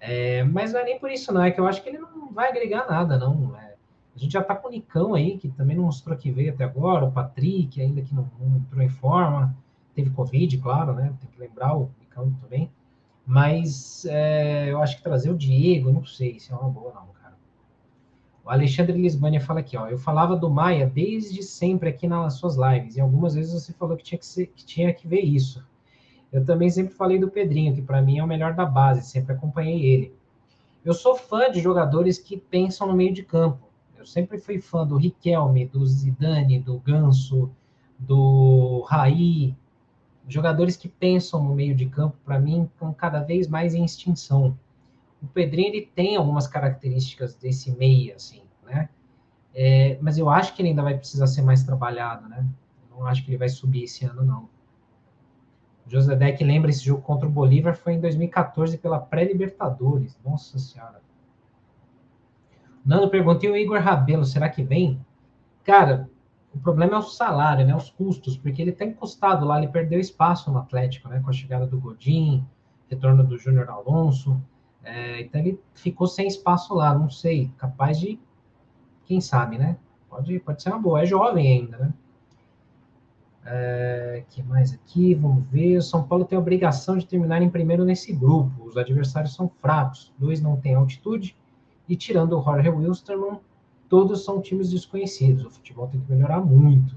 É, 0.00 0.42
mas 0.44 0.72
não 0.72 0.80
é 0.80 0.84
nem 0.84 0.98
por 0.98 1.10
isso, 1.10 1.32
não. 1.32 1.42
É 1.42 1.50
que 1.50 1.60
eu 1.60 1.66
acho 1.66 1.82
que 1.82 1.90
ele 1.90 1.98
não 1.98 2.32
vai 2.32 2.48
agregar 2.48 2.88
nada, 2.88 3.18
não. 3.18 3.54
É, 3.56 3.69
a 4.14 4.18
gente 4.18 4.32
já 4.32 4.42
tá 4.42 4.54
com 4.54 4.68
o 4.68 4.70
Nicão 4.70 5.14
aí, 5.14 5.38
que 5.38 5.48
também 5.48 5.76
não 5.76 5.84
mostrou 5.84 6.16
que 6.16 6.30
veio 6.30 6.52
até 6.52 6.64
agora. 6.64 7.04
O 7.04 7.12
Patrick, 7.12 7.80
ainda 7.80 8.02
que 8.02 8.14
não, 8.14 8.28
não 8.40 8.56
entrou 8.56 8.82
em 8.82 8.88
forma. 8.88 9.56
Teve 9.94 10.10
Covid, 10.10 10.58
claro, 10.58 10.94
né? 10.94 11.14
Tem 11.20 11.30
que 11.30 11.40
lembrar 11.40 11.76
o 11.76 11.90
Nicão 12.00 12.32
também. 12.42 12.70
Mas 13.26 14.04
é, 14.06 14.70
eu 14.70 14.82
acho 14.82 14.96
que 14.96 15.02
trazer 15.02 15.30
o 15.30 15.36
Diego, 15.36 15.92
não 15.92 16.04
sei 16.04 16.38
se 16.40 16.52
é 16.52 16.56
uma 16.56 16.68
boa, 16.68 16.92
não, 16.92 17.06
cara. 17.22 17.34
O 18.44 18.50
Alexandre 18.50 19.00
Lisbânia 19.00 19.40
fala 19.40 19.60
aqui, 19.60 19.76
ó. 19.76 19.86
Eu 19.86 19.98
falava 19.98 20.36
do 20.36 20.50
Maia 20.50 20.86
desde 20.86 21.42
sempre 21.42 21.88
aqui 21.88 22.08
nas 22.08 22.34
suas 22.34 22.56
lives. 22.56 22.96
E 22.96 23.00
algumas 23.00 23.34
vezes 23.34 23.52
você 23.52 23.72
falou 23.72 23.96
que 23.96 24.02
tinha 24.02 24.18
que, 24.18 24.26
ser, 24.26 24.46
que, 24.48 24.64
tinha 24.64 24.92
que 24.92 25.06
ver 25.06 25.20
isso. 25.20 25.64
Eu 26.32 26.44
também 26.44 26.68
sempre 26.70 26.94
falei 26.94 27.18
do 27.18 27.30
Pedrinho, 27.30 27.74
que 27.74 27.82
para 27.82 28.02
mim 28.02 28.18
é 28.18 28.24
o 28.24 28.26
melhor 28.26 28.54
da 28.54 28.66
base, 28.66 29.08
sempre 29.08 29.32
acompanhei 29.32 29.84
ele. 29.84 30.14
Eu 30.84 30.94
sou 30.94 31.16
fã 31.16 31.50
de 31.50 31.60
jogadores 31.60 32.18
que 32.18 32.36
pensam 32.36 32.86
no 32.86 32.94
meio 32.94 33.12
de 33.12 33.22
campo. 33.22 33.69
Eu 34.00 34.06
sempre 34.06 34.38
fui 34.38 34.58
fã 34.58 34.86
do 34.86 34.96
Riquelme, 34.96 35.66
do 35.66 35.84
Zidane, 35.86 36.58
do 36.58 36.78
Ganso, 36.78 37.50
do 37.98 38.80
Raí. 38.88 39.54
Jogadores 40.26 40.74
que 40.74 40.88
pensam 40.88 41.44
no 41.44 41.54
meio 41.54 41.74
de 41.74 41.84
campo, 41.84 42.16
para 42.24 42.40
mim, 42.40 42.62
estão 42.64 42.94
cada 42.94 43.20
vez 43.20 43.46
mais 43.46 43.74
em 43.74 43.84
extinção. 43.84 44.56
O 45.22 45.26
Pedrinho 45.26 45.68
ele 45.68 45.82
tem 45.94 46.16
algumas 46.16 46.46
características 46.46 47.34
desse 47.34 47.70
meio, 47.72 48.14
assim, 48.14 48.40
né? 48.64 48.88
É, 49.54 49.98
mas 50.00 50.16
eu 50.16 50.30
acho 50.30 50.54
que 50.54 50.62
ele 50.62 50.70
ainda 50.70 50.82
vai 50.82 50.96
precisar 50.96 51.26
ser 51.26 51.42
mais 51.42 51.62
trabalhado, 51.62 52.26
né? 52.26 52.46
Eu 52.90 52.96
não 52.96 53.06
acho 53.06 53.22
que 53.22 53.28
ele 53.30 53.36
vai 53.36 53.50
subir 53.50 53.84
esse 53.84 54.06
ano, 54.06 54.24
não. 54.24 54.48
José 55.86 56.16
Deck 56.16 56.42
lembra 56.42 56.70
esse 56.70 56.84
jogo 56.84 57.02
contra 57.02 57.28
o 57.28 57.30
Bolívar 57.30 57.76
foi 57.76 57.94
em 57.94 58.00
2014 58.00 58.78
pela 58.78 58.98
pré-Libertadores. 58.98 60.18
Nossa 60.24 60.58
Senhora. 60.58 61.02
Nando 62.84 63.10
perguntou, 63.10 63.50
o 63.50 63.56
Igor 63.56 63.80
Rabelo, 63.80 64.24
será 64.24 64.48
que 64.48 64.62
vem? 64.62 65.04
Cara, 65.64 66.08
o 66.52 66.58
problema 66.58 66.94
é 66.94 66.98
o 66.98 67.02
salário, 67.02 67.66
né? 67.66 67.74
Os 67.74 67.90
custos, 67.90 68.36
porque 68.36 68.60
ele 68.60 68.72
tá 68.72 68.84
encostado 68.84 69.44
lá, 69.46 69.58
ele 69.58 69.68
perdeu 69.68 70.00
espaço 70.00 70.50
no 70.50 70.58
Atlético, 70.58 71.08
né? 71.08 71.20
Com 71.20 71.30
a 71.30 71.32
chegada 71.32 71.66
do 71.66 71.80
Godin, 71.80 72.44
retorno 72.88 73.24
do 73.24 73.38
Júnior 73.38 73.68
Alonso. 73.68 74.40
É, 74.82 75.20
então 75.20 75.40
ele 75.40 75.60
ficou 75.74 76.06
sem 76.06 76.26
espaço 76.26 76.74
lá, 76.74 76.94
não 76.94 77.10
sei, 77.10 77.50
capaz 77.58 77.98
de, 78.00 78.18
quem 79.04 79.20
sabe, 79.20 79.58
né? 79.58 79.76
Pode, 80.08 80.38
pode 80.40 80.62
ser 80.62 80.70
uma 80.70 80.78
boa, 80.78 81.02
é 81.02 81.06
jovem 81.06 81.46
ainda, 81.46 81.78
né? 81.78 81.94
É, 83.44 84.24
que 84.28 84.42
mais 84.42 84.72
aqui? 84.72 85.14
Vamos 85.14 85.44
ver. 85.48 85.78
O 85.78 85.82
São 85.82 86.02
Paulo 86.02 86.24
tem 86.24 86.36
a 86.36 86.40
obrigação 86.40 86.96
de 86.96 87.06
terminar 87.06 87.42
em 87.42 87.50
primeiro 87.50 87.84
nesse 87.84 88.12
grupo. 88.12 88.64
Os 88.64 88.76
adversários 88.76 89.34
são 89.34 89.48
fracos. 89.48 90.12
Dois 90.18 90.40
não 90.40 90.56
têm 90.56 90.74
altitude. 90.74 91.36
E 91.90 91.96
tirando 91.96 92.38
o 92.38 92.42
Jorge 92.42 92.68
Wilstermann, 92.68 93.40
todos 93.88 94.24
são 94.24 94.40
times 94.40 94.70
desconhecidos. 94.70 95.44
O 95.44 95.50
futebol 95.50 95.88
tem 95.88 96.00
que 96.00 96.12
melhorar 96.12 96.40
muito. 96.40 96.94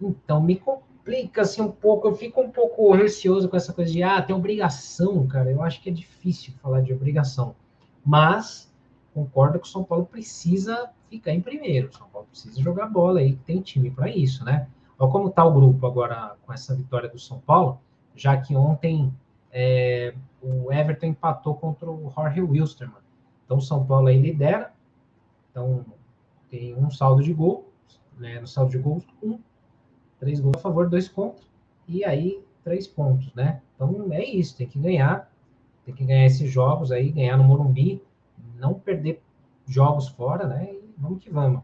Então, 0.00 0.40
me 0.40 0.56
complica 0.56 1.42
assim 1.42 1.60
um 1.60 1.70
pouco. 1.70 2.08
Eu 2.08 2.14
fico 2.14 2.40
um 2.40 2.50
pouco 2.50 2.90
receoso 2.94 3.46
com 3.46 3.58
essa 3.58 3.74
coisa 3.74 3.92
de, 3.92 4.02
ah, 4.02 4.22
tem 4.22 4.34
obrigação, 4.34 5.26
cara. 5.26 5.50
Eu 5.50 5.62
acho 5.62 5.82
que 5.82 5.90
é 5.90 5.92
difícil 5.92 6.54
falar 6.62 6.80
de 6.80 6.94
obrigação. 6.94 7.54
Mas, 8.02 8.72
concordo 9.12 9.60
que 9.60 9.66
o 9.66 9.70
São 9.70 9.84
Paulo 9.84 10.06
precisa 10.06 10.88
ficar 11.10 11.34
em 11.34 11.42
primeiro. 11.42 11.90
O 11.90 11.92
São 11.92 12.08
Paulo 12.08 12.26
precisa 12.26 12.58
jogar 12.58 12.86
bola 12.86 13.20
aí, 13.20 13.36
tem 13.44 13.60
time 13.60 13.90
para 13.90 14.08
isso, 14.08 14.42
né? 14.46 14.66
Olha 14.98 15.12
como 15.12 15.28
está 15.28 15.44
o 15.44 15.52
grupo 15.52 15.86
agora 15.86 16.36
com 16.46 16.54
essa 16.54 16.74
vitória 16.74 17.10
do 17.10 17.18
São 17.18 17.38
Paulo, 17.38 17.82
já 18.16 18.34
que 18.38 18.56
ontem 18.56 19.12
é, 19.52 20.14
o 20.40 20.72
Everton 20.72 21.08
empatou 21.08 21.54
contra 21.54 21.90
o 21.90 22.10
Jorge 22.16 22.40
Wilstermann. 22.40 23.09
Então 23.50 23.58
o 23.58 23.60
São 23.60 23.84
Paulo 23.84 24.06
aí 24.06 24.16
lidera, 24.16 24.72
então 25.50 25.84
tem 26.48 26.72
um 26.76 26.88
saldo 26.88 27.20
de 27.20 27.34
gol, 27.34 27.68
né? 28.16 28.38
No 28.38 28.46
saldo 28.46 28.70
de 28.70 28.78
gols, 28.78 29.04
um, 29.20 29.40
três 30.20 30.38
gols 30.38 30.54
a 30.58 30.60
favor, 30.60 30.88
dois 30.88 31.08
contra, 31.08 31.44
e 31.88 32.04
aí 32.04 32.40
três 32.62 32.86
pontos, 32.86 33.34
né? 33.34 33.60
Então 33.74 34.06
é 34.12 34.24
isso, 34.24 34.56
tem 34.56 34.68
que 34.68 34.78
ganhar, 34.78 35.28
tem 35.84 35.92
que 35.92 36.04
ganhar 36.04 36.26
esses 36.26 36.48
jogos 36.48 36.92
aí, 36.92 37.10
ganhar 37.10 37.36
no 37.36 37.42
Morumbi, 37.42 38.00
não 38.54 38.74
perder 38.74 39.20
jogos 39.66 40.06
fora, 40.06 40.46
né? 40.46 40.72
vamos 40.96 41.20
que 41.20 41.28
vamos. 41.28 41.62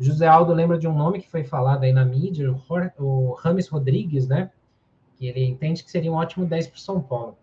O 0.00 0.02
José 0.02 0.26
Aldo 0.26 0.52
lembra 0.52 0.76
de 0.76 0.88
um 0.88 0.92
nome 0.92 1.20
que 1.20 1.30
foi 1.30 1.44
falado 1.44 1.84
aí 1.84 1.92
na 1.92 2.04
mídia, 2.04 2.52
o 2.98 3.32
Rames 3.34 3.68
Rodrigues, 3.68 4.26
né? 4.26 4.50
Que 5.14 5.28
ele 5.28 5.44
entende 5.44 5.84
que 5.84 5.90
seria 5.92 6.10
um 6.10 6.16
ótimo 6.16 6.44
10 6.44 6.66
para 6.66 6.80
São 6.80 7.00
Paulo. 7.00 7.38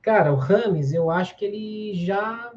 Cara, 0.00 0.32
o 0.32 0.36
Rames, 0.36 0.94
eu 0.94 1.10
acho 1.10 1.36
que 1.36 1.44
ele 1.44 1.94
já 2.02 2.50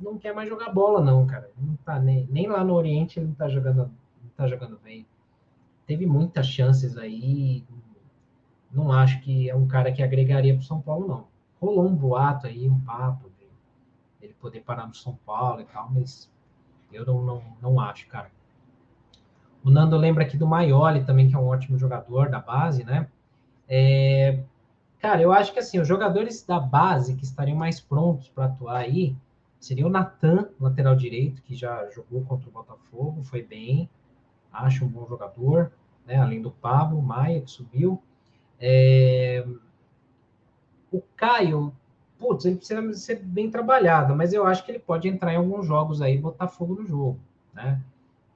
não 0.00 0.18
quer 0.18 0.34
mais 0.34 0.48
jogar 0.48 0.72
bola, 0.72 1.00
não, 1.00 1.26
cara. 1.26 1.50
Não 1.56 1.76
tá 1.76 1.98
nem, 1.98 2.26
nem 2.30 2.48
lá 2.48 2.64
no 2.64 2.74
Oriente 2.74 3.18
ele 3.18 3.26
não 3.26 3.34
tá 3.34 3.48
jogando, 3.48 3.90
não 4.22 4.30
tá 4.36 4.46
jogando 4.48 4.78
bem. 4.82 5.06
Teve 5.86 6.06
muitas 6.06 6.46
chances 6.46 6.96
aí. 6.96 7.64
Não 8.72 8.92
acho 8.92 9.20
que 9.20 9.50
é 9.50 9.54
um 9.54 9.66
cara 9.66 9.92
que 9.92 10.02
agregaria 10.02 10.54
para 10.54 10.62
São 10.62 10.80
Paulo, 10.80 11.06
não. 11.06 11.26
Rolou 11.60 11.86
um 11.86 11.94
boato 11.94 12.46
aí, 12.46 12.68
um 12.68 12.80
papo 12.80 13.28
de 13.38 13.46
ele 14.24 14.34
poder 14.34 14.60
parar 14.60 14.86
no 14.86 14.94
São 14.94 15.18
Paulo 15.26 15.60
e 15.60 15.64
tal, 15.64 15.90
mas 15.90 16.30
eu 16.92 17.04
não, 17.04 17.22
não, 17.22 17.42
não 17.60 17.80
acho, 17.80 18.06
cara. 18.08 18.30
O 19.62 19.70
Nando 19.70 19.96
lembra 19.96 20.24
aqui 20.24 20.38
do 20.38 20.46
Maioli 20.46 21.04
também, 21.04 21.28
que 21.28 21.34
é 21.34 21.38
um 21.38 21.48
ótimo 21.48 21.76
jogador 21.76 22.30
da 22.30 22.40
base, 22.40 22.82
né? 22.84 23.08
É, 23.68 24.42
cara, 24.98 25.20
eu 25.20 25.32
acho 25.32 25.52
que 25.52 25.58
assim, 25.58 25.78
os 25.78 25.86
jogadores 25.86 26.42
da 26.42 26.58
base 26.58 27.14
que 27.14 27.24
estariam 27.24 27.58
mais 27.58 27.78
prontos 27.80 28.28
para 28.28 28.46
atuar 28.46 28.78
aí 28.78 29.14
seria 29.60 29.86
o 29.86 29.90
Natan, 29.90 30.48
lateral 30.58 30.96
direito, 30.96 31.42
que 31.42 31.54
já 31.54 31.88
jogou 31.90 32.22
contra 32.22 32.48
o 32.48 32.52
Botafogo, 32.52 33.22
foi 33.22 33.42
bem, 33.42 33.88
acho 34.50 34.84
um 34.86 34.88
bom 34.88 35.06
jogador, 35.06 35.70
né? 36.06 36.16
Além 36.16 36.40
do 36.40 36.50
Pablo, 36.50 37.00
Maia, 37.00 37.42
que 37.42 37.50
subiu. 37.50 38.02
É... 38.58 39.46
O 40.90 41.02
Caio, 41.14 41.72
putz, 42.18 42.46
ele 42.46 42.56
precisa 42.56 42.92
ser 42.94 43.22
bem 43.22 43.50
trabalhado, 43.50 44.16
mas 44.16 44.32
eu 44.32 44.46
acho 44.46 44.64
que 44.64 44.72
ele 44.72 44.78
pode 44.78 45.06
entrar 45.06 45.32
em 45.32 45.36
alguns 45.36 45.66
jogos 45.66 46.00
aí 46.02 46.14
e 46.14 46.18
botar 46.18 46.48
fogo 46.48 46.74
no 46.74 46.86
jogo, 46.86 47.20
né? 47.52 47.80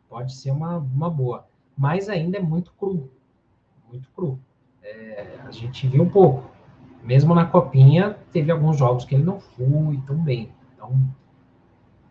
Pode 0.09 0.35
ser 0.35 0.51
uma, 0.51 0.77
uma 0.77 1.11
boa. 1.11 1.47
Mas 1.77 2.09
ainda 2.09 2.37
é 2.37 2.41
muito 2.41 2.71
cru. 2.79 3.11
Muito 3.89 4.09
cru. 4.15 4.39
É, 4.83 5.39
a 5.45 5.51
gente 5.51 5.89
viu 5.89 6.03
um 6.03 6.09
pouco. 6.09 6.49
Mesmo 7.03 7.35
na 7.35 7.45
copinha, 7.45 8.17
teve 8.31 8.53
alguns 8.53 8.77
jogos 8.79 9.05
que 9.05 9.15
ele 9.15 9.25
não 9.25 9.41
foi 9.41 10.01
tão 10.07 10.17
bem. 10.17 10.53
Então, 10.85 11.15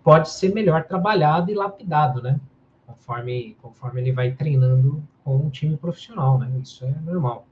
pode 0.03 0.29
ser 0.29 0.53
melhor 0.53 0.83
trabalhado 0.83 1.51
e 1.51 1.53
lapidado, 1.53 2.21
né? 2.21 2.39
Conforme, 2.85 3.55
conforme 3.61 4.01
ele 4.01 4.11
vai 4.11 4.31
treinando 4.31 5.03
com 5.23 5.37
um 5.37 5.49
time 5.49 5.77
profissional, 5.77 6.37
né? 6.37 6.51
Isso 6.61 6.85
é 6.85 6.91
normal. 7.01 7.45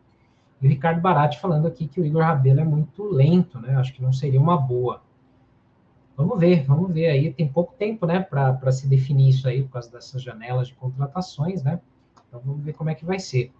E 0.62 0.68
o 0.68 0.70
Ricardo 0.70 1.02
Barati 1.02 1.40
falando 1.40 1.68
aqui 1.68 1.88
que 1.88 2.00
o 2.00 2.06
Igor 2.06 2.24
Rabelo 2.24 2.60
é 2.60 2.64
muito 2.64 3.04
lento, 3.04 3.60
né? 3.60 3.76
Acho 3.76 3.94
que 3.94 4.02
não 4.02 4.14
seria 4.14 4.40
uma 4.40 4.58
boa. 4.58 5.02
Vamos 6.16 6.40
ver, 6.40 6.66
vamos 6.66 6.94
ver 6.94 7.08
aí. 7.08 7.34
Tem 7.34 7.48
pouco 7.48 7.74
tempo, 7.74 8.06
né, 8.06 8.20
para 8.20 8.72
se 8.72 8.88
definir 8.88 9.30
isso 9.30 9.48
aí, 9.48 9.64
por 9.64 9.72
causa 9.72 9.92
dessas 9.92 10.22
janelas 10.22 10.68
de 10.68 10.76
contratações, 10.76 11.64
né? 11.64 11.80
Então 12.28 12.42
vamos 12.46 12.64
ver 12.64 12.74
como 12.74 12.90
é 12.90 12.96
que 12.96 13.06
vai 13.06 13.18
ser. 13.18 13.52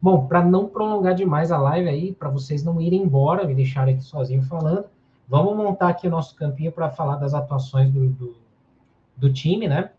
Bom, 0.00 0.26
para 0.26 0.44
não 0.44 0.68
prolongar 0.68 1.14
demais 1.14 1.50
a 1.50 1.58
live 1.58 1.88
aí, 1.88 2.12
para 2.12 2.28
vocês 2.28 2.62
não 2.62 2.80
irem 2.80 3.02
embora, 3.02 3.46
me 3.46 3.54
deixarem 3.54 3.94
aqui 3.94 4.04
sozinho 4.04 4.42
falando, 4.42 4.84
vamos 5.28 5.56
montar 5.56 5.88
aqui 5.88 6.06
o 6.06 6.10
nosso 6.10 6.34
campinho 6.34 6.72
para 6.72 6.90
falar 6.90 7.16
das 7.16 7.34
atuações 7.34 7.90
do, 7.90 8.10
do, 8.10 8.36
do 9.16 9.32
time, 9.32 9.68
né? 9.68 9.90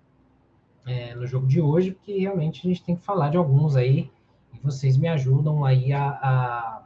É, 0.86 1.15
no 1.15 1.26
jogo 1.26 1.47
de 1.47 1.59
hoje, 1.59 1.91
porque 1.91 2.19
realmente 2.19 2.65
a 2.65 2.69
gente 2.69 2.84
tem 2.84 2.95
que 2.95 3.03
falar 3.03 3.30
de 3.30 3.38
alguns 3.38 3.76
aí 3.76 4.11
e 4.53 4.59
vocês 4.59 4.97
me 4.97 5.07
ajudam 5.07 5.65
aí 5.65 5.91
a, 5.91 6.09
a 6.09 6.84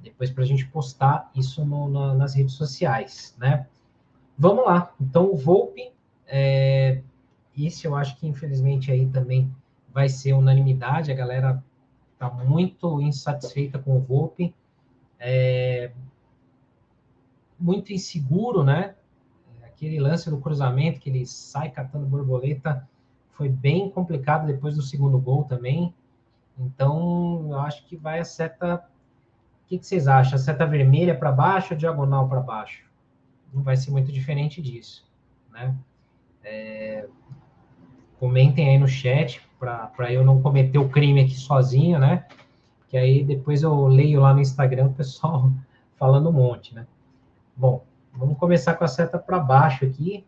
depois 0.00 0.30
para 0.30 0.44
a 0.44 0.46
gente 0.46 0.66
postar 0.66 1.30
isso 1.34 1.64
no, 1.64 1.88
na, 1.88 2.14
nas 2.14 2.34
redes 2.34 2.54
sociais, 2.54 3.34
né? 3.38 3.66
Vamos 4.38 4.64
lá. 4.64 4.92
Então, 5.00 5.32
o 5.32 5.36
Volpe, 5.36 5.92
é, 6.26 7.00
isso 7.56 7.86
eu 7.86 7.96
acho 7.96 8.16
que 8.16 8.26
infelizmente 8.26 8.92
aí 8.92 9.06
também 9.06 9.52
vai 9.92 10.08
ser 10.08 10.32
unanimidade. 10.34 11.10
A 11.10 11.14
galera 11.14 11.62
está 12.12 12.30
muito 12.30 13.00
insatisfeita 13.00 13.78
com 13.78 13.96
o 13.96 14.00
Volpe, 14.00 14.54
é, 15.18 15.92
muito 17.58 17.92
inseguro, 17.92 18.62
né? 18.62 18.94
Aquele 19.62 19.98
lance 19.98 20.30
do 20.30 20.38
cruzamento 20.38 21.00
que 21.00 21.10
ele 21.10 21.26
sai 21.26 21.70
catando 21.70 22.06
borboleta 22.06 22.88
foi 23.32 23.48
bem 23.48 23.90
complicado 23.90 24.46
depois 24.46 24.76
do 24.76 24.82
segundo 24.82 25.18
gol 25.18 25.44
também. 25.44 25.92
Então, 26.58 27.48
eu 27.50 27.58
acho 27.58 27.84
que 27.86 27.96
vai 27.96 28.20
a 28.20 28.24
seta. 28.24 28.76
O 28.76 29.66
que, 29.66 29.78
que 29.78 29.86
vocês 29.86 30.06
acham? 30.06 30.36
A 30.36 30.38
seta 30.38 30.66
vermelha 30.66 31.16
para 31.16 31.32
baixo 31.32 31.74
ou 31.74 31.78
diagonal 31.78 32.28
para 32.28 32.40
baixo? 32.40 32.84
Não 33.52 33.62
vai 33.62 33.76
ser 33.76 33.90
muito 33.90 34.12
diferente 34.12 34.62
disso, 34.62 35.04
né? 35.52 35.74
É... 36.42 37.08
Comentem 38.18 38.70
aí 38.70 38.78
no 38.78 38.86
chat 38.86 39.42
para 39.58 40.12
eu 40.12 40.24
não 40.24 40.40
cometer 40.40 40.78
o 40.78 40.88
crime 40.88 41.22
aqui 41.22 41.34
sozinho, 41.34 41.98
né? 41.98 42.26
Que 42.88 42.96
aí 42.96 43.24
depois 43.24 43.62
eu 43.62 43.86
leio 43.86 44.20
lá 44.20 44.32
no 44.32 44.40
Instagram 44.40 44.86
o 44.86 44.94
pessoal 44.94 45.50
falando 45.98 46.28
um 46.28 46.32
monte, 46.32 46.74
né? 46.74 46.86
Bom, 47.56 47.84
vamos 48.12 48.36
começar 48.36 48.74
com 48.74 48.84
a 48.84 48.88
seta 48.88 49.18
para 49.18 49.38
baixo 49.38 49.84
aqui. 49.84 50.24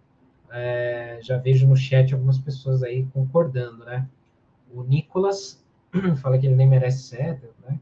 É... 0.50 1.18
já 1.20 1.36
vejo 1.36 1.66
no 1.66 1.76
chat 1.76 2.14
algumas 2.14 2.38
pessoas 2.38 2.82
aí 2.82 3.04
concordando, 3.12 3.84
né? 3.84 4.08
O 4.72 4.82
Nicolas 4.82 5.64
fala 6.22 6.38
que 6.38 6.46
ele 6.46 6.54
nem 6.54 6.68
merece 6.68 7.02
seta, 7.02 7.50
né? 7.66 7.80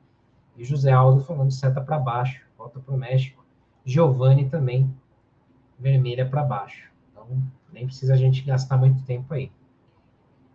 E 0.57 0.65
José 0.65 0.93
Aldo 0.93 1.23
falando 1.25 1.51
seta 1.51 1.81
para 1.81 1.99
baixo, 1.99 2.41
volta 2.57 2.81
para 2.81 2.95
o 2.95 2.99
México. 2.99 3.45
Giovanni 3.85 4.49
também, 4.49 4.95
vermelha 5.79 6.27
para 6.27 6.43
baixo. 6.43 6.91
Então, 7.13 7.27
nem 7.73 7.87
precisa 7.87 8.15
a 8.15 8.17
gente 8.17 8.43
gastar 8.43 8.79
muito 8.79 9.03
tempo 9.05 9.35
aí. 9.35 9.51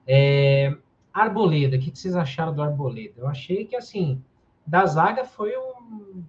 É, 0.07 0.75
Arboleda, 1.13 1.77
o 1.77 1.79
que, 1.79 1.95
vocês 1.95 2.15
acharam 2.15 2.55
do 2.55 2.63
Arboleda? 2.63 3.13
Eu 3.17 3.27
achei 3.27 3.65
que, 3.65 3.75
assim, 3.75 4.23
da 4.65 4.85
zaga 4.85 5.25
foi 5.25 5.55
o 5.55 6.23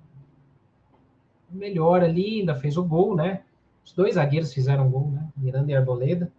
melhor 1.50 2.02
ali, 2.02 2.40
ainda 2.40 2.54
fez 2.54 2.76
o 2.76 2.84
gol, 2.84 3.14
né? 3.14 3.42
Os 3.84 3.92
dois 3.92 4.14
zagueiros 4.14 4.52
fizeram 4.52 4.90
gol, 4.90 5.10
né? 5.10 5.28
Miranda 5.36 5.72
e 5.72 5.74
Arboleda. 5.74 6.30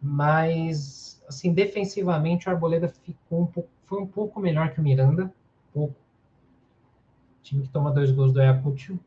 Mas, 0.00 1.22
assim, 1.28 1.52
defensivamente, 1.52 2.48
o 2.48 2.50
Arboleda 2.50 2.88
ficou 2.88 3.42
um 3.42 3.46
pouco 3.46 3.68
foi 3.86 4.00
um 4.00 4.06
pouco 4.06 4.40
melhor 4.40 4.70
que 4.70 4.80
o 4.80 4.82
Miranda, 4.82 5.32
pouco. 5.72 5.94
O 5.94 7.42
time 7.42 7.62
que 7.62 7.68
toma 7.68 7.92
dois 7.92 8.10
gols 8.10 8.32
do 8.32 8.40
Ayacucho, 8.40 8.98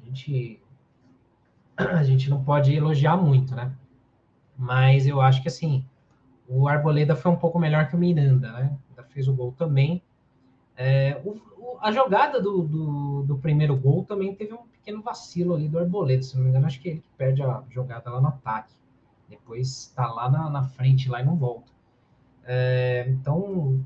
a 0.00 0.06
gente, 0.06 0.60
a 1.76 2.02
gente 2.02 2.28
não 2.28 2.42
pode 2.42 2.74
elogiar 2.74 3.16
muito, 3.16 3.54
né? 3.54 3.72
Mas 4.56 5.06
eu 5.06 5.20
acho 5.20 5.40
que, 5.42 5.48
assim, 5.48 5.84
o 6.48 6.68
Arboleda 6.68 7.14
foi 7.14 7.30
um 7.30 7.36
pouco 7.36 7.58
melhor 7.58 7.88
que 7.88 7.94
o 7.94 7.98
Miranda, 7.98 8.52
né? 8.52 8.76
Ainda 8.90 9.04
fez 9.04 9.28
o 9.28 9.34
gol 9.34 9.52
também. 9.52 10.02
É, 10.84 11.20
o, 11.24 11.30
o, 11.30 11.78
a 11.80 11.92
jogada 11.92 12.40
do, 12.40 12.62
do, 12.64 13.22
do, 13.22 13.38
primeiro 13.38 13.76
gol 13.76 14.04
também 14.04 14.34
teve 14.34 14.52
um 14.52 14.66
pequeno 14.66 15.00
vacilo 15.00 15.54
ali 15.54 15.68
do 15.68 15.78
Arboleda, 15.78 16.24
se 16.24 16.34
não 16.34 16.42
me 16.42 16.50
engano, 16.50 16.66
acho 16.66 16.80
que 16.80 16.88
é 16.88 16.92
ele 16.92 17.00
que 17.00 17.08
perde 17.16 17.40
a 17.40 17.62
jogada 17.70 18.10
lá 18.10 18.20
no 18.20 18.26
ataque. 18.26 18.74
Depois 19.28 19.68
está 19.68 20.12
lá 20.12 20.28
na, 20.28 20.50
na 20.50 20.64
frente 20.64 21.08
lá 21.08 21.20
e 21.20 21.24
não 21.24 21.36
volta. 21.36 21.70
É, 22.44 23.06
então, 23.10 23.80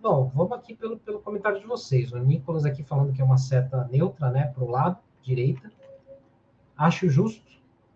bom, 0.00 0.30
vamos 0.32 0.52
aqui 0.52 0.76
pelo, 0.76 0.96
pelo 0.96 1.20
comentário 1.20 1.58
de 1.58 1.66
vocês. 1.66 2.12
O 2.12 2.18
Nicolas 2.18 2.64
aqui 2.64 2.84
falando 2.84 3.12
que 3.12 3.20
é 3.20 3.24
uma 3.24 3.36
seta 3.36 3.88
neutra, 3.90 4.30
né, 4.30 4.46
para 4.54 4.62
o 4.62 4.70
lado, 4.70 4.98
direita. 5.24 5.72
Acho 6.76 7.08
justo, 7.08 7.50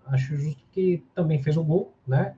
acho 0.04 0.36
justo 0.36 0.64
que 0.72 1.04
também 1.14 1.40
fez 1.40 1.56
o 1.56 1.62
gol, 1.62 1.92
né? 2.04 2.34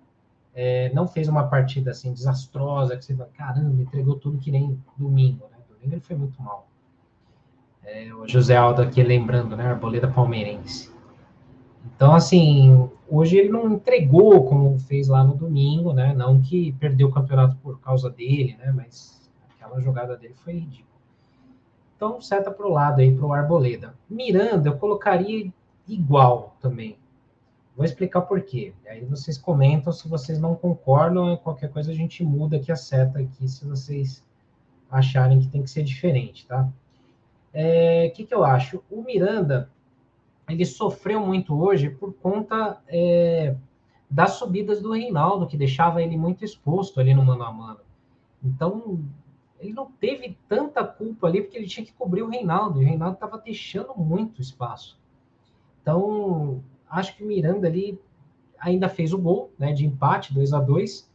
É, 0.54 0.92
não 0.92 1.06
fez 1.06 1.28
uma 1.28 1.44
partida 1.46 1.92
assim 1.92 2.12
desastrosa, 2.12 2.96
que 2.96 3.04
você 3.04 3.14
fala, 3.14 3.30
caramba, 3.36 3.80
entregou 3.80 4.16
tudo 4.16 4.38
que 4.38 4.50
nem 4.50 4.78
domingo, 4.96 5.46
né? 5.50 5.58
Domingo 5.68 5.94
ele 5.94 6.00
foi 6.00 6.16
muito 6.16 6.40
mal. 6.42 6.66
É, 7.84 8.12
o 8.12 8.26
José 8.28 8.56
Aldo 8.56 8.82
aqui 8.82 9.02
lembrando, 9.02 9.56
né? 9.56 9.66
Arboleda 9.66 10.08
palmeirense. 10.08 10.90
Então, 11.84 12.14
assim, 12.14 12.88
hoje 13.08 13.36
ele 13.36 13.48
não 13.48 13.72
entregou 13.72 14.44
como 14.46 14.78
fez 14.78 15.08
lá 15.08 15.24
no 15.24 15.34
domingo, 15.34 15.92
né? 15.92 16.12
Não 16.14 16.40
que 16.40 16.72
perdeu 16.72 17.08
o 17.08 17.12
campeonato 17.12 17.56
por 17.56 17.80
causa 17.80 18.10
dele, 18.10 18.56
né? 18.58 18.72
Mas 18.74 19.30
aquela 19.54 19.80
jogada 19.80 20.16
dele 20.16 20.34
foi 20.44 20.54
ridícula. 20.54 20.90
Então, 21.96 22.20
seta 22.20 22.50
para 22.50 22.66
o 22.66 22.72
lado 22.72 23.00
aí, 23.00 23.14
para 23.14 23.26
o 23.26 23.32
Arboleda. 23.32 23.94
Miranda, 24.08 24.70
eu 24.70 24.76
colocaria 24.78 25.52
igual 25.86 26.56
também. 26.60 26.96
Vou 27.80 27.86
explicar 27.86 28.20
por 28.20 28.42
quê. 28.42 28.74
Aí 28.86 29.06
vocês 29.06 29.38
comentam 29.38 29.90
se 29.90 30.06
vocês 30.06 30.38
não 30.38 30.54
concordam, 30.54 31.34
qualquer 31.38 31.70
coisa 31.70 31.90
a 31.90 31.94
gente 31.94 32.22
muda 32.22 32.58
aqui 32.58 32.70
a 32.70 32.76
seta 32.76 33.20
aqui, 33.20 33.48
se 33.48 33.64
vocês 33.64 34.22
acharem 34.90 35.40
que 35.40 35.48
tem 35.48 35.62
que 35.62 35.70
ser 35.70 35.82
diferente, 35.82 36.46
tá? 36.46 36.64
O 36.64 36.70
é, 37.54 38.10
que, 38.10 38.26
que 38.26 38.34
eu 38.34 38.44
acho? 38.44 38.84
O 38.90 39.02
Miranda, 39.02 39.70
ele 40.46 40.66
sofreu 40.66 41.24
muito 41.24 41.58
hoje 41.58 41.88
por 41.88 42.12
conta 42.12 42.82
é, 42.86 43.56
das 44.10 44.32
subidas 44.32 44.82
do 44.82 44.92
Reinaldo, 44.92 45.46
que 45.46 45.56
deixava 45.56 46.02
ele 46.02 46.18
muito 46.18 46.44
exposto 46.44 47.00
ali 47.00 47.14
no 47.14 47.24
mano 47.24 47.44
a 47.44 47.50
mano. 47.50 47.80
Então, 48.44 49.02
ele 49.58 49.72
não 49.72 49.90
teve 49.90 50.36
tanta 50.46 50.84
culpa 50.84 51.28
ali, 51.28 51.40
porque 51.40 51.56
ele 51.56 51.66
tinha 51.66 51.86
que 51.86 51.94
cobrir 51.94 52.20
o 52.20 52.28
Reinaldo, 52.28 52.82
e 52.82 52.84
o 52.84 52.86
Reinaldo 52.86 53.14
estava 53.14 53.38
deixando 53.38 53.94
muito 53.96 54.42
espaço. 54.42 55.00
Então, 55.80 56.62
acho 56.90 57.16
que 57.16 57.22
o 57.22 57.26
Miranda 57.26 57.68
ali 57.68 57.98
ainda 58.58 58.88
fez 58.88 59.12
o 59.12 59.18
gol 59.18 59.52
né, 59.58 59.72
de 59.72 59.86
empate, 59.86 60.34
2 60.34 60.52
a 60.52 60.60
2 60.60 61.10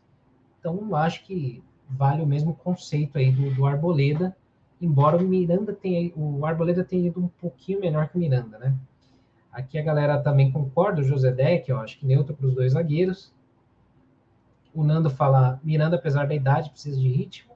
Então, 0.60 0.96
acho 0.96 1.24
que 1.26 1.64
vale 1.90 2.22
o 2.24 2.28
mesmo 2.28 2.56
conceito 2.56 3.18
aí 3.18 3.32
do, 3.32 3.54
do 3.54 3.66
Arboleda, 3.66 4.36
embora 4.82 5.18
o 5.18 5.22
Miranda 5.22 5.74
tenha, 5.74 6.12
o 6.16 6.46
Arboleda 6.46 6.84
tenha 6.84 7.08
ido 7.08 7.24
um 7.24 7.28
pouquinho 7.28 7.80
menor 7.80 8.10
que 8.10 8.18
o 8.18 8.20
Miranda, 8.20 8.58
né? 8.58 8.76
Aqui 9.52 9.78
a 9.78 9.84
galera 9.84 10.22
também 10.22 10.52
concorda, 10.52 11.02
o 11.02 11.04
José 11.04 11.32
Deck, 11.32 11.70
eu 11.70 11.80
acho 11.80 11.98
que 11.98 12.06
neutro 12.06 12.36
para 12.36 12.48
os 12.48 12.54
dois 12.54 12.74
zagueiros. 12.74 13.34
O 14.74 14.84
Nando 14.84 15.10
fala, 15.10 15.62
Miranda, 15.64 15.96
apesar 15.96 16.28
da 16.28 16.36
idade, 16.36 16.70
precisa 16.70 17.00
de 17.00 17.08
ritmo. 17.08 17.56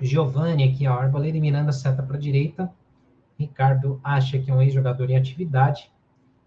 Giovanni 0.00 0.64
aqui, 0.64 0.86
ó, 0.86 0.94
Arboleda 0.94 1.36
e 1.36 1.40
Miranda 1.40 1.72
seta 1.72 2.02
para 2.02 2.16
a 2.16 2.20
direita. 2.20 2.72
Ricardo 3.38 4.00
acha 4.02 4.38
que 4.38 4.50
é 4.50 4.54
um 4.54 4.62
ex-jogador 4.62 5.10
em 5.10 5.16
atividade. 5.16 5.90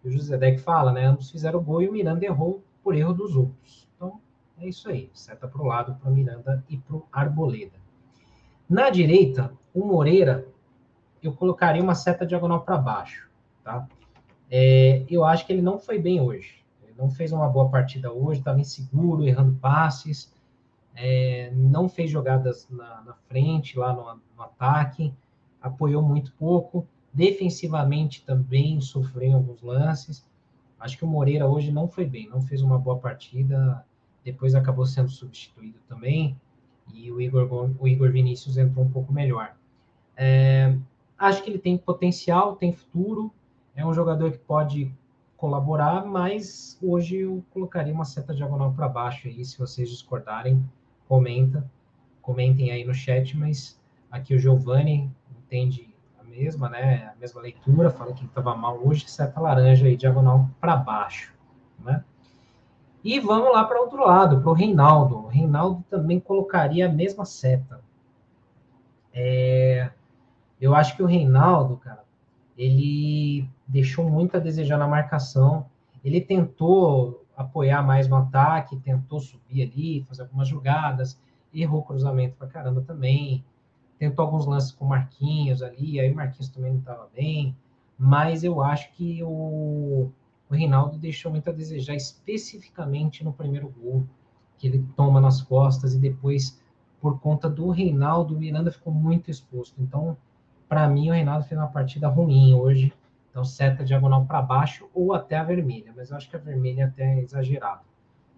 E 0.03 0.07
o 0.07 0.11
José 0.11 0.37
Deck 0.37 0.59
fala, 0.59 0.91
né? 0.91 1.05
Ambos 1.05 1.29
fizeram 1.29 1.63
gol 1.63 1.81
e 1.81 1.89
o 1.89 1.91
Miranda 1.91 2.25
errou 2.25 2.63
por 2.83 2.95
erro 2.95 3.13
dos 3.13 3.35
outros. 3.35 3.87
Então, 3.95 4.19
é 4.57 4.67
isso 4.67 4.89
aí. 4.89 5.09
Seta 5.13 5.47
para 5.47 5.61
o 5.61 5.65
lado, 5.65 5.95
para 5.95 6.09
Miranda 6.09 6.63
e 6.69 6.77
para 6.77 6.95
o 6.95 7.05
Arboleda. 7.11 7.77
Na 8.67 8.89
direita, 8.89 9.51
o 9.73 9.85
Moreira, 9.85 10.47
eu 11.21 11.33
colocaria 11.33 11.83
uma 11.83 11.95
seta 11.95 12.25
diagonal 12.25 12.61
para 12.61 12.77
baixo, 12.77 13.29
tá? 13.63 13.87
É, 14.49 15.05
eu 15.09 15.23
acho 15.23 15.45
que 15.45 15.53
ele 15.53 15.61
não 15.61 15.77
foi 15.77 15.99
bem 15.99 16.21
hoje. 16.21 16.63
Ele 16.83 16.93
não 16.97 17.09
fez 17.09 17.31
uma 17.31 17.47
boa 17.47 17.69
partida 17.69 18.11
hoje, 18.11 18.39
estava 18.39 18.59
inseguro, 18.59 19.27
errando 19.27 19.55
passes, 19.59 20.33
é, 20.95 21.51
não 21.55 21.87
fez 21.87 22.09
jogadas 22.09 22.67
na, 22.69 23.01
na 23.01 23.13
frente, 23.27 23.77
lá 23.77 23.93
no, 23.93 24.21
no, 24.35 24.43
ataque, 24.43 25.13
apoiou 25.61 26.01
muito 26.01 26.31
pouco. 26.33 26.87
Defensivamente 27.13 28.23
também 28.23 28.79
sofreu 28.81 29.33
alguns 29.33 29.61
lances. 29.61 30.25
Acho 30.79 30.97
que 30.97 31.05
o 31.05 31.07
Moreira 31.07 31.47
hoje 31.47 31.71
não 31.71 31.87
foi 31.87 32.05
bem, 32.05 32.29
não 32.29 32.41
fez 32.41 32.61
uma 32.61 32.77
boa 32.77 32.97
partida. 32.97 33.85
Depois 34.23 34.55
acabou 34.55 34.85
sendo 34.85 35.09
substituído 35.09 35.79
também. 35.87 36.39
E 36.93 37.11
o 37.11 37.21
Igor, 37.21 37.71
o 37.79 37.87
Igor 37.87 38.11
Vinícius 38.11 38.57
entrou 38.57 38.85
um 38.85 38.91
pouco 38.91 39.11
melhor. 39.11 39.55
É, 40.15 40.75
acho 41.17 41.43
que 41.43 41.49
ele 41.49 41.59
tem 41.59 41.77
potencial, 41.77 42.55
tem 42.55 42.73
futuro. 42.73 43.31
É 43.75 43.85
um 43.85 43.93
jogador 43.93 44.31
que 44.31 44.37
pode 44.37 44.91
colaborar, 45.39 46.05
mas 46.05 46.77
hoje 46.81 47.19
eu 47.19 47.41
colocaria 47.51 47.93
uma 47.93 48.03
seta 48.03 48.35
diagonal 48.35 48.73
para 48.73 48.89
baixo 48.89 49.29
aí, 49.29 49.45
se 49.45 49.57
vocês 49.57 49.89
discordarem, 49.89 50.61
comenta, 51.07 51.65
comentem 52.21 52.71
aí 52.71 52.83
no 52.83 52.93
chat, 52.93 53.37
mas 53.37 53.79
aqui 54.11 54.35
o 54.35 54.39
Giovanni 54.39 55.09
entende 55.49 55.89
a 56.19 56.23
mesma, 56.23 56.69
né, 56.69 57.11
a 57.15 57.19
mesma 57.19 57.41
leitura, 57.41 57.89
fala 57.89 58.13
que 58.13 58.23
estava 58.23 58.55
mal 58.55 58.79
hoje, 58.85 59.09
seta 59.09 59.41
laranja 59.41 59.87
aí, 59.87 59.97
diagonal 59.97 60.47
para 60.61 60.75
baixo, 60.75 61.33
né? 61.79 62.03
E 63.03 63.19
vamos 63.19 63.51
lá 63.51 63.63
para 63.63 63.81
outro 63.81 64.05
lado, 64.05 64.41
para 64.41 64.49
o 64.49 64.53
Reinaldo. 64.53 65.19
O 65.19 65.27
Reinaldo 65.27 65.83
também 65.89 66.19
colocaria 66.19 66.85
a 66.85 66.91
mesma 66.91 67.23
seta. 67.23 67.79
É, 69.13 69.89
eu 70.59 70.75
acho 70.75 70.97
que 70.97 71.01
o 71.01 71.05
Reinaldo, 71.05 71.77
cara, 71.77 72.03
ele 72.57 73.49
deixou 73.65 74.09
muito 74.09 74.35
a 74.35 74.39
desejar 74.39 74.77
na 74.77 74.87
marcação. 74.87 75.65
Ele 76.03 76.19
tentou 76.19 77.25
apoiar 77.37 77.81
mais 77.81 78.09
no 78.09 78.17
ataque, 78.17 78.75
tentou 78.75 79.21
subir 79.21 79.63
ali, 79.63 80.03
fazer 80.03 80.23
algumas 80.23 80.49
jogadas, 80.49 81.17
errou 81.53 81.83
cruzamento 81.83 82.35
pra 82.35 82.47
caramba 82.47 82.81
também. 82.81 83.45
Tentou 83.99 84.25
alguns 84.25 84.45
lances 84.45 84.71
com 84.71 84.85
Marquinhos 84.85 85.61
ali, 85.61 85.99
aí 85.99 86.11
Marquinhos 86.11 86.49
também 86.49 86.71
não 86.71 86.79
estava 86.79 87.09
bem. 87.13 87.55
Mas 87.97 88.45
eu 88.45 88.63
acho 88.63 88.91
que 88.93 89.21
o, 89.23 90.09
o 90.49 90.53
Reinaldo 90.53 90.97
deixou 90.97 91.29
muito 91.29 91.49
a 91.49 91.53
desejar, 91.53 91.95
especificamente 91.95 93.23
no 93.25 93.33
primeiro 93.33 93.67
gol, 93.69 94.05
que 94.57 94.67
ele 94.67 94.85
toma 94.95 95.19
nas 95.19 95.41
costas 95.41 95.93
e 95.93 95.99
depois, 95.99 96.57
por 97.01 97.19
conta 97.19 97.49
do 97.49 97.69
Reinaldo, 97.69 98.35
o 98.35 98.39
Miranda 98.39 98.71
ficou 98.71 98.93
muito 98.93 99.29
exposto. 99.29 99.75
Então, 99.81 100.15
para 100.67 100.87
mim, 100.87 101.09
o 101.09 101.13
Reinaldo 101.13 101.45
fez 101.45 101.59
uma 101.59 101.67
partida 101.67 102.07
ruim 102.07 102.53
hoje. 102.53 102.93
Então, 103.29 103.43
seta 103.43 103.83
diagonal 103.83 104.25
para 104.25 104.41
baixo 104.41 104.89
ou 104.93 105.13
até 105.13 105.37
a 105.37 105.43
vermelha, 105.43 105.93
mas 105.95 106.09
eu 106.09 106.17
acho 106.17 106.29
que 106.29 106.35
a 106.35 106.39
vermelha 106.39 106.83
é 106.83 106.85
até 106.85 107.19
exagerado. 107.19 107.81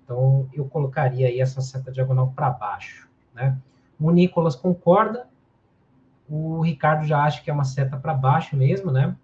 Então, 0.04 0.50
eu 0.54 0.66
colocaria 0.66 1.28
aí 1.28 1.40
essa 1.40 1.62
seta 1.62 1.92
diagonal 1.92 2.34
para 2.36 2.50
baixo, 2.50 3.08
né? 3.34 3.58
O 4.00 4.12
Nicolas 4.12 4.56
concorda, 4.56 5.28
o 6.32 6.62
Ricardo 6.62 7.06
já 7.06 7.24
acha 7.24 7.42
que 7.42 7.50
é 7.50 7.54
uma 7.54 7.66
seta 7.66 7.98
para 7.98 8.14
baixo 8.14 8.56
mesmo, 8.56 8.90
né? 8.90 9.16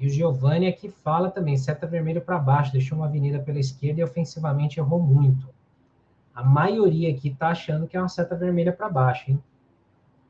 E 0.00 0.06
o 0.06 0.10
Giovanni 0.10 0.66
aqui 0.66 0.88
fala 0.88 1.30
também, 1.30 1.56
seta 1.58 1.86
vermelha 1.86 2.22
para 2.22 2.38
baixo, 2.38 2.72
deixou 2.72 2.96
uma 2.96 3.06
avenida 3.06 3.38
pela 3.38 3.60
esquerda 3.60 4.00
e 4.00 4.04
ofensivamente 4.04 4.80
errou 4.80 4.98
muito. 4.98 5.46
A 6.34 6.42
maioria 6.42 7.10
aqui 7.10 7.28
está 7.28 7.48
achando 7.48 7.86
que 7.86 7.96
é 7.96 8.00
uma 8.00 8.08
seta 8.08 8.34
vermelha 8.34 8.72
para 8.72 8.88
baixo, 8.88 9.30
hein? 9.30 9.42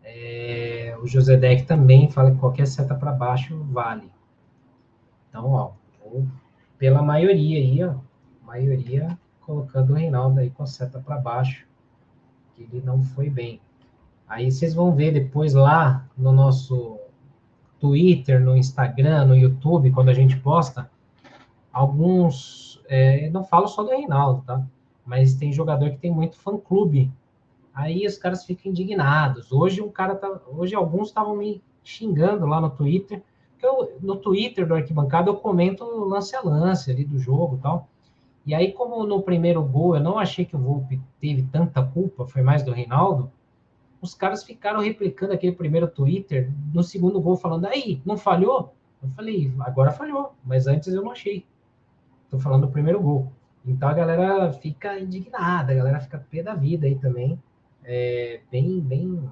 É, 0.03 0.97
o 1.01 1.07
José 1.07 1.37
Deck 1.37 1.63
também 1.63 2.11
fala 2.11 2.33
que 2.33 2.39
qualquer 2.39 2.67
seta 2.67 2.93
para 2.93 3.13
baixo 3.13 3.63
vale. 3.71 4.11
Então, 5.29 5.49
ó, 5.53 5.71
pela 6.77 7.01
maioria 7.01 7.59
aí, 7.59 7.85
ó, 7.85 7.95
maioria 8.45 9.17
colocando 9.41 9.93
o 9.93 9.97
Reinaldo 9.97 10.41
aí 10.41 10.51
com 10.51 10.67
seta 10.67 10.99
para 10.99 11.17
baixo, 11.17 11.65
que 12.55 12.63
ele 12.65 12.83
não 12.85 13.03
foi 13.03 13.31
bem. 13.31 13.61
Aí 14.33 14.51
vocês 14.51 14.73
vão 14.75 14.95
ver 14.95 15.13
depois 15.13 15.53
lá 15.53 16.09
no 16.17 16.33
nosso 16.33 16.99
Twitter, 17.79 18.41
no 18.41 18.57
Instagram, 18.57 19.27
no 19.27 19.37
YouTube, 19.37 19.91
quando 19.91 20.09
a 20.09 20.15
gente 20.15 20.39
posta, 20.39 20.91
alguns, 21.73 22.81
é, 22.89 23.29
não 23.29 23.45
falo 23.45 23.69
só 23.69 23.83
do 23.83 23.91
Reinaldo, 23.91 24.43
tá? 24.47 24.65
Mas 25.05 25.35
tem 25.35 25.53
jogador 25.53 25.91
que 25.91 25.99
tem 25.99 26.11
muito 26.11 26.37
fã-clube 26.39 27.13
Aí 27.75 28.07
os 28.07 28.19
caras 28.19 28.45
ficam 28.45 28.71
indignados. 28.71 29.51
Hoje 29.51 29.81
um 29.81 29.89
cara 29.89 30.15
tá, 30.15 30.41
hoje 30.49 30.75
alguns 30.75 31.09
estavam 31.09 31.37
me 31.37 31.63
xingando 31.83 32.47
lá 32.47 32.61
no 32.61 32.71
Twitter, 32.71 33.23
eu, 33.61 33.97
no 34.01 34.17
Twitter 34.17 34.67
do 34.67 34.75
Arquibancada 34.75 35.31
eu 35.31 35.37
comento 35.37 35.85
lance 35.85 36.35
a 36.35 36.43
lance 36.43 36.91
ali 36.91 37.05
do 37.05 37.19
jogo, 37.19 37.59
tal. 37.63 37.89
E 38.45 38.55
aí 38.55 38.73
como 38.73 39.05
no 39.07 39.23
primeiro 39.23 39.63
gol 39.63 39.97
eu 39.97 40.03
não 40.03 40.19
achei 40.19 40.45
que 40.45 40.57
o 40.57 40.59
Volpe 40.59 41.01
teve 41.21 41.43
tanta 41.45 41.83
culpa, 41.83 42.27
foi 42.27 42.43
mais 42.43 42.63
do 42.63 42.73
Reinaldo, 42.73 43.31
os 44.03 44.15
caras 44.15 44.45
ficaram 44.45 44.81
replicando 44.81 45.33
aquele 45.33 45.53
primeiro 45.53 45.89
Twitter 45.89 46.53
no 46.75 46.83
segundo 46.83 47.21
gol 47.21 47.37
falando: 47.37 47.67
"Aí, 47.67 48.03
não 48.05 48.19
falhou?" 48.19 48.75
Eu 49.03 49.09
falei: 49.11 49.51
"Agora 49.61 49.91
falhou, 49.91 50.35
mas 50.45 50.67
antes 50.67 50.93
eu 50.93 51.03
não 51.03 51.13
achei." 51.13 51.47
Tô 52.29 52.39
falando 52.39 52.67
do 52.67 52.73
primeiro 52.73 53.01
gol. 53.01 53.33
Então 53.65 53.89
a 53.89 53.95
galera 53.95 54.53
fica 54.53 54.99
indignada, 54.99 55.73
a 55.73 55.77
galera 55.77 56.01
fica 56.01 56.19
pé 56.31 56.43
da 56.43 56.55
vida 56.55 56.87
aí 56.87 56.97
também 56.97 57.41
é, 57.85 58.41
bem, 58.51 58.81
bem 58.81 59.31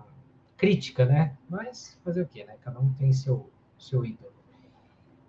crítica, 0.56 1.04
né? 1.04 1.36
Mas 1.48 1.98
fazer 2.04 2.22
o 2.22 2.26
quê, 2.26 2.44
né? 2.44 2.54
Cada 2.62 2.78
um 2.78 2.92
tem 2.94 3.12
seu, 3.12 3.48
seu 3.78 4.04
ídolo. 4.04 4.30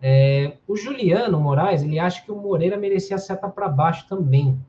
É, 0.02 0.58
o 0.68 0.76
Juliano 0.76 1.40
Moraes, 1.40 1.84
ele 1.84 2.00
acha 2.00 2.24
que 2.24 2.32
o 2.32 2.36
Moreira 2.36 2.76
merecia 2.76 3.16
a 3.16 3.20
seta 3.20 3.48
para 3.48 3.70
baixo 3.70 4.08
também, 4.08 4.60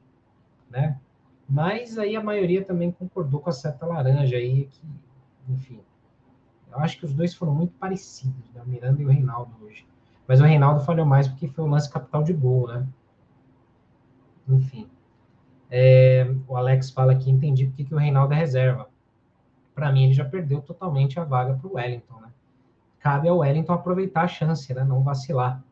né? 0.71 0.99
Mas 1.49 1.99
aí 1.99 2.17
a 2.17 2.23
maioria 2.23 2.65
também 2.65 2.91
concordou 2.93 3.41
com 3.41 3.51
a 3.51 3.53
seta 3.53 3.85
laranja 3.87 4.37
aí, 4.37 4.67
que, 4.67 4.81
enfim. 5.49 5.81
Eu 6.71 6.79
acho 6.79 6.99
que 6.99 7.05
os 7.05 7.13
dois 7.13 7.35
foram 7.35 7.55
muito 7.55 7.75
parecidos, 7.75 8.51
né? 8.55 8.63
O 8.65 8.69
Miranda 8.69 9.03
e 9.03 9.05
o 9.05 9.09
Reinaldo 9.09 9.53
hoje. 9.63 9.87
Mas 10.27 10.41
o 10.41 10.45
Reinaldo 10.45 10.81
falhou 10.81 11.05
mais 11.05 11.29
porque 11.29 11.49
foi 11.49 11.65
o 11.65 11.69
lance 11.69 11.91
capital 11.91 12.23
de 12.23 12.33
gol, 12.33 12.69
né? 12.69 12.87
Enfim. 14.49 14.89
É, 15.71 16.27
o 16.49 16.57
Alex 16.57 16.91
fala 16.91 17.13
aqui, 17.13 17.31
entendi 17.31 17.67
porque 17.67 17.85
que 17.85 17.95
o 17.95 17.99
Reinaldo 17.99 18.33
é 18.33 18.37
reserva. 18.37 18.89
Para 19.75 19.93
mim, 19.93 20.05
ele 20.05 20.13
já 20.13 20.25
perdeu 20.25 20.61
totalmente 20.61 21.19
a 21.19 21.25
vaga 21.25 21.55
para 21.55 21.69
o 21.69 21.75
Wellington, 21.75 22.21
né? 22.21 22.31
Cabe 23.01 23.29
ao 23.29 23.39
Wellington 23.39 23.73
aproveitar 23.73 24.23
a 24.23 24.29
chance, 24.29 24.73
né? 24.73 24.85
Não 24.85 25.03
vacilar. 25.03 25.63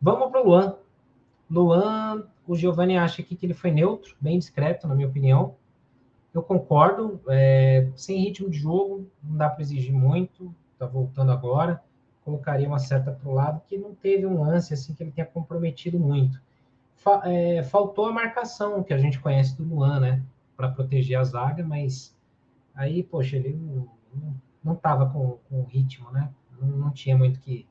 Vamos 0.00 0.30
para 0.30 0.40
o 0.40 0.46
Luan. 0.46 0.76
Luan, 1.50 2.24
o 2.50 2.56
Giovanni 2.56 2.96
acha 2.96 3.22
aqui 3.22 3.36
que 3.36 3.46
ele 3.46 3.54
foi 3.54 3.70
neutro, 3.70 4.16
bem 4.20 4.38
discreto, 4.38 4.88
na 4.88 4.94
minha 4.94 5.08
opinião. 5.08 5.54
Eu 6.32 6.42
concordo. 6.42 7.20
É, 7.28 7.88
sem 7.96 8.18
ritmo 8.18 8.50
de 8.50 8.58
jogo, 8.58 9.06
não 9.22 9.36
dá 9.36 9.48
para 9.48 9.62
exigir 9.62 9.92
muito. 9.92 10.54
Está 10.72 10.86
voltando 10.86 11.32
agora. 11.32 11.82
Colocaria 12.24 12.66
uma 12.66 12.78
certa 12.78 13.10
para 13.10 13.28
o 13.28 13.34
lado, 13.34 13.62
que 13.66 13.76
não 13.76 13.94
teve 13.94 14.26
um 14.26 14.42
lance 14.42 14.74
assim 14.74 14.94
que 14.94 15.02
ele 15.02 15.10
tenha 15.10 15.26
comprometido 15.26 15.98
muito 15.98 16.40
fa 17.00 17.22
é, 17.24 17.62
faltou 17.62 18.06
a 18.06 18.12
marcação 18.12 18.82
que 18.82 18.92
a 18.92 18.98
gente 18.98 19.18
conhece 19.18 19.56
do 19.56 19.64
Luan, 19.64 20.00
né? 20.00 20.22
Para 20.56 20.68
proteger 20.70 21.18
a 21.18 21.24
zaga, 21.24 21.64
mas 21.64 22.14
aí, 22.74 23.02
poxa, 23.02 23.36
ele 23.36 23.58
não 24.62 24.74
estava 24.74 25.08
com, 25.08 25.38
com 25.48 25.64
ritmo, 25.64 26.10
né? 26.10 26.30
Não, 26.60 26.68
não, 26.68 26.90
tinha 26.90 27.16
muito 27.16 27.40
que 27.40 27.66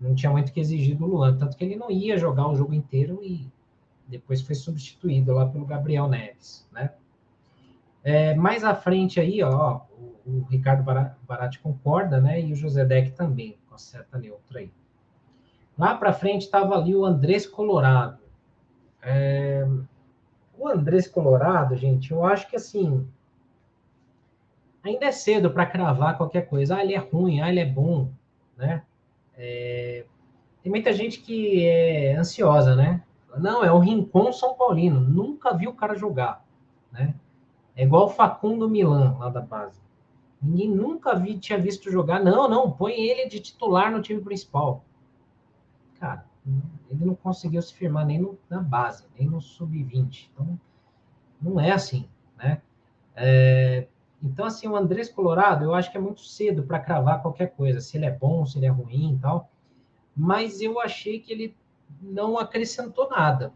não 0.00 0.14
tinha 0.14 0.30
muito 0.30 0.52
que 0.52 0.60
exigir 0.60 0.96
do 0.96 1.04
Luan, 1.04 1.36
tanto 1.36 1.56
que 1.56 1.64
ele 1.64 1.76
não 1.76 1.90
ia 1.90 2.16
jogar 2.16 2.48
o 2.48 2.54
jogo 2.54 2.72
inteiro 2.72 3.20
e 3.22 3.50
depois 4.10 4.42
foi 4.42 4.54
substituído 4.54 5.32
lá 5.32 5.46
pelo 5.46 5.64
Gabriel 5.64 6.08
Neves, 6.08 6.68
né? 6.72 6.92
É, 8.02 8.34
mais 8.34 8.64
à 8.64 8.74
frente 8.74 9.20
aí, 9.20 9.42
ó, 9.42 9.80
o, 10.26 10.30
o 10.30 10.46
Ricardo 10.50 10.82
Barati 11.26 11.58
concorda, 11.60 12.20
né? 12.20 12.40
E 12.40 12.52
o 12.52 12.56
José 12.56 12.84
Deck 12.84 13.12
também, 13.12 13.56
com 13.68 13.74
a 13.74 13.78
seta 13.78 14.18
neutra 14.18 14.60
aí. 14.60 14.72
Lá 15.78 15.94
para 15.94 16.12
frente 16.12 16.42
estava 16.42 16.74
ali 16.76 16.94
o 16.94 17.04
Andrés 17.04 17.46
Colorado. 17.46 18.18
É... 19.02 19.66
O 20.58 20.68
Andrés 20.68 21.06
Colorado, 21.08 21.76
gente, 21.76 22.10
eu 22.10 22.24
acho 22.24 22.48
que 22.48 22.56
assim. 22.56 23.06
Ainda 24.82 25.06
é 25.06 25.12
cedo 25.12 25.50
para 25.50 25.66
cravar 25.66 26.16
qualquer 26.16 26.48
coisa. 26.48 26.76
Ah, 26.76 26.84
ele 26.84 26.94
é 26.94 26.98
ruim, 26.98 27.40
ah, 27.40 27.48
ele 27.48 27.60
é 27.60 27.66
bom, 27.66 28.10
né? 28.56 28.82
É... 29.36 30.04
Tem 30.62 30.70
muita 30.70 30.92
gente 30.92 31.20
que 31.20 31.64
é 31.66 32.14
ansiosa, 32.16 32.74
né? 32.74 33.02
Não, 33.36 33.64
é 33.64 33.72
o 33.72 33.78
Rincon 33.78 34.32
São 34.32 34.54
Paulino. 34.54 35.00
Nunca 35.00 35.54
vi 35.54 35.68
o 35.68 35.74
cara 35.74 35.94
jogar, 35.94 36.44
né? 36.90 37.14
É 37.76 37.84
igual 37.84 38.06
o 38.06 38.10
Facundo 38.10 38.68
Milan, 38.68 39.16
lá 39.18 39.28
da 39.28 39.40
base. 39.40 39.80
Ninguém 40.42 40.70
nunca 40.70 41.14
vi, 41.14 41.38
tinha 41.38 41.58
visto 41.58 41.90
jogar. 41.90 42.22
Não, 42.22 42.48
não, 42.48 42.70
põe 42.70 42.94
ele 42.94 43.28
de 43.28 43.40
titular 43.40 43.92
no 43.92 44.00
time 44.00 44.20
principal. 44.20 44.84
Cara, 45.98 46.24
Ele 46.90 47.04
não 47.04 47.14
conseguiu 47.14 47.60
se 47.60 47.74
firmar 47.74 48.06
nem 48.06 48.18
no, 48.18 48.38
na 48.48 48.60
base, 48.60 49.04
nem 49.18 49.28
no 49.28 49.40
sub-20. 49.40 50.30
Então, 50.32 50.58
não 51.40 51.60
é 51.60 51.70
assim, 51.70 52.08
né? 52.38 52.62
É, 53.14 53.86
então, 54.22 54.46
assim, 54.46 54.66
o 54.66 54.76
Andrés 54.76 55.10
Colorado, 55.10 55.64
eu 55.64 55.74
acho 55.74 55.90
que 55.90 55.98
é 55.98 56.00
muito 56.00 56.22
cedo 56.22 56.62
para 56.62 56.80
cravar 56.80 57.22
qualquer 57.22 57.54
coisa, 57.54 57.80
se 57.80 57.96
ele 57.96 58.06
é 58.06 58.10
bom, 58.10 58.44
se 58.46 58.58
ele 58.58 58.66
é 58.66 58.70
ruim 58.70 59.14
e 59.14 59.18
tal. 59.18 59.50
Mas 60.16 60.60
eu 60.60 60.80
achei 60.80 61.20
que 61.20 61.32
ele 61.32 61.54
não 62.00 62.38
acrescentou 62.38 63.08
nada. 63.08 63.52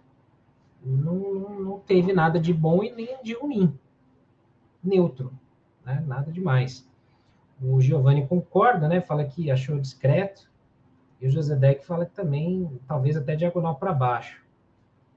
Não, 0.85 1.15
não, 1.61 1.81
teve 1.81 2.13
nada 2.13 2.39
de 2.39 2.53
bom 2.53 2.83
e 2.83 2.93
nem 2.93 3.23
de 3.23 3.33
ruim. 3.33 3.79
Neutro, 4.83 5.33
né? 5.85 6.05
Nada 6.07 6.31
demais. 6.31 6.87
O 7.63 7.81
Giovanni 7.81 8.27
concorda, 8.27 8.89
né? 8.89 9.01
Fala 9.01 9.25
que 9.25 9.51
achou 9.51 9.81
discreto. 9.81 10.51
E 11.21 11.27
o 11.27 11.31
José 11.31 11.57
Deck 11.57 11.87
fala 11.87 12.05
que 12.05 12.13
também, 12.13 12.81
talvez 12.87 13.17
até 13.17 13.35
diagonal 13.35 13.77
para 13.77 13.95
baixo. 13.95 14.45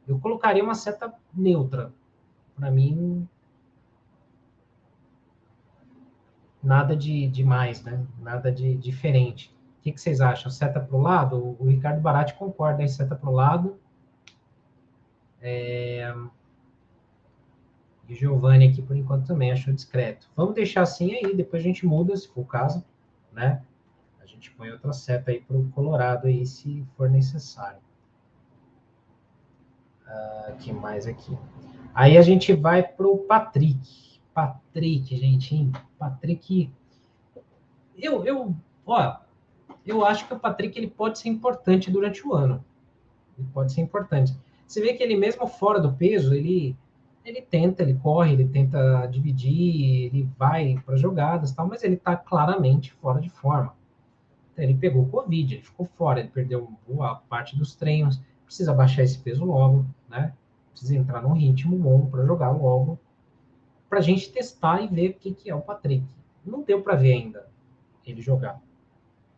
Eu 0.07 0.17
colocaria 0.19 0.63
uma 0.63 0.75
seta 0.75 1.13
neutra. 1.33 1.91
Para 2.55 2.71
mim, 2.71 3.27
nada 6.63 6.95
de 6.95 7.27
demais, 7.27 7.83
né? 7.83 8.05
Nada 8.19 8.51
de 8.51 8.75
diferente. 8.75 9.53
Que, 9.87 9.93
que 9.93 10.01
vocês 10.01 10.19
acham? 10.19 10.51
Seta 10.51 10.81
para 10.81 10.97
o 10.97 11.01
lado? 11.01 11.55
O 11.57 11.65
Ricardo 11.65 12.01
Barati 12.01 12.33
concorda 12.33 12.83
em 12.83 12.89
seta 12.89 13.15
para 13.15 13.29
o 13.29 13.33
lado. 13.33 13.79
É... 15.41 16.13
E 18.09 18.13
Giovanni 18.13 18.67
aqui, 18.67 18.81
por 18.81 18.97
enquanto, 18.97 19.25
também 19.25 19.49
achou 19.49 19.73
discreto. 19.73 20.29
Vamos 20.35 20.55
deixar 20.55 20.81
assim 20.81 21.13
aí, 21.13 21.33
depois 21.33 21.61
a 21.61 21.63
gente 21.63 21.85
muda, 21.85 22.17
se 22.17 22.27
for 22.27 22.41
o 22.41 22.45
caso, 22.45 22.83
né? 23.31 23.63
A 24.19 24.25
gente 24.25 24.51
põe 24.51 24.69
outra 24.71 24.91
seta 24.91 25.31
aí 25.31 25.39
para 25.39 25.55
o 25.55 25.69
Colorado 25.69 26.27
aí, 26.27 26.45
se 26.45 26.85
for 26.97 27.09
necessário. 27.09 27.79
Uh, 30.05 30.57
que 30.57 30.73
mais 30.73 31.07
aqui? 31.07 31.37
Aí 31.93 32.17
a 32.17 32.21
gente 32.21 32.51
vai 32.51 32.83
para 32.83 33.07
o 33.07 33.19
Patrick. 33.19 34.19
Patrick, 34.33 35.15
gente, 35.15 35.55
hein? 35.55 35.71
Patrick. 35.97 36.69
Eu, 37.97 38.25
eu, 38.25 38.53
ó, 38.85 39.26
eu 39.89 40.05
acho 40.05 40.27
que 40.27 40.33
o 40.33 40.39
Patrick 40.39 40.77
ele 40.77 40.89
pode 40.89 41.19
ser 41.19 41.29
importante 41.29 41.89
durante 41.89 42.27
o 42.27 42.33
ano. 42.33 42.63
Ele 43.37 43.47
pode 43.53 43.71
ser 43.71 43.81
importante. 43.81 44.35
Você 44.67 44.81
vê 44.81 44.93
que 44.93 45.03
ele 45.03 45.15
mesmo 45.15 45.47
fora 45.47 45.79
do 45.79 45.93
peso, 45.93 46.33
ele 46.33 46.75
ele 47.23 47.41
tenta, 47.41 47.83
ele 47.83 47.95
corre, 47.95 48.33
ele 48.33 48.47
tenta 48.47 49.05
dividir, 49.07 50.05
ele 50.05 50.29
vai 50.37 50.81
para 50.85 50.95
jogadas, 50.95 51.51
tal, 51.51 51.67
mas 51.67 51.83
ele 51.83 51.95
está 51.95 52.15
claramente 52.15 52.93
fora 52.93 53.19
de 53.19 53.29
forma. 53.29 53.75
Então, 54.53 54.63
ele 54.63 54.75
pegou 54.75 55.05
Covid, 55.07 55.55
ele 55.55 55.61
ficou 55.61 55.85
fora, 55.97 56.21
ele 56.21 56.29
perdeu 56.29 56.71
boa 56.87 57.15
parte 57.29 57.57
dos 57.57 57.75
treinos, 57.75 58.21
precisa 58.45 58.73
baixar 58.73 59.03
esse 59.03 59.19
peso 59.19 59.43
logo, 59.43 59.85
né? 60.09 60.33
Precisa 60.71 60.95
entrar 60.95 61.21
num 61.21 61.33
ritmo 61.33 61.77
bom 61.77 62.05
para 62.05 62.25
jogar 62.25 62.51
logo, 62.51 62.97
para 63.89 63.99
a 63.99 64.01
gente 64.01 64.31
testar 64.31 64.81
e 64.81 64.87
ver 64.87 65.09
o 65.09 65.13
que, 65.15 65.33
que 65.33 65.49
é 65.49 65.55
o 65.55 65.61
Patrick. 65.61 66.05
Não 66.45 66.63
deu 66.63 66.81
para 66.81 66.95
ver 66.95 67.11
ainda 67.11 67.45
ele 68.05 68.21
jogar. 68.21 68.61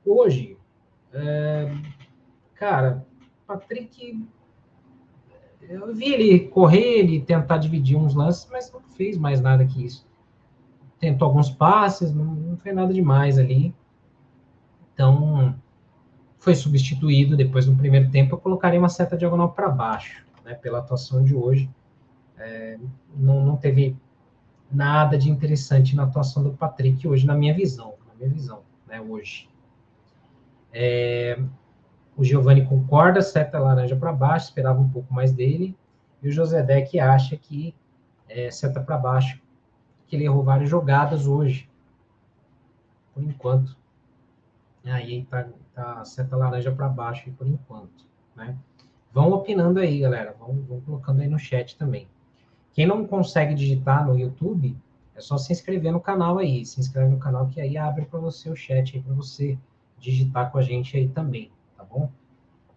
Hoje, 0.06 0.58
é, 1.14 1.74
cara, 2.56 3.06
Patrick 3.46 4.28
eu 5.70 5.94
vi 5.94 6.14
ele 6.14 6.40
correr, 6.48 7.00
ele 7.00 7.22
tentar 7.22 7.58
dividir 7.58 7.96
uns 7.96 8.16
lances, 8.16 8.48
mas 8.52 8.72
não 8.72 8.82
fez 8.82 9.18
mais 9.18 9.40
nada 9.40 9.66
que 9.66 9.86
isso. 9.86 10.08
Tentou 11.00 11.28
alguns 11.28 11.50
passes, 11.50 12.14
não, 12.14 12.26
não 12.26 12.58
fez 12.58 12.76
nada 12.76 12.94
demais 12.94 13.38
ali. 13.38 13.74
Então, 14.94 15.56
foi 16.40 16.56
substituído 16.56 17.38
depois 17.38 17.68
no 17.68 17.76
primeiro 17.76 18.10
tempo. 18.10 18.36
Eu 18.36 18.40
colocaria 18.40 18.80
uma 18.80 18.90
seta 18.90 19.18
diagonal 19.18 19.52
para 19.52 19.70
baixo, 19.70 20.26
né, 20.44 20.56
pela 20.56 20.80
atuação 20.80 21.24
de 21.24 21.36
hoje. 21.36 21.70
É, 22.38 22.80
não, 23.16 23.46
não 23.46 23.58
teve 23.58 23.96
nada 24.72 25.18
de 25.18 25.30
interessante 25.30 25.96
na 25.96 26.04
atuação 26.04 26.42
do 26.44 26.52
Patrick 26.52 27.08
hoje, 27.08 27.26
na 27.26 27.36
minha 27.36 27.54
visão, 27.54 27.96
na 28.08 28.14
minha 28.16 28.30
visão, 28.30 28.62
né, 28.88 29.02
hoje. 29.02 29.49
É, 30.74 31.40
o 32.16 32.24
Giovanni 32.24 32.66
concorda, 32.66 33.22
seta 33.22 33.58
laranja 33.60 33.96
para 33.96 34.12
baixo, 34.12 34.48
esperava 34.48 34.80
um 34.80 34.90
pouco 34.90 35.14
mais 35.14 35.32
dele. 35.32 35.76
E 36.22 36.28
o 36.28 36.32
José 36.32 36.62
Deck 36.62 37.00
acha 37.00 37.38
que 37.38 37.74
é, 38.28 38.52
seta 38.52 38.82
para 38.82 38.98
baixo, 38.98 39.42
que 40.08 40.16
ele 40.16 40.26
errou 40.26 40.44
várias 40.44 40.70
jogadas 40.70 41.28
hoje. 41.28 41.70
Por 43.14 43.24
enquanto. 43.24 43.78
Aí 44.86 45.26
tá, 45.26 45.48
tá 45.74 46.06
seta 46.06 46.36
laranja 46.36 46.72
para 46.72 46.90
baixo 46.90 47.32
por 47.38 47.48
enquanto, 47.48 48.06
né? 48.36 48.58
Vão 49.12 49.32
opinando 49.32 49.80
aí, 49.80 50.00
galera. 50.00 50.36
Vão, 50.40 50.62
vão 50.62 50.82
colocando 50.82 51.22
aí 51.22 51.28
no 51.28 51.40
chat 51.40 51.78
também. 51.78 52.08
Quem 52.74 52.86
não 52.86 53.06
consegue 53.06 53.54
digitar 53.56 54.06
no 54.06 54.18
YouTube, 54.18 54.78
é 55.16 55.22
só 55.22 55.38
se 55.38 55.52
inscrever 55.52 55.92
no 55.92 56.00
canal 56.00 56.38
aí. 56.38 56.66
Se 56.66 56.80
inscreve 56.80 57.10
no 57.10 57.20
canal 57.20 57.48
que 57.48 57.60
aí 57.60 57.78
abre 57.78 58.06
para 58.06 58.20
você 58.20 58.50
o 58.50 58.56
chat 58.56 58.96
aí 58.96 59.04
para 59.04 59.14
você 59.14 59.58
digitar 60.00 60.52
com 60.52 60.58
a 60.58 60.62
gente 60.62 60.96
aí 60.98 61.08
também 61.08 61.52
tá 61.80 61.86
bom? 61.86 62.12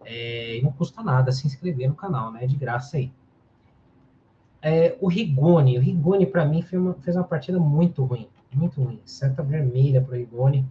É, 0.05 0.57
e 0.57 0.61
não 0.61 0.71
custa 0.71 1.03
nada 1.03 1.31
se 1.31 1.45
inscrever 1.45 1.89
no 1.89 1.95
canal, 1.95 2.31
né? 2.31 2.43
É 2.43 2.47
de 2.47 2.55
graça 2.55 2.97
aí. 2.97 3.11
É, 4.61 4.97
o 5.01 5.09
Rigoni, 5.09 5.77
o 5.77 5.81
Rigoni 5.81 6.25
para 6.25 6.45
mim 6.45 6.65
uma, 6.73 6.93
fez 6.95 7.17
uma 7.17 7.25
partida 7.25 7.59
muito 7.59 8.03
ruim, 8.03 8.29
muito 8.53 8.81
ruim. 8.81 9.01
Seta 9.05 9.43
vermelha 9.43 10.01
para 10.01 10.13
o 10.13 10.17
Rigoni. 10.17 10.65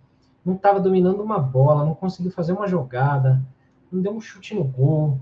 Não 0.45 0.55
estava 0.55 0.81
dominando 0.81 1.23
uma 1.23 1.39
bola, 1.39 1.85
não 1.85 1.95
conseguiu 1.95 2.33
fazer 2.33 2.53
uma 2.53 2.67
jogada, 2.67 3.41
não 3.91 4.01
deu 4.01 4.13
um 4.13 4.21
chute 4.21 4.55
no 4.55 4.65
gol. 4.65 5.21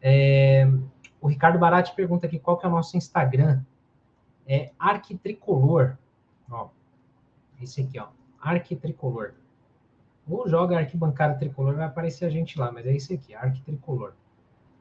É, 0.00 0.68
o 1.20 1.26
Ricardo 1.26 1.58
Barati 1.58 1.94
pergunta 1.94 2.26
aqui 2.26 2.38
qual 2.38 2.56
que 2.56 2.64
é 2.64 2.68
o 2.68 2.72
nosso 2.72 2.96
Instagram. 2.96 3.60
É 4.46 4.70
Arquitricolor. 4.78 5.96
Ó, 6.50 6.68
esse 7.60 7.80
aqui, 7.82 7.98
ó. 7.98 8.06
Arquitricolor. 8.40 9.34
Ou 10.28 10.48
joga 10.48 10.78
arquibancada 10.78 11.34
tricolor, 11.34 11.74
vai 11.74 11.86
aparecer 11.86 12.24
a 12.24 12.30
gente 12.30 12.58
lá, 12.58 12.70
mas 12.70 12.86
é 12.86 12.92
isso 12.92 13.12
aqui, 13.12 13.34
arquitricolor. 13.34 14.12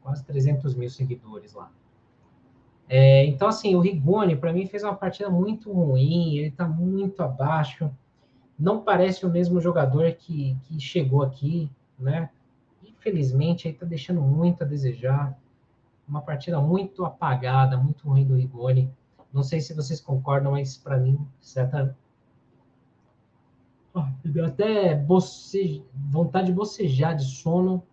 Quase 0.02 0.24
300 0.26 0.76
mil 0.76 0.90
seguidores 0.90 1.54
lá. 1.54 1.72
É, 2.88 3.26
então, 3.26 3.48
assim, 3.48 3.74
o 3.74 3.80
Rigoni, 3.80 4.36
para 4.36 4.52
mim, 4.52 4.66
fez 4.66 4.84
uma 4.84 4.96
partida 4.96 5.30
muito 5.30 5.72
ruim, 5.72 6.36
ele 6.36 6.50
está 6.50 6.68
muito 6.68 7.24
abaixo. 7.24 7.90
Não 8.60 8.84
parece 8.84 9.26
o 9.26 9.30
mesmo 9.30 9.62
jogador 9.62 10.12
que, 10.14 10.58
que 10.64 10.80
chegou 10.80 11.24
aqui, 11.24 11.72
né? 11.98 12.30
Infelizmente, 12.84 13.68
aí 13.68 13.74
está 13.74 13.86
deixando 13.86 14.22
muito 14.22 14.64
a 14.64 14.68
desejar. 14.68 15.38
Uma 16.08 16.22
partida 16.22 16.60
muito 16.60 17.06
apagada, 17.06 17.78
muito 17.78 18.08
ruim 18.08 18.26
do 18.26 18.36
Rigoni. 18.36 18.92
Não 19.32 19.42
sei 19.42 19.62
se 19.62 19.74
vocês 19.74 20.02
concordam, 20.02 20.52
mas 20.52 20.78
para 20.78 20.98
mim, 20.98 21.18
certa, 21.40 21.98
deu 24.24 24.46
até 24.46 24.96
boce... 24.96 25.84
vontade 25.94 26.48
de 26.48 26.54
bocejar 26.54 27.16
de 27.16 27.26
sono 27.26 27.84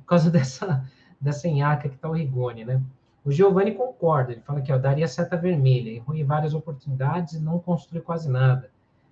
por 0.00 0.06
causa 0.06 0.30
dessa, 0.30 0.90
dessa 1.20 1.48
enhaca 1.48 1.88
que 1.88 1.94
está 1.94 2.08
o 2.08 2.12
Rigoni, 2.12 2.64
né? 2.64 2.82
O 3.24 3.32
Giovanni 3.32 3.72
concorda, 3.72 4.32
ele 4.32 4.40
fala 4.40 4.62
que 4.62 4.72
ó, 4.72 4.78
daria 4.78 5.06
seta 5.06 5.36
vermelha, 5.36 5.90
errou 5.90 6.16
em 6.16 6.24
várias 6.24 6.54
oportunidades 6.54 7.34
e 7.34 7.40
não 7.40 7.58
construiu 7.58 8.02
quase 8.02 8.30
nada. 8.30 8.70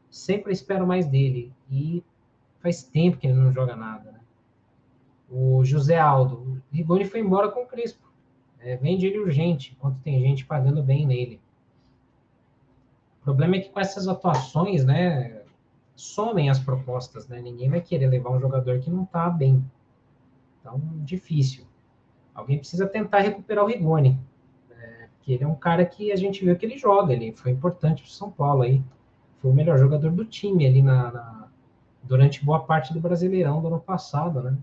Sempre 0.08 0.52
espero 0.52 0.86
mais 0.86 1.06
dele 1.06 1.52
e 1.70 2.02
faz 2.60 2.82
tempo 2.82 3.18
que 3.18 3.26
ele 3.26 3.38
não 3.38 3.52
joga 3.52 3.76
nada. 3.76 4.12
Né? 4.12 4.20
O 5.30 5.64
José 5.64 5.98
Aldo, 5.98 6.36
o 6.36 6.62
Rigoni 6.74 7.04
foi 7.04 7.20
embora 7.20 7.50
com 7.50 7.64
o 7.64 7.66
Crispo. 7.66 8.06
É, 8.60 8.76
vende 8.76 9.06
ele 9.06 9.18
urgente, 9.18 9.74
enquanto 9.76 10.00
tem 10.00 10.20
gente 10.20 10.46
pagando 10.46 10.82
bem 10.82 11.06
nele. 11.06 11.40
O 13.20 13.24
problema 13.24 13.56
é 13.56 13.60
que 13.60 13.68
com 13.68 13.80
essas 13.80 14.08
atuações, 14.08 14.84
né, 14.84 15.35
somem 15.96 16.50
as 16.50 16.58
propostas, 16.58 17.26
né? 17.26 17.40
Ninguém 17.40 17.68
vai 17.68 17.80
querer 17.80 18.06
levar 18.06 18.30
um 18.30 18.40
jogador 18.40 18.78
que 18.78 18.90
não 18.90 19.04
está 19.04 19.28
bem. 19.30 19.64
Então, 20.60 20.80
difícil. 21.04 21.64
Alguém 22.34 22.58
precisa 22.58 22.86
tentar 22.86 23.20
recuperar 23.20 23.64
o 23.64 23.66
Rigoni. 23.66 24.18
Né? 24.68 25.08
Porque 25.16 25.32
ele 25.32 25.44
é 25.44 25.48
um 25.48 25.54
cara 25.54 25.84
que 25.86 26.12
a 26.12 26.16
gente 26.16 26.44
viu 26.44 26.54
que 26.56 26.66
ele 26.66 26.76
joga, 26.76 27.12
ele 27.12 27.32
foi 27.32 27.50
importante 27.50 28.02
para 28.02 28.08
o 28.08 28.12
São 28.12 28.30
Paulo 28.30 28.62
aí. 28.62 28.82
Foi 29.38 29.50
o 29.50 29.54
melhor 29.54 29.78
jogador 29.78 30.12
do 30.12 30.24
time 30.24 30.66
ali 30.66 30.82
na, 30.82 31.10
na, 31.10 31.48
durante 32.02 32.44
boa 32.44 32.60
parte 32.60 32.92
do 32.92 33.00
Brasileirão 33.00 33.60
do 33.62 33.68
ano 33.68 33.80
passado, 33.80 34.42
né? 34.42 34.56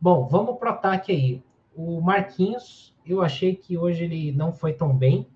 Bom, 0.00 0.26
vamos 0.26 0.58
para 0.58 0.70
o 0.70 0.74
ataque 0.74 1.12
aí. 1.12 1.42
O 1.76 2.00
Marquinhos, 2.00 2.94
eu 3.06 3.22
achei 3.22 3.54
que 3.54 3.78
hoje 3.78 4.04
ele 4.04 4.32
não 4.32 4.52
foi 4.52 4.72
tão 4.72 4.96
bem. 4.96 5.26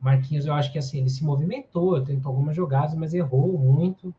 Marquinhos, 0.00 0.46
eu 0.46 0.54
acho 0.54 0.72
que 0.72 0.78
assim, 0.78 0.98
ele 0.98 1.10
se 1.10 1.22
movimentou, 1.22 2.02
tentou 2.02 2.30
algumas 2.30 2.56
jogadas, 2.56 2.94
mas 2.94 3.12
errou 3.12 3.58
muito, 3.58 4.14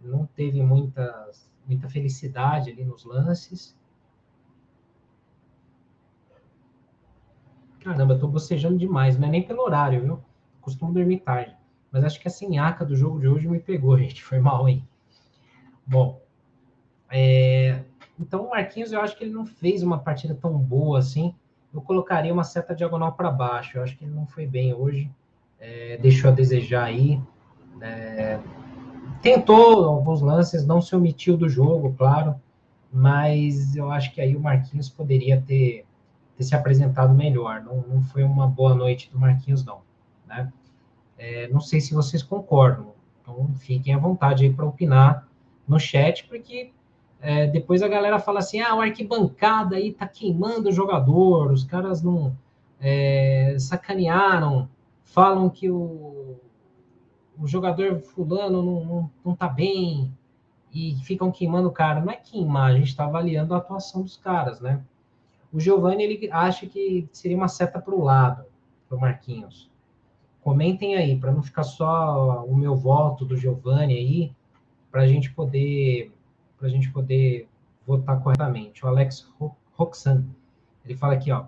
não 0.00 0.26
teve 0.26 0.62
muita, 0.62 1.30
muita 1.66 1.88
felicidade 1.88 2.70
ali 2.70 2.84
nos 2.84 3.04
lances. 3.04 3.74
Caramba, 7.80 8.14
eu 8.14 8.18
tô 8.18 8.28
bocejando 8.28 8.78
demais, 8.78 9.18
não 9.18 9.28
é 9.28 9.30
nem 9.30 9.46
pelo 9.46 9.62
horário, 9.62 10.02
viu? 10.02 10.20
Costumo 10.60 10.92
dormir 10.92 11.20
tarde. 11.20 11.56
Mas 11.90 12.04
acho 12.04 12.20
que 12.20 12.28
a 12.28 12.30
senhaca 12.30 12.84
do 12.84 12.96
jogo 12.96 13.20
de 13.20 13.28
hoje 13.28 13.48
me 13.48 13.60
pegou, 13.60 13.96
gente. 13.98 14.22
Foi 14.22 14.38
mal, 14.38 14.68
hein? 14.68 14.86
Bom, 15.86 16.20
é... 17.10 17.84
Então, 18.18 18.46
o 18.46 18.50
Marquinhos, 18.50 18.92
eu 18.92 19.00
acho 19.00 19.16
que 19.16 19.24
ele 19.24 19.32
não 19.32 19.46
fez 19.46 19.82
uma 19.82 19.98
partida 19.98 20.34
tão 20.34 20.56
boa 20.58 20.98
assim. 20.98 21.34
Eu 21.74 21.80
colocaria 21.80 22.32
uma 22.32 22.44
seta 22.44 22.74
diagonal 22.74 23.12
para 23.12 23.30
baixo. 23.30 23.78
Eu 23.78 23.82
acho 23.82 23.96
que 23.96 24.04
ele 24.04 24.14
não 24.14 24.26
foi 24.26 24.46
bem 24.46 24.72
hoje. 24.72 25.10
É, 25.58 25.96
deixou 25.96 26.30
a 26.30 26.32
desejar 26.32 26.84
aí. 26.84 27.20
É, 27.80 28.38
tentou 29.20 29.84
alguns 29.84 30.20
lances, 30.20 30.64
não 30.64 30.80
se 30.80 30.94
omitiu 30.94 31.36
do 31.36 31.48
jogo, 31.48 31.92
claro. 31.98 32.36
Mas 32.92 33.74
eu 33.74 33.90
acho 33.90 34.14
que 34.14 34.20
aí 34.20 34.36
o 34.36 34.40
Marquinhos 34.40 34.88
poderia 34.88 35.40
ter, 35.40 35.84
ter 36.36 36.44
se 36.44 36.54
apresentado 36.54 37.12
melhor. 37.12 37.60
Não, 37.60 37.78
não 37.88 38.02
foi 38.02 38.22
uma 38.22 38.46
boa 38.46 38.72
noite 38.72 39.10
do 39.10 39.18
Marquinhos, 39.18 39.64
não. 39.64 39.80
Né? 40.28 40.52
É, 41.18 41.48
não 41.48 41.60
sei 41.60 41.80
se 41.80 41.92
vocês 41.92 42.22
concordam. 42.22 42.94
Então, 43.20 43.52
fiquem 43.56 43.94
à 43.94 43.98
vontade 43.98 44.44
aí 44.44 44.52
para 44.52 44.64
opinar 44.64 45.26
no 45.66 45.80
chat, 45.80 46.24
porque 46.28 46.70
é, 47.26 47.46
depois 47.46 47.82
a 47.82 47.88
galera 47.88 48.18
fala 48.18 48.40
assim: 48.40 48.60
ah, 48.60 48.74
o 48.74 48.82
arquibancada 48.82 49.76
aí 49.76 49.90
tá 49.94 50.06
queimando 50.06 50.68
o 50.68 50.72
jogador, 50.72 51.50
os 51.50 51.64
caras 51.64 52.02
não 52.02 52.36
é, 52.78 53.56
sacanearam, 53.58 54.68
falam 55.04 55.48
que 55.48 55.70
o, 55.70 56.36
o 57.38 57.46
jogador 57.46 57.98
fulano 58.00 58.62
não, 58.62 58.84
não, 58.84 59.10
não 59.24 59.34
tá 59.34 59.48
bem 59.48 60.12
e 60.70 60.96
ficam 60.96 61.32
queimando 61.32 61.68
o 61.68 61.72
cara. 61.72 62.02
Não 62.02 62.12
é 62.12 62.16
queimar, 62.16 62.72
a 62.72 62.74
gente 62.74 62.88
está 62.88 63.06
avaliando 63.06 63.54
a 63.54 63.56
atuação 63.56 64.02
dos 64.02 64.18
caras, 64.18 64.60
né? 64.60 64.84
O 65.50 65.58
Giovanni 65.58 66.04
ele 66.04 66.28
acha 66.30 66.66
que 66.66 67.08
seria 67.10 67.38
uma 67.38 67.48
seta 67.48 67.80
para 67.80 67.94
o 67.94 68.04
lado, 68.04 68.44
para 68.86 68.98
o 68.98 69.00
Marquinhos. 69.00 69.70
Comentem 70.42 70.94
aí, 70.94 71.16
para 71.16 71.32
não 71.32 71.42
ficar 71.42 71.62
só 71.62 72.44
o 72.44 72.54
meu 72.54 72.76
voto 72.76 73.24
do 73.24 73.34
Giovanni 73.34 73.94
aí, 73.94 74.32
para 74.90 75.00
a 75.02 75.06
gente 75.06 75.32
poder 75.32 76.13
para 76.64 76.70
a 76.70 76.72
gente 76.72 76.90
poder 76.90 77.46
votar 77.86 78.18
corretamente. 78.22 78.82
O 78.82 78.88
Alex 78.88 79.30
Roxan, 79.74 80.24
ele 80.82 80.96
fala 80.96 81.12
aqui, 81.12 81.30
ó, 81.30 81.44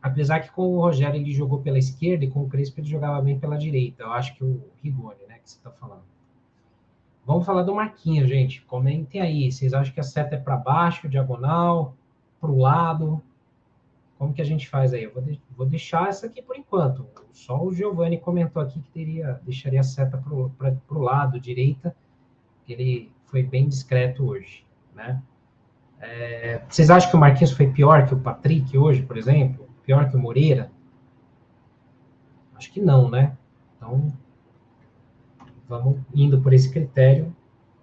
apesar 0.00 0.38
que 0.38 0.52
com 0.52 0.68
o 0.68 0.80
Rogério 0.80 1.20
ele 1.20 1.32
jogou 1.32 1.60
pela 1.60 1.78
esquerda 1.78 2.24
e 2.24 2.30
com 2.30 2.42
o 2.42 2.48
Crespo 2.48 2.78
ele 2.78 2.86
jogava 2.86 3.20
bem 3.20 3.40
pela 3.40 3.58
direita. 3.58 4.04
Eu 4.04 4.12
acho 4.12 4.36
que 4.36 4.44
o 4.44 4.62
Rigoni, 4.80 5.26
né, 5.26 5.40
que 5.42 5.50
você 5.50 5.56
está 5.56 5.72
falando. 5.72 6.04
Vamos 7.26 7.44
falar 7.44 7.64
do 7.64 7.74
Marquinhos, 7.74 8.28
gente. 8.28 8.62
Comentem 8.62 9.20
aí. 9.20 9.50
Vocês 9.50 9.74
acham 9.74 9.92
que 9.92 9.98
a 9.98 10.04
seta 10.04 10.36
é 10.36 10.38
para 10.38 10.56
baixo, 10.56 11.08
diagonal, 11.08 11.96
para 12.40 12.52
o 12.52 12.58
lado? 12.58 13.20
Como 14.16 14.32
que 14.32 14.40
a 14.40 14.46
gente 14.46 14.68
faz 14.68 14.94
aí? 14.94 15.02
Eu 15.02 15.12
vou, 15.12 15.22
de, 15.24 15.42
vou 15.56 15.66
deixar 15.66 16.08
essa 16.08 16.26
aqui 16.26 16.40
por 16.40 16.56
enquanto. 16.56 17.04
Só 17.32 17.60
o 17.60 17.72
Giovanni 17.72 18.16
comentou 18.16 18.62
aqui 18.62 18.80
que 18.80 18.90
teria, 18.90 19.40
deixaria 19.42 19.80
a 19.80 19.82
seta 19.82 20.16
para 20.16 20.96
o 20.96 21.02
lado, 21.02 21.40
direita, 21.40 21.96
ele 22.68 23.10
foi 23.30 23.42
bem 23.42 23.68
discreto 23.68 24.24
hoje, 24.24 24.64
né? 24.94 25.22
É, 26.00 26.62
vocês 26.68 26.90
acham 26.90 27.10
que 27.10 27.16
o 27.16 27.20
Marquinhos 27.20 27.52
foi 27.52 27.70
pior 27.70 28.06
que 28.06 28.14
o 28.14 28.20
Patrick 28.20 28.76
hoje, 28.76 29.02
por 29.02 29.16
exemplo? 29.16 29.68
Pior 29.84 30.08
que 30.08 30.16
o 30.16 30.18
Moreira? 30.18 30.70
Acho 32.54 32.72
que 32.72 32.80
não, 32.80 33.10
né? 33.10 33.36
Então, 33.76 34.12
vamos 35.68 36.00
indo 36.14 36.40
por 36.40 36.52
esse 36.52 36.70
critério, 36.70 37.34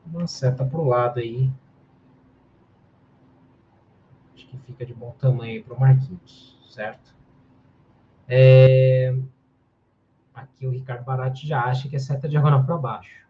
uma 0.06 0.28
seta 0.28 0.66
para 0.66 0.80
o 0.80 0.86
lado 0.86 1.20
aí. 1.20 1.52
Acho 4.36 4.48
que 4.48 4.58
fica 4.58 4.86
de 4.86 4.94
bom 4.94 5.12
tamanho 5.20 5.64
para 5.64 5.76
o 5.76 5.80
Marquinhos, 5.80 6.60
certo? 6.70 7.16
É, 8.28 9.16
aqui 10.34 10.68
o 10.68 10.72
Ricardo 10.72 11.06
Barati 11.06 11.48
já 11.48 11.64
acha 11.64 11.88
que 11.88 11.96
é 11.96 12.00
seta 12.00 12.28
diagonal 12.28 12.64
para 12.64 12.78
baixo. 12.78 13.26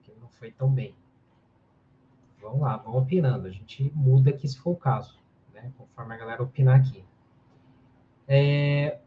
Aqui 0.00 0.12
não 0.20 0.28
foi 0.28 0.50
tão 0.50 0.70
bem. 0.70 0.94
Vamos 2.42 2.60
lá, 2.60 2.76
vamos 2.78 3.02
opinando. 3.02 3.46
A 3.46 3.50
gente 3.50 3.92
muda 3.94 4.30
aqui 4.30 4.48
se 4.48 4.58
for 4.58 4.70
o 4.70 4.76
caso, 4.76 5.18
né? 5.54 5.70
Conforme 5.76 6.14
a 6.14 6.18
galera 6.18 6.42
opinar 6.42 6.80
aqui. 6.80 7.04
É... 8.26 8.98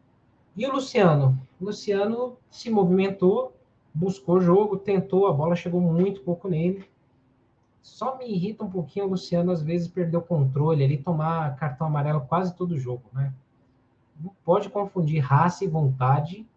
E 0.56 0.66
o 0.68 0.72
Luciano? 0.72 1.40
O 1.60 1.66
Luciano 1.66 2.38
se 2.52 2.70
movimentou, 2.70 3.56
buscou 3.94 4.36
o 4.36 4.42
jogo, 4.42 4.78
tentou, 4.78 5.28
a 5.28 5.34
bola 5.34 5.56
chegou 5.56 5.82
muito 5.82 6.22
pouco 6.22 6.48
nele. 6.48 6.88
Só 7.82 8.18
me 8.18 8.26
irrita 8.26 8.64
um 8.64 8.70
pouquinho 8.70 9.06
o 9.06 9.10
Luciano, 9.10 9.52
às 9.52 9.62
vezes, 9.62 9.88
perder 9.88 10.18
o 10.18 10.22
controle 10.22 10.84
ali, 10.84 10.98
tomar 10.98 11.56
cartão 11.58 11.88
amarelo 11.88 12.22
quase 12.22 12.56
todo 12.56 12.78
jogo, 12.78 13.04
né? 13.12 13.34
Não 14.20 14.32
pode 14.46 14.70
confundir 14.70 15.20
raça 15.20 15.66
e 15.66 15.68
vontade 15.68 16.48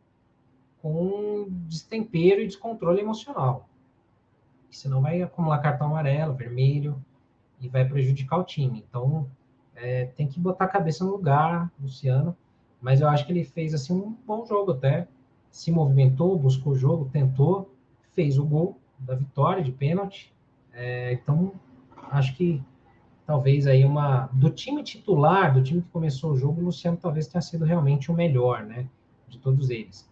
com 0.83 1.47
destempero 1.67 2.43
e 2.43 2.47
descontrole 2.47 3.01
emocional 3.01 3.67
senão 4.71 5.01
vai 5.01 5.23
acumular 5.23 5.59
cartão 5.59 5.89
amarelo, 5.89 6.35
vermelho, 6.35 7.03
e 7.61 7.69
vai 7.69 7.85
prejudicar 7.85 8.39
o 8.39 8.45
time. 8.45 8.85
Então, 8.89 9.29
é, 9.75 10.07
tem 10.07 10.27
que 10.27 10.41
botar 10.41 10.65
a 10.65 10.69
cabeça 10.69 11.05
no 11.05 11.13
lugar, 11.13 11.71
Luciano. 11.81 12.37
Mas 12.81 13.01
eu 13.01 13.09
acho 13.09 13.27
que 13.27 13.33
ele 13.33 13.45
fez 13.45 13.75
assim 13.75 13.93
um 13.93 14.17
bom 14.27 14.45
jogo 14.45 14.73
até. 14.73 15.09
Se 15.51 15.71
movimentou, 15.71 16.39
buscou 16.39 16.75
o 16.75 16.77
jogo, 16.77 17.09
tentou, 17.11 17.75
fez 18.15 18.39
o 18.39 18.45
gol 18.45 18.79
da 18.99 19.15
vitória 19.15 19.63
de 19.63 19.73
pênalti. 19.73 20.33
É, 20.73 21.13
então, 21.15 21.53
acho 22.11 22.37
que 22.37 22.63
talvez 23.27 23.67
aí 23.67 23.85
uma 23.85 24.27
do 24.33 24.51
time 24.51 24.83
titular, 24.83 25.53
do 25.53 25.63
time 25.63 25.83
que 25.83 25.89
começou 25.89 26.33
o 26.33 26.37
jogo, 26.37 26.61
o 26.61 26.65
Luciano 26.65 26.97
talvez 26.97 27.27
tenha 27.27 27.43
sido 27.43 27.65
realmente 27.65 28.11
o 28.11 28.15
melhor, 28.15 28.63
né, 28.63 28.87
de 29.27 29.39
todos 29.39 29.71
eles. 29.71 30.09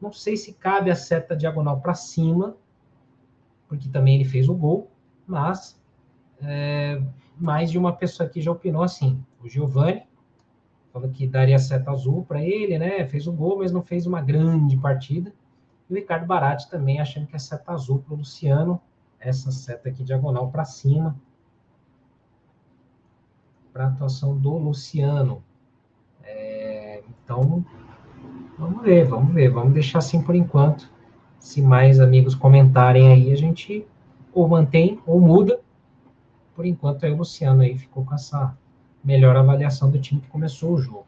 Não 0.00 0.12
sei 0.12 0.36
se 0.36 0.52
cabe 0.52 0.90
a 0.90 0.96
seta 0.96 1.36
diagonal 1.36 1.80
para 1.80 1.94
cima, 1.94 2.56
porque 3.72 3.88
também 3.88 4.16
ele 4.16 4.26
fez 4.26 4.50
o 4.50 4.54
gol, 4.54 4.90
mas 5.26 5.80
é, 6.42 7.02
mais 7.38 7.70
de 7.70 7.78
uma 7.78 7.90
pessoa 7.90 8.28
aqui 8.28 8.42
já 8.42 8.52
opinou 8.52 8.82
assim. 8.82 9.24
O 9.42 9.48
Giovani 9.48 10.02
falou 10.92 11.08
que 11.08 11.26
daria 11.26 11.58
seta 11.58 11.90
azul 11.90 12.22
para 12.22 12.44
ele, 12.44 12.78
né? 12.78 13.06
Fez 13.06 13.26
o 13.26 13.32
gol, 13.32 13.60
mas 13.60 13.72
não 13.72 13.82
fez 13.82 14.06
uma 14.06 14.20
grande 14.20 14.76
partida. 14.76 15.32
E 15.88 15.92
o 15.94 15.96
Ricardo 15.96 16.26
Barati 16.26 16.68
também 16.68 17.00
achando 17.00 17.26
que 17.26 17.34
é 17.34 17.38
seta 17.38 17.72
azul 17.72 18.00
para 18.00 18.12
o 18.12 18.18
Luciano, 18.18 18.78
essa 19.18 19.50
seta 19.50 19.88
aqui 19.88 20.04
diagonal 20.04 20.50
para 20.50 20.66
cima, 20.66 21.18
para 23.72 23.86
a 23.86 23.88
atuação 23.88 24.36
do 24.36 24.54
Luciano. 24.58 25.42
É, 26.22 27.02
então, 27.08 27.64
vamos 28.58 28.82
ver, 28.82 29.06
vamos 29.06 29.32
ver, 29.32 29.48
vamos 29.48 29.72
deixar 29.72 30.00
assim 30.00 30.22
por 30.22 30.34
enquanto 30.34 30.92
se 31.42 31.60
mais 31.60 31.98
amigos 31.98 32.36
comentarem 32.36 33.08
aí, 33.08 33.32
a 33.32 33.36
gente 33.36 33.84
ou 34.32 34.48
mantém 34.48 35.00
ou 35.04 35.20
muda. 35.20 35.60
Por 36.54 36.64
enquanto, 36.64 37.04
aí 37.04 37.12
o 37.12 37.16
Luciano 37.16 37.62
aí 37.62 37.76
ficou 37.76 38.04
com 38.04 38.14
essa 38.14 38.56
melhor 39.02 39.36
avaliação 39.36 39.90
do 39.90 40.00
time 40.00 40.20
que 40.20 40.28
começou 40.28 40.72
o 40.72 40.78
jogo. 40.78 41.04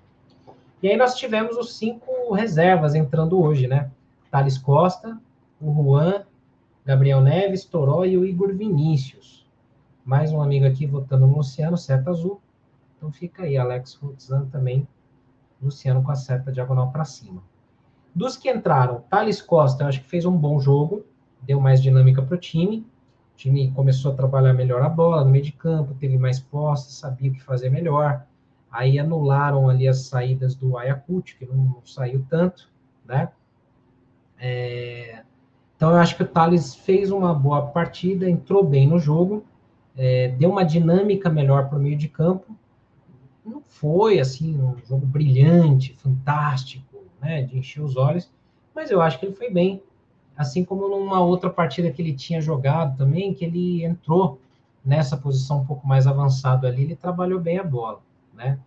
E 0.82 0.88
aí 0.88 0.96
nós 0.96 1.14
tivemos 1.14 1.56
os 1.56 1.76
cinco 1.76 2.34
reservas 2.34 2.96
entrando 2.96 3.40
hoje, 3.40 3.68
né? 3.68 3.90
Thales 4.28 4.58
Costa, 4.58 5.16
o 5.60 5.72
Juan, 5.72 6.24
Gabriel 6.84 7.20
Neves, 7.20 7.64
Toró 7.64 8.04
e 8.04 8.18
o 8.18 8.24
Igor 8.24 8.52
Vinícius. 8.52 9.46
Mais 10.04 10.32
um 10.32 10.42
amigo 10.42 10.66
aqui 10.66 10.84
votando 10.84 11.28
no 11.28 11.36
Luciano, 11.36 11.78
seta 11.78 12.10
azul. 12.10 12.40
Então 12.96 13.12
fica 13.12 13.44
aí, 13.44 13.56
Alex 13.56 13.94
Rutzan 13.94 14.46
também, 14.46 14.86
Luciano 15.62 16.02
com 16.02 16.10
a 16.10 16.16
seta 16.16 16.50
diagonal 16.50 16.90
para 16.90 17.04
cima. 17.04 17.40
Dos 18.14 18.36
que 18.36 18.48
entraram, 18.48 19.02
Thales 19.10 19.42
Costa, 19.42 19.86
acho 19.86 20.00
que 20.00 20.08
fez 20.08 20.24
um 20.24 20.36
bom 20.36 20.60
jogo, 20.60 21.04
deu 21.42 21.60
mais 21.60 21.82
dinâmica 21.82 22.22
para 22.22 22.36
o 22.36 22.38
time. 22.38 22.86
O 23.32 23.36
time 23.36 23.72
começou 23.72 24.12
a 24.12 24.14
trabalhar 24.14 24.52
melhor 24.52 24.82
a 24.82 24.88
bola 24.88 25.24
no 25.24 25.30
meio 25.30 25.42
de 25.42 25.50
campo, 25.50 25.94
teve 25.94 26.16
mais 26.16 26.38
posse, 26.38 26.92
sabia 26.92 27.30
o 27.30 27.34
que 27.34 27.42
fazer 27.42 27.70
melhor. 27.70 28.24
Aí 28.70 28.98
anularam 28.98 29.68
ali 29.68 29.88
as 29.88 30.06
saídas 30.06 30.54
do 30.54 30.78
Ayacucho, 30.78 31.36
que 31.36 31.44
não, 31.44 31.82
saiu 31.84 32.24
tanto, 32.28 32.70
né? 33.04 33.30
É... 34.38 35.24
Então 35.76 35.90
eu 35.90 35.96
acho 35.96 36.16
que 36.16 36.22
o 36.22 36.26
Thales 36.26 36.74
fez 36.74 37.10
uma 37.10 37.34
boa 37.34 37.62
partida, 37.66 38.30
entrou 38.30 38.62
bem 38.62 38.86
no 38.86 38.98
jogo, 38.98 39.44
é, 39.96 40.28
deu 40.28 40.50
uma 40.50 40.64
dinâmica 40.64 41.28
melhor 41.28 41.68
para 41.68 41.78
o 41.78 41.82
meio 41.82 41.96
de 41.96 42.08
campo. 42.08 42.56
Não 43.44 43.60
foi 43.60 44.20
assim 44.20 44.56
um 44.60 44.76
jogo 44.86 45.04
brilhante, 45.04 45.94
fantástico, 45.94 46.93
né, 47.24 47.42
de 47.42 47.58
encher 47.58 47.80
os 47.80 47.96
olhos, 47.96 48.30
mas 48.74 48.90
eu 48.90 49.00
acho 49.00 49.18
que 49.18 49.26
ele 49.26 49.34
foi 49.34 49.50
bem. 49.50 49.82
Assim 50.36 50.64
como 50.64 50.88
numa 50.88 51.20
outra 51.20 51.48
partida 51.48 51.90
que 51.90 52.02
ele 52.02 52.12
tinha 52.12 52.40
jogado 52.40 52.98
também, 52.98 53.32
que 53.32 53.44
ele 53.44 53.84
entrou 53.84 54.38
nessa 54.84 55.16
posição 55.16 55.60
um 55.60 55.64
pouco 55.64 55.86
mais 55.86 56.06
avançado 56.06 56.66
ali, 56.66 56.82
ele 56.82 56.96
trabalhou 56.96 57.40
bem 57.40 57.58
a 57.58 57.64
bola, 57.64 58.00
né? 58.34 58.58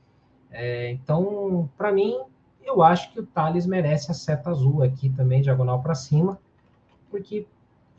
É, 0.49 0.91
então, 0.91 1.69
para 1.77 1.91
mim, 1.91 2.17
eu 2.63 2.81
acho 2.81 3.11
que 3.11 3.19
o 3.19 3.25
Thales 3.25 3.65
merece 3.65 4.09
a 4.09 4.13
seta 4.13 4.49
azul 4.49 4.81
aqui 4.81 5.09
também, 5.09 5.41
diagonal 5.41 5.81
para 5.81 5.93
cima, 5.93 6.39
porque 7.11 7.45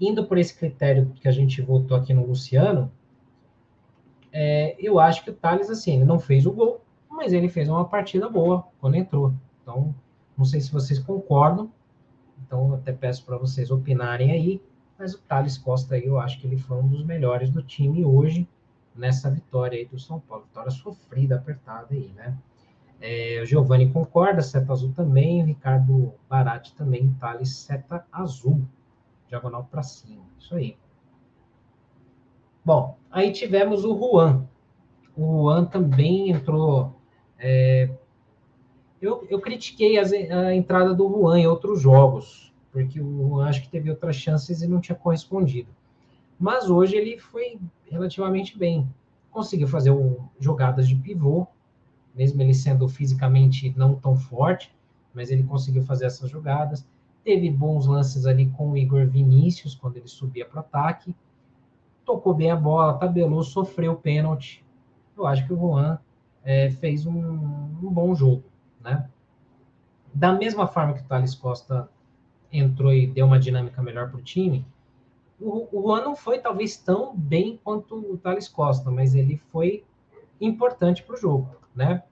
indo 0.00 0.24
por 0.26 0.38
esse 0.38 0.54
critério 0.56 1.12
que 1.20 1.28
a 1.28 1.32
gente 1.32 1.60
votou 1.60 1.96
aqui 1.96 2.14
no 2.14 2.26
Luciano, 2.26 2.90
é, 4.32 4.74
eu 4.78 4.98
acho 4.98 5.22
que 5.22 5.30
o 5.30 5.34
Thales, 5.34 5.70
assim, 5.70 5.96
ele 5.96 6.04
não 6.04 6.18
fez 6.18 6.46
o 6.46 6.52
gol, 6.52 6.80
mas 7.08 7.32
ele 7.32 7.48
fez 7.48 7.68
uma 7.68 7.84
partida 7.84 8.28
boa 8.28 8.64
quando 8.80 8.96
entrou. 8.96 9.32
Então, 9.62 9.94
não 10.38 10.44
sei 10.44 10.60
se 10.60 10.72
vocês 10.72 11.00
concordam, 11.00 11.70
então 12.46 12.72
até 12.72 12.92
peço 12.92 13.26
para 13.26 13.36
vocês 13.36 13.70
opinarem 13.70 14.30
aí, 14.30 14.62
mas 14.96 15.14
o 15.14 15.18
Thales 15.22 15.58
Costa 15.58 15.96
aí, 15.96 16.06
eu 16.06 16.18
acho 16.18 16.40
que 16.40 16.46
ele 16.46 16.56
foi 16.56 16.78
um 16.78 16.86
dos 16.86 17.04
melhores 17.04 17.50
do 17.50 17.62
time 17.62 18.04
hoje, 18.04 18.48
nessa 18.94 19.30
vitória 19.30 19.78
aí 19.78 19.84
do 19.84 19.98
São 19.98 20.20
Paulo. 20.20 20.44
Vitória 20.44 20.70
sofrida, 20.70 21.36
apertada 21.36 21.88
aí, 21.90 22.12
né? 22.16 22.36
É, 23.00 23.40
o 23.42 23.46
Giovanni 23.46 23.92
concorda, 23.92 24.42
seta 24.42 24.72
azul 24.72 24.92
também, 24.92 25.42
o 25.42 25.46
Ricardo 25.46 26.14
Barati 26.28 26.74
também, 26.74 27.12
Thales, 27.20 27.50
seta 27.50 28.04
azul, 28.10 28.62
diagonal 29.28 29.68
para 29.70 29.82
cima, 29.82 30.24
isso 30.38 30.54
aí. 30.54 30.76
Bom, 32.64 32.98
aí 33.10 33.32
tivemos 33.32 33.84
o 33.84 33.96
Juan. 33.96 34.46
O 35.16 35.42
Juan 35.42 35.64
também 35.64 36.30
entrou. 36.30 37.00
É, 37.38 37.88
eu, 39.00 39.26
eu 39.30 39.40
critiquei 39.40 39.98
a, 39.98 40.02
a, 40.02 40.54
entrada 40.54 40.94
do 40.94 41.08
Juan 41.08 41.40
em 41.40 41.46
outros 41.46 41.80
jogos, 41.80 42.52
porque 42.72 43.00
o 43.00 43.28
Juan 43.28 43.48
acho 43.48 43.62
que 43.62 43.68
teve 43.68 43.90
outras 43.90 44.16
chances 44.16 44.62
e 44.62 44.68
não 44.68 44.80
tinha 44.80 44.96
correspondido. 44.96 45.68
Mas 46.38 46.70
hoje 46.70 46.96
ele 46.96 47.18
foi 47.18 47.58
relativamente 47.86 48.56
bem. 48.56 48.88
Conseguiu 49.30 49.68
fazer 49.68 49.90
o, 49.90 50.28
jogadas 50.38 50.88
de 50.88 50.94
pivô, 50.94 51.46
mesmo 52.14 52.40
ele 52.42 52.54
sendo 52.54 52.88
fisicamente 52.88 53.72
não 53.76 53.94
tão 53.94 54.16
forte, 54.16 54.74
mas 55.14 55.30
ele 55.30 55.42
conseguiu 55.42 55.82
fazer 55.82 56.06
essas 56.06 56.30
jogadas. 56.30 56.86
Teve 57.24 57.50
bons 57.50 57.86
lances 57.86 58.26
ali 58.26 58.46
com 58.50 58.70
o 58.70 58.76
Igor 58.76 59.06
Vinícius, 59.06 59.74
quando 59.74 59.96
ele 59.96 60.08
subia 60.08 60.46
para 60.46 60.56
o 60.56 60.60
ataque. 60.60 61.14
Tocou 62.04 62.32
bem 62.34 62.50
a 62.50 62.56
bola, 62.56 62.94
tabelou, 62.94 63.42
sofreu 63.42 63.94
pênalti. 63.96 64.64
Eu 65.16 65.26
acho 65.26 65.46
que 65.46 65.52
o 65.52 65.56
Juan 65.56 65.98
é, 66.44 66.70
fez 66.70 67.04
um, 67.04 67.18
um, 67.18 67.90
bom 67.92 68.14
jogo, 68.14 68.44
né? 68.88 69.10
Da 70.14 70.32
mesma 70.32 70.66
forma 70.66 70.94
que 70.94 71.02
o 71.02 71.04
Thales 71.04 71.34
Costa 71.34 71.88
entrou 72.50 72.92
e 72.92 73.06
deu 73.06 73.26
uma 73.26 73.38
dinâmica 73.38 73.82
melhor 73.82 74.10
para 74.10 74.18
o 74.18 74.22
time, 74.22 74.66
o 75.40 75.68
Juan 75.72 76.02
não 76.02 76.16
foi 76.16 76.40
talvez 76.40 76.76
tão 76.76 77.16
bem 77.16 77.60
quanto 77.62 77.94
o 77.94 78.18
Thales 78.18 78.48
Costa, 78.48 78.90
mas 78.90 79.14
ele 79.14 79.36
foi 79.52 79.84
importante 80.40 81.02
para 81.02 81.14
o 81.14 81.18
jogo, 81.18 81.56
né? 81.74 82.02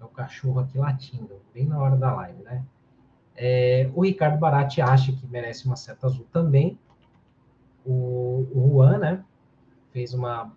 É 0.00 0.04
o 0.04 0.08
cachorro 0.08 0.60
aqui 0.60 0.78
latindo, 0.78 1.40
bem 1.52 1.66
na 1.66 1.78
hora 1.80 1.96
da 1.96 2.14
live, 2.14 2.42
né? 2.42 2.64
É, 3.34 3.90
o 3.94 4.02
Ricardo 4.02 4.38
Barati 4.38 4.80
acha 4.80 5.12
que 5.12 5.26
merece 5.26 5.66
uma 5.66 5.76
seta 5.76 6.06
azul 6.06 6.26
também. 6.32 6.78
O, 7.84 8.46
o 8.52 8.70
Juan, 8.72 8.98
né? 8.98 9.24
Fez 9.92 10.12
uma, 10.12 10.52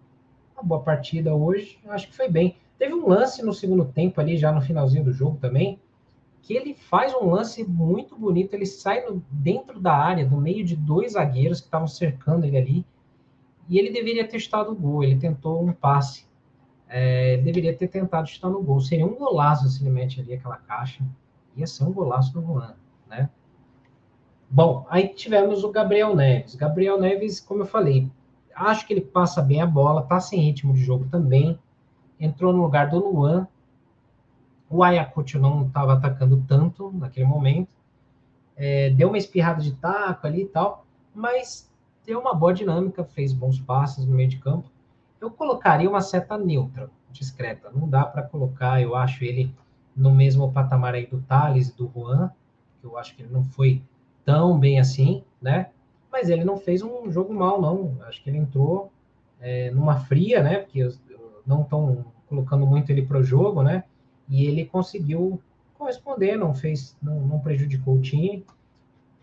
uma 0.61 0.67
boa 0.67 0.81
partida 0.81 1.33
hoje, 1.33 1.79
acho 1.87 2.07
que 2.07 2.15
foi 2.15 2.29
bem. 2.29 2.55
Teve 2.77 2.93
um 2.93 3.07
lance 3.07 3.43
no 3.43 3.53
segundo 3.53 3.85
tempo 3.85 4.21
ali, 4.21 4.37
já 4.37 4.51
no 4.51 4.61
finalzinho 4.61 5.03
do 5.03 5.11
jogo 5.11 5.37
também, 5.37 5.79
que 6.41 6.53
ele 6.53 6.73
faz 6.73 7.13
um 7.13 7.29
lance 7.29 7.63
muito 7.63 8.17
bonito. 8.17 8.53
Ele 8.53 8.65
sai 8.65 9.05
no, 9.05 9.23
dentro 9.29 9.79
da 9.79 9.93
área, 9.93 10.27
no 10.27 10.39
meio 10.39 10.63
de 10.63 10.75
dois 10.75 11.13
zagueiros 11.13 11.59
que 11.59 11.67
estavam 11.67 11.87
cercando 11.87 12.45
ele 12.45 12.57
ali. 12.57 12.85
E 13.69 13.77
ele 13.77 13.91
deveria 13.91 14.27
ter 14.27 14.37
estado 14.37 14.71
o 14.71 14.75
gol. 14.75 15.03
Ele 15.03 15.17
tentou 15.17 15.63
um 15.63 15.71
passe. 15.71 16.25
É, 16.87 17.37
deveria 17.37 17.75
ter 17.75 17.87
tentado 17.87 18.27
estar 18.27 18.49
no 18.49 18.61
gol. 18.61 18.81
Seria 18.81 19.05
um 19.05 19.15
golaço 19.15 19.69
se 19.69 19.83
ele 19.83 19.91
mete 19.91 20.19
ali 20.19 20.33
aquela 20.33 20.57
caixa. 20.57 21.03
Ia 21.55 21.67
ser 21.67 21.83
um 21.83 21.93
golaço 21.93 22.33
do 22.33 22.41
Juan, 22.41 22.73
né? 23.07 23.29
Bom, 24.49 24.85
aí 24.89 25.09
tivemos 25.09 25.63
o 25.63 25.71
Gabriel 25.71 26.15
Neves. 26.15 26.55
Gabriel 26.55 26.99
Neves, 26.99 27.39
como 27.39 27.61
eu 27.61 27.65
falei, 27.65 28.09
acho 28.67 28.85
que 28.85 28.93
ele 28.93 29.01
passa 29.01 29.41
bem 29.41 29.61
a 29.61 29.65
bola, 29.65 30.03
tá 30.03 30.19
sem 30.19 30.39
ritmo 30.39 30.73
de 30.73 30.83
jogo 30.83 31.07
também. 31.09 31.57
Entrou 32.19 32.53
no 32.53 32.61
lugar 32.61 32.89
do 32.89 32.99
Luan, 32.99 33.47
o 34.69 34.83
Ayacucho 34.83 35.37
não 35.37 35.67
estava 35.67 35.93
atacando 35.93 36.43
tanto 36.47 36.91
naquele 36.93 37.25
momento. 37.25 37.75
É, 38.55 38.89
deu 38.91 39.09
uma 39.09 39.17
espirrada 39.17 39.61
de 39.61 39.73
taco 39.73 40.25
ali 40.25 40.43
e 40.43 40.47
tal, 40.47 40.85
mas 41.13 41.69
deu 42.05 42.19
uma 42.19 42.33
boa 42.33 42.53
dinâmica, 42.53 43.03
fez 43.03 43.33
bons 43.33 43.59
passes 43.59 44.05
no 44.05 44.15
meio 44.15 44.29
de 44.29 44.37
campo. 44.37 44.69
Eu 45.19 45.29
colocaria 45.29 45.89
uma 45.89 46.01
seta 46.01 46.37
neutra, 46.37 46.89
discreta. 47.11 47.69
Não 47.73 47.87
dá 47.87 48.05
para 48.05 48.23
colocar, 48.23 48.81
eu 48.81 48.95
acho 48.95 49.23
ele 49.23 49.53
no 49.95 50.13
mesmo 50.13 50.51
patamar 50.51 50.95
aí 50.95 51.05
do 51.05 51.21
Thales 51.21 51.69
e 51.69 51.75
do 51.75 51.91
Juan, 51.93 52.31
que 52.79 52.87
eu 52.87 52.97
acho 52.97 53.15
que 53.15 53.23
ele 53.23 53.33
não 53.33 53.43
foi 53.43 53.81
tão 54.23 54.57
bem 54.57 54.79
assim, 54.79 55.23
né? 55.41 55.69
Mas 56.11 56.29
ele 56.29 56.43
não 56.43 56.57
fez 56.57 56.81
um 56.81 57.09
jogo 57.11 57.33
mal, 57.33 57.61
não. 57.61 57.97
Acho 58.03 58.21
que 58.23 58.29
ele 58.29 58.37
entrou 58.37 58.91
é, 59.39 59.71
numa 59.71 59.99
fria, 59.99 60.43
né? 60.43 60.59
Porque 60.59 60.87
não 61.45 61.61
estão 61.61 62.05
colocando 62.27 62.65
muito 62.65 62.89
ele 62.89 63.01
para 63.03 63.19
o 63.19 63.23
jogo, 63.23 63.63
né? 63.63 63.83
e 64.31 64.45
ele 64.45 64.65
conseguiu 64.65 65.41
corresponder, 65.77 66.37
não 66.37 66.55
fez, 66.55 66.97
não, 67.03 67.19
não 67.19 67.39
prejudicou 67.39 67.95
o 67.95 68.01
time 68.01 68.45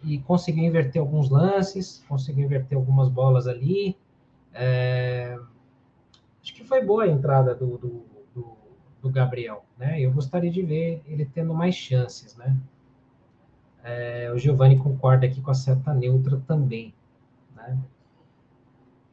e 0.04 0.18
conseguiu 0.18 0.64
inverter 0.64 1.00
alguns 1.00 1.30
lances, 1.30 2.04
conseguiu 2.06 2.44
inverter 2.44 2.76
algumas 2.76 3.08
bolas 3.08 3.48
ali. 3.48 3.96
É, 4.52 5.38
acho 6.42 6.54
que 6.54 6.62
foi 6.62 6.84
boa 6.84 7.04
a 7.04 7.08
entrada 7.08 7.54
do, 7.54 7.78
do, 7.78 8.04
do, 8.34 8.56
do, 9.00 9.10
Gabriel, 9.10 9.64
né? 9.78 9.98
Eu 9.98 10.12
gostaria 10.12 10.50
de 10.50 10.60
ver 10.62 11.02
ele 11.06 11.24
tendo 11.24 11.54
mais 11.54 11.74
chances, 11.74 12.36
né? 12.36 12.54
É, 13.88 14.30
o 14.30 14.38
Giovanni 14.38 14.76
concorda 14.76 15.24
aqui 15.24 15.40
com 15.40 15.50
a 15.50 15.54
seta 15.54 15.94
neutra 15.94 16.38
também, 16.46 16.92
né? 17.56 17.78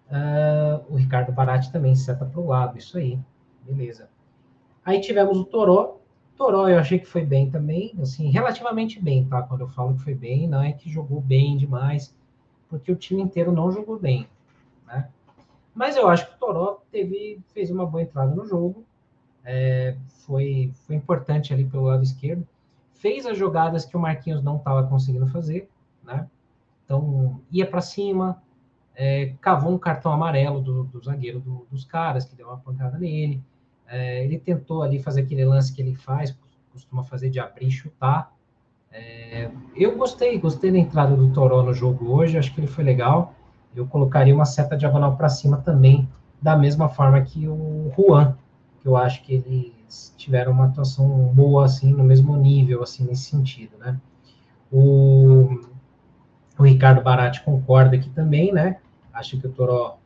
É, 0.09 0.81
o 0.89 0.95
Ricardo 0.95 1.31
Barati 1.31 1.71
também 1.71 1.95
seta 1.95 2.25
para 2.25 2.41
o 2.41 2.47
lado, 2.47 2.77
isso 2.77 2.97
aí, 2.97 3.17
beleza. 3.61 4.09
Aí 4.83 4.99
tivemos 4.99 5.37
o 5.37 5.45
Toró. 5.45 5.99
Toró 6.35 6.67
eu 6.67 6.77
achei 6.77 6.99
que 6.99 7.05
foi 7.05 7.23
bem 7.23 7.49
também, 7.49 7.95
assim, 8.01 8.29
relativamente 8.29 9.01
bem, 9.01 9.23
tá? 9.23 9.41
Quando 9.43 9.61
eu 9.61 9.69
falo 9.69 9.93
que 9.95 10.03
foi 10.03 10.13
bem, 10.13 10.45
não 10.45 10.61
é 10.61 10.73
que 10.73 10.91
jogou 10.91 11.21
bem 11.21 11.55
demais, 11.55 12.13
porque 12.67 12.91
o 12.91 12.97
time 12.97 13.21
inteiro 13.21 13.53
não 13.53 13.71
jogou 13.71 13.97
bem, 13.97 14.27
né? 14.85 15.07
Mas 15.73 15.95
eu 15.95 16.09
acho 16.09 16.27
que 16.27 16.35
o 16.35 16.37
Toró 16.37 16.81
teve, 16.91 17.39
fez 17.53 17.71
uma 17.71 17.85
boa 17.85 18.03
entrada 18.03 18.35
no 18.35 18.45
jogo, 18.45 18.83
é, 19.45 19.95
foi, 20.25 20.73
foi 20.85 20.97
importante 20.97 21.53
ali 21.53 21.63
pelo 21.63 21.83
lado 21.83 22.03
esquerdo, 22.03 22.45
fez 22.95 23.25
as 23.25 23.37
jogadas 23.37 23.85
que 23.85 23.95
o 23.95 23.99
Marquinhos 23.99 24.43
não 24.43 24.57
estava 24.57 24.83
conseguindo 24.87 25.27
fazer, 25.27 25.69
né? 26.03 26.27
Então, 26.83 27.41
ia 27.51 27.65
para 27.65 27.81
cima, 27.81 28.41
é, 28.95 29.33
cavou 29.41 29.71
um 29.71 29.77
cartão 29.77 30.11
amarelo 30.11 30.61
do, 30.61 30.83
do 30.85 31.03
zagueiro 31.03 31.39
do, 31.39 31.65
dos 31.69 31.83
caras, 31.83 32.25
que 32.25 32.35
deu 32.35 32.47
uma 32.47 32.57
pancada 32.57 32.97
nele, 32.97 33.41
é, 33.87 34.23
ele 34.23 34.37
tentou 34.39 34.81
ali 34.81 34.99
fazer 34.99 35.21
aquele 35.21 35.45
lance 35.45 35.73
que 35.73 35.81
ele 35.81 35.95
faz, 35.95 36.35
costuma 36.71 37.03
fazer 37.03 37.29
de 37.29 37.39
abrir 37.39 37.67
e 37.67 37.71
chutar. 37.71 38.33
É, 38.91 39.49
eu 39.75 39.97
gostei, 39.97 40.37
gostei 40.39 40.71
da 40.71 40.77
entrada 40.77 41.15
do 41.15 41.31
Toró 41.33 41.61
no 41.63 41.73
jogo 41.73 42.11
hoje, 42.11 42.37
acho 42.37 42.53
que 42.53 42.59
ele 42.59 42.67
foi 42.67 42.83
legal. 42.83 43.33
Eu 43.75 43.85
colocaria 43.85 44.33
uma 44.33 44.45
seta 44.45 44.77
diagonal 44.77 45.17
para 45.17 45.27
cima 45.27 45.57
também, 45.57 46.07
da 46.41 46.55
mesma 46.55 46.87
forma 46.87 47.21
que 47.21 47.47
o 47.47 47.91
Juan, 47.95 48.37
que 48.81 48.87
eu 48.87 48.95
acho 48.95 49.21
que 49.23 49.33
eles 49.33 49.73
tiveram 50.17 50.51
uma 50.51 50.65
atuação 50.65 51.07
boa, 51.33 51.65
assim, 51.65 51.91
no 51.91 52.03
mesmo 52.03 52.35
nível, 52.35 52.83
assim, 52.83 53.05
nesse 53.05 53.29
sentido, 53.29 53.77
né? 53.77 53.99
O, 54.71 55.61
o 56.57 56.63
Ricardo 56.63 57.01
Barati 57.01 57.43
concorda 57.43 57.95
aqui 57.95 58.09
também, 58.09 58.51
né? 58.51 58.77
Acho 59.13 59.39
que 59.39 59.47
o 59.47 59.51
Toró 59.51 59.97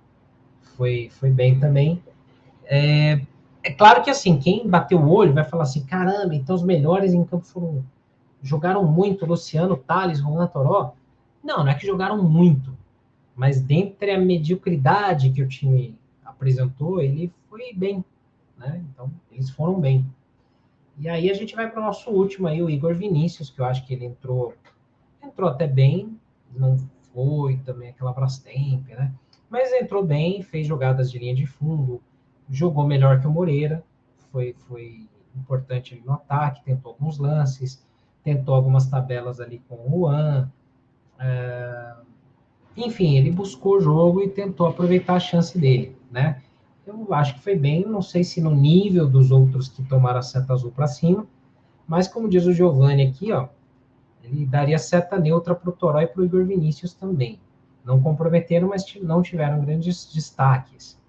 foi, 0.62 1.10
foi 1.12 1.32
bem 1.32 1.60
também. 1.60 2.02
É, 2.66 3.22
é 3.64 3.72
claro 3.72 4.04
que 4.04 4.10
assim, 4.10 4.38
quem 4.38 4.68
bateu 4.68 5.00
o 5.00 5.10
olho 5.10 5.34
vai 5.34 5.44
falar 5.44 5.64
assim, 5.64 5.84
caramba, 5.86 6.36
então 6.36 6.56
os 6.56 6.64
melhores 6.64 7.14
em 7.14 7.24
campo 7.24 7.46
foram 7.46 7.84
jogaram 8.42 8.86
muito, 8.86 9.26
Luciano, 9.26 9.76
Thales, 9.76 10.20
Juan 10.20 10.48
Toró. 10.48 10.94
Não, 11.44 11.60
não 11.60 11.68
é 11.68 11.76
que 11.76 11.86
jogaram 11.86 12.22
muito, 12.24 12.78
mas 13.36 13.62
dentre 13.62 14.12
a 14.12 14.20
mediocridade 14.20 15.30
que 15.30 15.42
o 15.42 15.48
time 15.48 15.98
apresentou, 16.24 17.02
ele 17.02 17.32
foi 17.50 17.74
bem, 17.74 18.04
né? 18.60 18.84
Então, 18.94 19.10
eles 19.32 19.50
foram 19.50 19.80
bem. 19.80 20.06
E 21.00 21.08
aí 21.08 21.32
a 21.32 21.34
gente 21.34 21.56
vai 21.56 21.72
para 21.72 21.82
o 21.82 21.86
nosso 21.86 22.12
último 22.12 22.48
aí, 22.48 22.62
o 22.62 22.70
Igor 22.70 22.94
Vinícius, 22.94 23.50
que 23.50 23.62
eu 23.62 23.66
acho 23.66 23.88
que 23.88 23.94
ele 23.94 24.06
entrou 24.06 24.54
entrou 25.24 25.50
até 25.50 25.68
bem, 25.68 26.18
não 26.54 26.78
foi 27.14 27.58
também 27.66 27.90
aquela 27.90 28.14
Brastemp, 28.14 28.88
né? 28.90 29.14
Mas 29.50 29.72
entrou 29.74 30.04
bem, 30.06 30.42
fez 30.44 30.68
jogadas 30.68 31.12
de 31.12 31.18
linha 31.18 31.36
de 31.36 31.46
fundo, 31.46 32.02
jogou 32.50 32.86
melhor 32.86 33.20
que 33.20 33.28
o 33.28 33.32
Moreira, 33.32 33.84
foi, 34.32 34.54
foi 34.68 35.08
importante 35.36 35.94
ali 35.94 36.04
no 36.06 36.14
ataque, 36.14 36.64
tentou 36.64 36.92
alguns 36.92 37.18
lances, 37.18 37.84
tentou 38.24 38.56
algumas 38.56 38.88
tabelas 38.88 39.40
ali 39.40 39.62
com 39.68 39.76
o 39.76 39.90
Juan. 39.90 40.52
É, 41.20 41.96
enfim, 42.78 43.18
ele 43.18 43.32
buscou 43.32 43.78
o 43.78 43.82
jogo 43.82 44.22
e 44.22 44.30
tentou 44.30 44.68
aproveitar 44.68 45.16
a 45.16 45.20
chance 45.20 45.58
dele, 45.58 45.96
né? 46.12 46.42
Eu 46.90 47.14
acho 47.14 47.36
que 47.36 47.42
foi 47.42 47.56
bem, 47.56 47.86
não 47.86 48.02
sei 48.02 48.24
se 48.24 48.42
no 48.42 48.50
nível 48.50 49.08
dos 49.08 49.30
outros 49.30 49.70
que 49.70 49.84
tomaram 49.84 50.18
a 50.18 50.24
seta 50.24 50.54
azul 50.54 50.72
para 50.72 50.88
cima, 50.88 51.28
mas 51.88 52.08
como 52.08 52.28
diz 52.28 52.48
o 52.48 52.52
Giovanni 52.52 53.04
aqui, 53.04 53.32
ó, 53.32 53.48
ele 54.24 54.44
daria 54.44 54.80
seta 54.80 55.20
neutra 55.20 55.54
para 55.54 55.70
o 55.70 55.74
Toró 55.74 56.02
e 56.02 56.08
para 56.08 56.22
o 56.22 56.26
Igor 56.26 56.44
Vinícius 56.46 56.96
também. 56.96 57.40
Não 57.86 58.02
comprometeram, 58.02 58.70
mas 58.70 58.84
não 59.04 59.22
tiveram 59.22 59.64
grandes 59.64 60.12
destaques. 60.12 61.00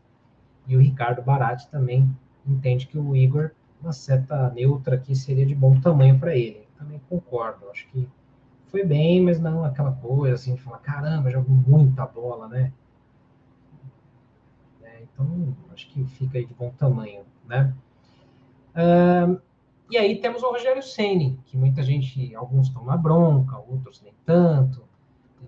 E 0.68 0.76
o 0.76 0.80
Ricardo 0.80 1.22
Barati 1.22 1.66
também 1.70 2.14
entende 2.46 2.86
que 2.86 2.98
o 2.98 3.16
Igor, 3.16 3.50
uma 3.80 3.92
seta 3.94 4.50
neutra 4.50 4.96
aqui, 4.96 5.16
seria 5.16 5.46
de 5.46 5.54
bom 5.54 5.80
tamanho 5.80 6.18
para 6.18 6.36
ele. 6.36 6.68
Também 6.78 7.00
concordo. 7.08 7.70
Acho 7.70 7.88
que 7.88 8.06
foi 8.66 8.84
bem, 8.84 9.22
mas 9.22 9.40
não 9.40 9.64
aquela 9.64 9.92
coisa 9.92 10.34
assim 10.34 10.54
de 10.54 10.60
falar, 10.60 10.78
caramba, 10.78 11.30
jogou 11.30 11.54
muita 11.54 12.04
bola, 12.04 12.48
né? 12.48 12.70
Então, 15.20 15.54
acho 15.72 15.88
que 15.88 16.04
fica 16.04 16.38
aí 16.38 16.46
de 16.46 16.54
bom 16.54 16.70
tamanho, 16.70 17.22
né? 17.46 17.74
Uh, 18.74 19.40
e 19.90 19.98
aí 19.98 20.16
temos 20.20 20.42
o 20.42 20.50
Rogério 20.50 20.82
Ceni, 20.82 21.38
que 21.46 21.56
muita 21.56 21.82
gente, 21.82 22.34
alguns 22.34 22.68
estão 22.68 22.84
na 22.84 22.96
bronca, 22.96 23.58
outros 23.58 24.00
nem 24.02 24.14
tanto, 24.24 24.82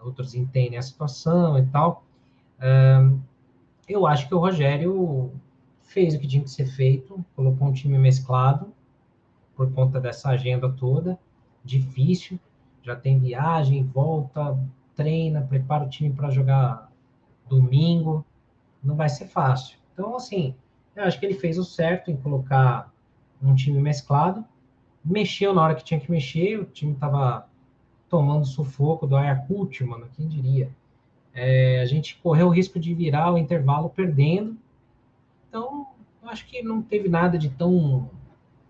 outros 0.00 0.34
entendem 0.34 0.78
a 0.78 0.82
situação 0.82 1.58
e 1.58 1.66
tal. 1.66 2.04
Uh, 2.58 3.18
eu 3.88 4.06
acho 4.06 4.28
que 4.28 4.34
o 4.34 4.38
Rogério 4.38 5.32
fez 5.80 6.14
o 6.14 6.18
que 6.18 6.26
tinha 6.26 6.42
que 6.42 6.50
ser 6.50 6.66
feito, 6.66 7.24
colocou 7.34 7.68
um 7.68 7.72
time 7.72 7.98
mesclado 7.98 8.72
por 9.56 9.72
conta 9.72 10.00
dessa 10.00 10.30
agenda 10.30 10.68
toda, 10.70 11.18
difícil, 11.64 12.38
já 12.82 12.96
tem 12.96 13.18
viagem, 13.18 13.84
volta, 13.84 14.58
treina, 14.96 15.42
prepara 15.42 15.84
o 15.84 15.88
time 15.88 16.10
para 16.10 16.30
jogar 16.30 16.90
domingo, 17.48 18.24
não 18.82 18.96
vai 18.96 19.08
ser 19.08 19.26
fácil. 19.26 19.78
Então, 19.92 20.16
assim, 20.16 20.54
eu 20.96 21.04
acho 21.04 21.18
que 21.18 21.26
ele 21.26 21.34
fez 21.34 21.58
o 21.58 21.64
certo 21.64 22.10
em 22.10 22.16
colocar 22.16 22.92
um 23.42 23.54
time 23.54 23.80
mesclado, 23.80 24.44
mexeu 25.04 25.54
na 25.54 25.62
hora 25.62 25.74
que 25.74 25.84
tinha 25.84 26.00
que 26.00 26.10
mexer, 26.10 26.60
o 26.60 26.64
time 26.64 26.92
estava 26.92 27.48
tomando 28.08 28.44
sufoco 28.46 29.06
do 29.06 29.16
Ayacucho, 29.16 29.86
mano, 29.86 30.08
quem 30.14 30.28
diria. 30.28 30.70
É, 31.34 31.80
a 31.80 31.86
gente 31.86 32.18
correu 32.22 32.48
o 32.48 32.50
risco 32.50 32.78
de 32.78 32.94
virar 32.94 33.32
o 33.32 33.38
intervalo 33.38 33.88
perdendo, 33.88 34.56
então 35.48 35.88
eu 36.22 36.28
acho 36.28 36.46
que 36.46 36.62
não 36.62 36.82
teve 36.82 37.08
nada 37.08 37.38
de 37.38 37.48
tão 37.48 38.10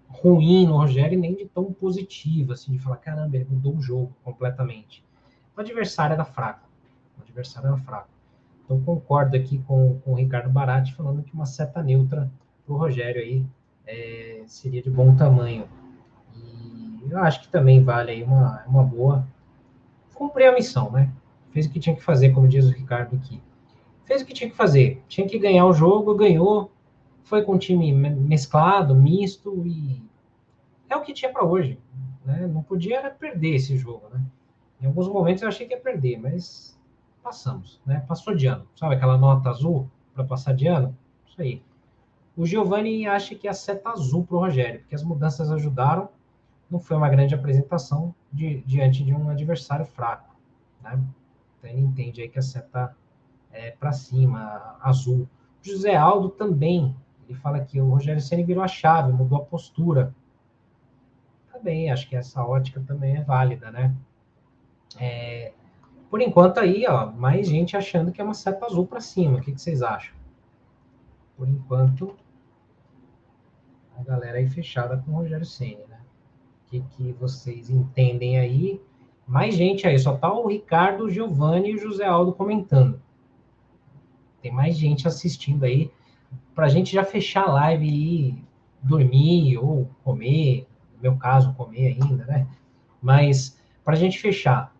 ruim 0.08 0.66
no 0.66 0.76
Rogério, 0.76 1.18
nem 1.18 1.34
de 1.34 1.46
tão 1.46 1.72
positivo, 1.72 2.52
assim, 2.52 2.72
de 2.72 2.78
falar, 2.78 2.96
caramba, 2.98 3.36
ele 3.36 3.46
mudou 3.50 3.76
o 3.76 3.82
jogo 3.82 4.14
completamente. 4.22 5.04
O 5.56 5.60
adversário 5.60 6.14
era 6.14 6.24
fraco. 6.24 6.68
O 7.18 7.22
adversário 7.22 7.68
era 7.68 7.78
fraco. 7.78 8.08
Então, 8.64 8.80
concordo 8.82 9.36
aqui 9.36 9.58
com, 9.58 9.98
com 10.04 10.12
o 10.12 10.14
Ricardo 10.14 10.50
Barati, 10.50 10.94
falando 10.94 11.22
que 11.22 11.34
uma 11.34 11.46
seta 11.46 11.82
neutra 11.82 12.30
para 12.64 12.74
o 12.74 12.78
Rogério 12.78 13.20
aí 13.20 13.44
é, 13.86 14.42
seria 14.46 14.82
de 14.82 14.90
bom 14.90 15.14
tamanho. 15.14 15.64
E 16.34 17.10
eu 17.10 17.18
acho 17.18 17.42
que 17.42 17.48
também 17.48 17.82
vale 17.82 18.12
aí 18.12 18.22
uma, 18.22 18.64
uma 18.66 18.82
boa. 18.82 19.26
Cumprir 20.14 20.48
a 20.48 20.54
missão, 20.54 20.90
né? 20.90 21.12
Fez 21.50 21.66
o 21.66 21.70
que 21.70 21.80
tinha 21.80 21.94
que 21.94 22.02
fazer, 22.02 22.30
como 22.30 22.48
diz 22.48 22.66
o 22.66 22.70
Ricardo 22.70 23.16
aqui. 23.16 23.40
Fez 24.04 24.22
o 24.22 24.26
que 24.26 24.32
tinha 24.32 24.48
que 24.48 24.56
fazer. 24.56 25.02
Tinha 25.08 25.26
que 25.26 25.38
ganhar 25.38 25.66
o 25.66 25.72
jogo, 25.72 26.14
ganhou. 26.14 26.70
Foi 27.24 27.42
com 27.42 27.54
um 27.54 27.58
time 27.58 27.92
mesclado, 27.92 28.94
misto 28.94 29.66
e 29.66 30.02
é 30.88 30.96
o 30.96 31.02
que 31.02 31.12
tinha 31.12 31.32
para 31.32 31.44
hoje. 31.44 31.78
Né? 32.24 32.46
Não 32.46 32.62
podia 32.62 33.10
perder 33.10 33.54
esse 33.54 33.76
jogo, 33.76 34.08
né? 34.12 34.20
Em 34.80 34.86
alguns 34.86 35.08
momentos 35.08 35.42
eu 35.42 35.48
achei 35.48 35.66
que 35.66 35.74
ia 35.74 35.80
perder, 35.80 36.18
mas 36.18 36.78
passamos, 37.22 37.80
né? 37.86 38.04
Passou 38.06 38.34
de 38.34 38.46
ano. 38.46 38.66
Sabe 38.76 38.94
aquela 38.94 39.16
nota 39.16 39.50
azul 39.50 39.88
para 40.14 40.24
passar 40.24 40.54
de 40.54 40.66
ano? 40.66 40.96
Isso 41.26 41.40
aí. 41.40 41.62
O 42.36 42.46
Giovanni 42.46 43.06
acha 43.06 43.34
que 43.34 43.46
é 43.46 43.50
a 43.50 43.54
seta 43.54 43.90
azul 43.90 44.24
para 44.24 44.36
o 44.36 44.40
Rogério, 44.40 44.80
porque 44.80 44.94
as 44.94 45.02
mudanças 45.02 45.50
ajudaram. 45.50 46.08
Não 46.70 46.80
foi 46.80 46.96
uma 46.96 47.08
grande 47.08 47.34
apresentação 47.34 48.14
de, 48.32 48.62
diante 48.62 49.04
de 49.04 49.12
um 49.12 49.28
adversário 49.28 49.84
fraco, 49.84 50.34
né? 50.82 50.98
Então 51.58 51.70
ele 51.70 51.80
entende 51.80 52.22
aí 52.22 52.28
que 52.28 52.38
a 52.38 52.42
seta 52.42 52.96
é 53.52 53.70
para 53.70 53.92
cima, 53.92 54.76
azul. 54.80 55.28
O 55.62 55.66
José 55.66 55.94
Aldo 55.94 56.30
também. 56.30 56.96
Ele 57.28 57.38
fala 57.38 57.60
que 57.60 57.80
o 57.80 57.88
Rogério 57.88 58.20
Ceni 58.20 58.42
virou 58.42 58.64
a 58.64 58.68
chave, 58.68 59.12
mudou 59.12 59.38
a 59.38 59.44
postura. 59.44 60.14
Também, 61.52 61.90
acho 61.90 62.08
que 62.08 62.16
essa 62.16 62.44
ótica 62.44 62.80
também 62.80 63.16
é 63.16 63.22
válida, 63.22 63.70
né? 63.70 63.94
É, 64.98 65.52
por 66.12 66.20
enquanto 66.20 66.58
aí, 66.58 66.84
ó, 66.86 67.10
mais 67.10 67.48
gente 67.48 67.74
achando 67.74 68.12
que 68.12 68.20
é 68.20 68.24
uma 68.24 68.34
seta 68.34 68.66
azul 68.66 68.86
para 68.86 69.00
cima. 69.00 69.38
O 69.38 69.40
que, 69.40 69.50
que, 69.50 69.58
vocês 69.58 69.80
acham? 69.80 70.14
Por 71.38 71.48
enquanto, 71.48 72.14
a 73.96 74.02
galera 74.02 74.36
aí 74.36 74.46
fechada 74.46 74.98
com 74.98 75.10
o 75.10 75.14
Rogério 75.14 75.46
Senna, 75.46 75.86
né? 75.88 76.00
O 76.66 76.70
que, 76.70 76.80
que 76.82 77.12
vocês 77.12 77.70
entendem 77.70 78.38
aí? 78.38 78.78
Mais 79.26 79.54
gente 79.54 79.86
aí, 79.86 79.98
só 79.98 80.14
tá 80.14 80.30
o 80.30 80.48
Ricardo, 80.48 81.08
Giovanni 81.08 81.70
e 81.70 81.76
o 81.76 81.78
José 81.78 82.04
Aldo 82.04 82.34
comentando. 82.34 83.00
Tem 84.42 84.52
mais 84.52 84.76
gente 84.76 85.08
assistindo 85.08 85.64
aí, 85.64 85.90
pra 86.54 86.68
gente 86.68 86.92
já 86.92 87.04
fechar 87.04 87.44
a 87.44 87.52
live 87.52 87.88
e 87.88 88.44
dormir 88.82 89.56
ou 89.56 89.88
comer, 90.04 90.68
no 90.94 91.00
meu 91.00 91.16
caso, 91.16 91.54
comer 91.54 91.96
ainda, 91.98 92.26
né? 92.26 92.46
Mas 93.00 93.58
pra 93.82 93.94
gente 93.94 94.18
fechar, 94.18 94.76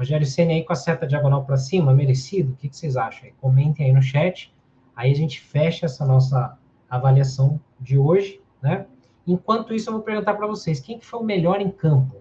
Rogério 0.00 0.26
Senna 0.26 0.52
aí 0.52 0.64
com 0.64 0.72
a 0.72 0.76
seta 0.76 1.06
diagonal 1.06 1.44
para 1.44 1.58
cima, 1.58 1.92
merecido? 1.92 2.54
O 2.54 2.56
que, 2.56 2.70
que 2.70 2.76
vocês 2.76 2.96
acham? 2.96 3.26
Aí? 3.26 3.34
Comentem 3.38 3.84
aí 3.84 3.92
no 3.92 4.00
chat. 4.00 4.50
Aí 4.96 5.12
a 5.12 5.14
gente 5.14 5.38
fecha 5.38 5.84
essa 5.84 6.06
nossa 6.06 6.56
avaliação 6.88 7.60
de 7.78 7.98
hoje, 7.98 8.40
né? 8.62 8.86
Enquanto 9.26 9.74
isso, 9.74 9.90
eu 9.90 9.94
vou 9.94 10.02
perguntar 10.02 10.32
para 10.32 10.46
vocês, 10.46 10.80
quem 10.80 10.98
que 10.98 11.04
foi 11.04 11.20
o 11.20 11.22
melhor 11.22 11.60
em 11.60 11.70
campo? 11.70 12.16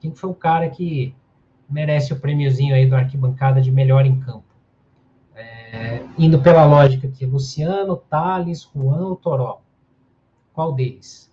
Quem 0.00 0.10
que 0.10 0.18
foi 0.18 0.30
o 0.30 0.34
cara 0.34 0.70
que 0.70 1.14
merece 1.68 2.14
o 2.14 2.18
prêmiozinho 2.18 2.74
aí 2.74 2.86
do 2.86 2.96
arquibancada 2.96 3.60
de 3.60 3.70
melhor 3.70 4.06
em 4.06 4.18
campo? 4.18 4.46
É, 5.34 6.02
indo 6.16 6.40
pela 6.40 6.64
lógica 6.64 7.06
aqui, 7.06 7.26
Luciano, 7.26 7.94
Thales, 7.94 8.70
Juan 8.74 9.08
ou 9.08 9.16
Toró? 9.16 9.60
Qual 10.54 10.72
deles? 10.72 11.30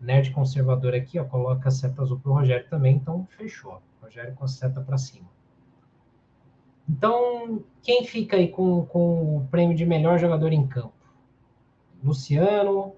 Nerd 0.00 0.30
conservador 0.30 0.94
aqui, 0.94 1.18
ó, 1.18 1.24
coloca 1.24 1.68
a 1.68 1.72
seta 1.72 2.02
azul 2.02 2.18
pro 2.18 2.34
Rogério 2.34 2.68
também, 2.68 2.96
então 2.96 3.26
fechou. 3.36 3.80
Rogério 4.02 4.34
com 4.34 4.44
a 4.44 4.48
seta 4.48 4.80
para 4.80 4.98
cima. 4.98 5.26
Então, 6.88 7.64
quem 7.82 8.04
fica 8.04 8.36
aí 8.36 8.48
com, 8.48 8.84
com 8.86 9.38
o 9.38 9.48
prêmio 9.50 9.76
de 9.76 9.84
melhor 9.84 10.18
jogador 10.18 10.52
em 10.52 10.66
campo? 10.66 10.92
Luciano, 12.02 12.94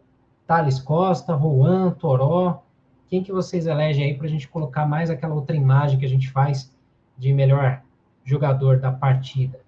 Thales 0.47 0.79
Costa, 0.79 1.37
Juan, 1.37 1.93
Toró. 1.93 2.63
Quem 3.09 3.23
que 3.23 3.33
vocês 3.33 3.67
elegem 3.67 4.05
aí 4.05 4.15
para 4.15 4.27
a 4.27 4.31
gente 4.31 4.49
colocar 4.49 4.87
mais 4.87 5.09
aquela 5.09 5.35
outra 5.35 5.57
imagem 5.57 5.99
que 5.99 6.05
a 6.05 6.09
gente 6.09 6.31
faz 6.31 6.71
de 7.17 7.33
melhor 7.33 7.83
jogador 8.25 8.79
da 8.79 8.93
partida? 8.93 9.61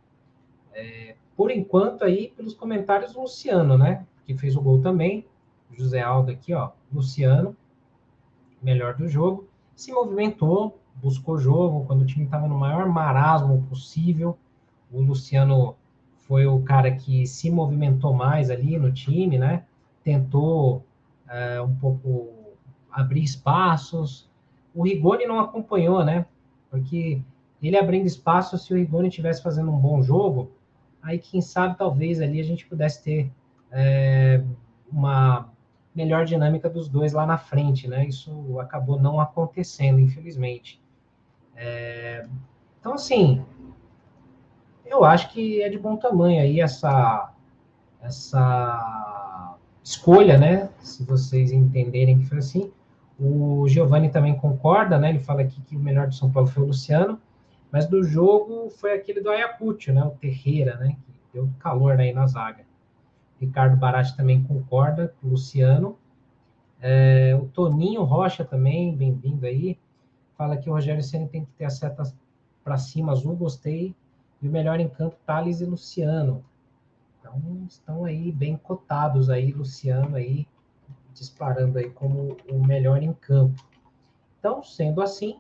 É, 0.75 1.15
por 1.35 1.51
enquanto 1.51 2.05
aí, 2.05 2.33
pelos 2.37 2.53
comentários, 2.53 3.17
o 3.17 3.23
Luciano, 3.23 3.79
né? 3.79 4.07
Que 4.27 4.37
fez 4.37 4.57
o 4.57 4.61
gol 4.61 4.83
também. 4.83 5.27
José 5.77 6.01
Aldo 6.01 6.31
aqui, 6.31 6.53
ó. 6.53 6.71
Luciano, 6.93 7.57
melhor 8.63 8.95
do 8.95 9.09
jogo. 9.09 9.49
Se 9.75 9.93
movimentou, 9.93 10.79
buscou 10.97 11.39
jogo 11.39 11.85
quando 11.87 12.03
o 12.03 12.07
time 12.07 12.25
estava 12.25 12.47
no 12.47 12.59
maior 12.59 12.89
marasmo 12.89 13.65
possível. 13.69 14.37
O 14.93 15.01
Luciano 15.01 15.77
foi 16.27 16.47
o 16.47 16.61
cara 16.61 16.91
que 16.91 17.27
se 17.27 17.51
movimentou 17.51 18.13
mais 18.13 18.51
ali 18.51 18.79
no 18.79 18.93
time, 18.93 19.39
né? 19.39 19.65
Tentou 20.03 20.85
é, 21.29 21.61
um 21.61 21.75
pouco 21.77 22.29
abrir 22.91 23.23
espaços. 23.23 24.29
O 24.75 24.85
Rigoni 24.85 25.27
não 25.27 25.41
acompanhou, 25.41 26.05
né? 26.05 26.27
Porque 26.71 27.23
ele 27.63 27.77
abrindo 27.77 28.07
espaço, 28.07 28.59
se 28.59 28.73
o 28.73 28.77
Rigoni 28.77 29.09
estivesse 29.09 29.43
fazendo 29.43 29.71
um 29.71 29.79
bom 29.79 30.03
jogo, 30.03 30.51
aí 31.03 31.19
quem 31.19 31.41
sabe 31.41 31.77
talvez 31.77 32.21
ali 32.21 32.41
a 32.41 32.45
gente 32.45 32.67
pudesse 32.67 33.03
ter 33.03 33.33
é, 33.71 34.43
uma 34.91 35.49
melhor 35.95 36.25
dinâmica 36.25 36.69
dos 36.69 36.89
dois 36.89 37.13
lá 37.13 37.27
na 37.27 37.39
frente, 37.39 37.89
né? 37.89 38.07
Isso 38.07 38.59
acabou 38.61 38.99
não 38.99 39.21
acontecendo, 39.21 39.99
infelizmente. 40.01 40.81
É, 41.57 42.27
então, 42.79 42.95
assim, 42.95 43.45
eu 44.87 45.05
acho 45.05 45.31
que 45.31 45.63
é 45.63 45.69
de 45.69 45.79
bom 45.79 45.97
tamanho 45.97 46.41
aí 46.41 46.61
essa, 46.61 47.33
essa 48.01 49.57
escolha, 49.83 50.39
né? 50.39 50.69
Se 50.81 51.05
vocês 51.05 51.53
entenderem 51.53 52.19
que 52.19 52.27
foi 52.27 52.39
assim. 52.39 52.73
O 53.19 53.69
Giovanni 53.69 54.09
também 54.09 54.35
concorda, 54.35 54.99
né? 54.99 55.11
Ele 55.11 55.19
fala 55.19 55.43
aqui 55.43 55.61
que 55.63 55.77
o 55.77 55.81
melhor 55.81 56.09
de 56.09 56.17
São 56.17 56.31
Paulo 56.31 56.49
foi 56.49 56.63
o 56.63 56.67
Luciano, 56.67 57.21
mas 57.71 57.87
do 57.87 58.03
jogo 58.03 58.71
foi 58.71 58.95
aquele 58.95 59.21
do 59.21 59.31
Ayacucho, 59.31 59.93
né? 59.93 60.03
O 60.03 60.11
Terreira, 60.11 60.77
né? 60.77 60.97
Que 61.05 61.13
deu 61.35 61.49
calor 61.59 62.01
aí 62.01 62.13
na 62.13 62.27
zaga. 62.27 62.65
Ricardo 63.41 63.77
Barati 63.77 64.17
também 64.17 64.43
concorda 64.43 65.15
Luciano. 65.23 65.99
É, 66.81 67.35
o 67.41 67.47
Toninho 67.47 68.03
Rocha 68.05 68.45
também, 68.45 68.95
bem-vindo 68.95 69.47
aí 69.47 69.79
fala 70.41 70.57
que 70.57 70.71
o 70.71 70.73
Rogério 70.73 71.03
Senna 71.03 71.29
tem 71.29 71.45
que 71.45 71.51
ter 71.53 71.67
a 71.67 71.71
seta 71.71 72.03
para 72.65 72.79
cima 72.79 73.13
azul, 73.13 73.37
gostei. 73.37 73.95
E 74.41 74.49
o 74.49 74.51
melhor 74.51 74.81
em 74.81 74.89
campo, 74.89 75.15
Thales 75.27 75.61
e 75.61 75.67
Luciano. 75.67 76.43
Então, 77.19 77.39
estão 77.69 78.07
aí 78.07 78.33
bem 78.33 78.57
cotados 78.57 79.29
aí, 79.29 79.53
Luciano 79.53 80.17
aí, 80.17 80.47
disparando 81.13 81.77
aí 81.77 81.91
como 81.91 82.39
o 82.51 82.67
melhor 82.67 83.03
em 83.03 83.13
campo. 83.13 83.63
Então, 84.39 84.63
sendo 84.65 85.03
assim, 85.03 85.39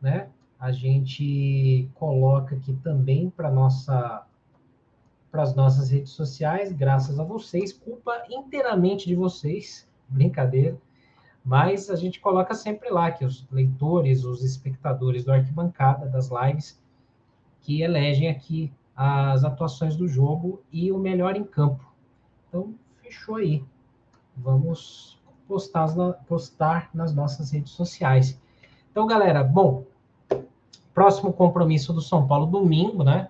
né, 0.00 0.28
a 0.60 0.70
gente 0.70 1.90
coloca 1.94 2.54
aqui 2.54 2.72
também 2.84 3.30
para 3.30 3.50
nossa 3.50 4.24
para 5.34 5.42
as 5.42 5.52
nossas 5.52 5.90
redes 5.90 6.12
sociais, 6.12 6.70
graças 6.70 7.18
a 7.18 7.24
vocês, 7.24 7.72
culpa 7.72 8.22
inteiramente 8.30 9.08
de 9.08 9.16
vocês, 9.16 9.84
brincadeira. 10.08 10.78
Mas 11.44 11.90
a 11.90 11.96
gente 11.96 12.20
coloca 12.20 12.54
sempre 12.54 12.88
lá 12.88 13.10
que 13.10 13.24
os 13.24 13.44
leitores, 13.50 14.22
os 14.22 14.44
espectadores 14.44 15.24
do 15.24 15.32
Arquibancada, 15.32 16.06
das 16.06 16.30
lives, 16.30 16.80
que 17.62 17.82
elegem 17.82 18.28
aqui 18.28 18.72
as 18.94 19.42
atuações 19.42 19.96
do 19.96 20.06
jogo 20.06 20.62
e 20.70 20.92
o 20.92 20.98
melhor 20.98 21.34
em 21.34 21.42
campo. 21.42 21.84
Então, 22.48 22.72
fechou 23.02 23.34
aí. 23.34 23.64
Vamos 24.36 25.20
postar, 25.48 25.88
postar 26.28 26.90
nas 26.94 27.12
nossas 27.12 27.50
redes 27.50 27.72
sociais. 27.72 28.40
Então, 28.92 29.04
galera, 29.04 29.42
bom, 29.42 29.82
próximo 30.94 31.32
compromisso 31.32 31.92
do 31.92 32.00
São 32.00 32.24
Paulo, 32.24 32.46
domingo, 32.46 33.02
né? 33.02 33.28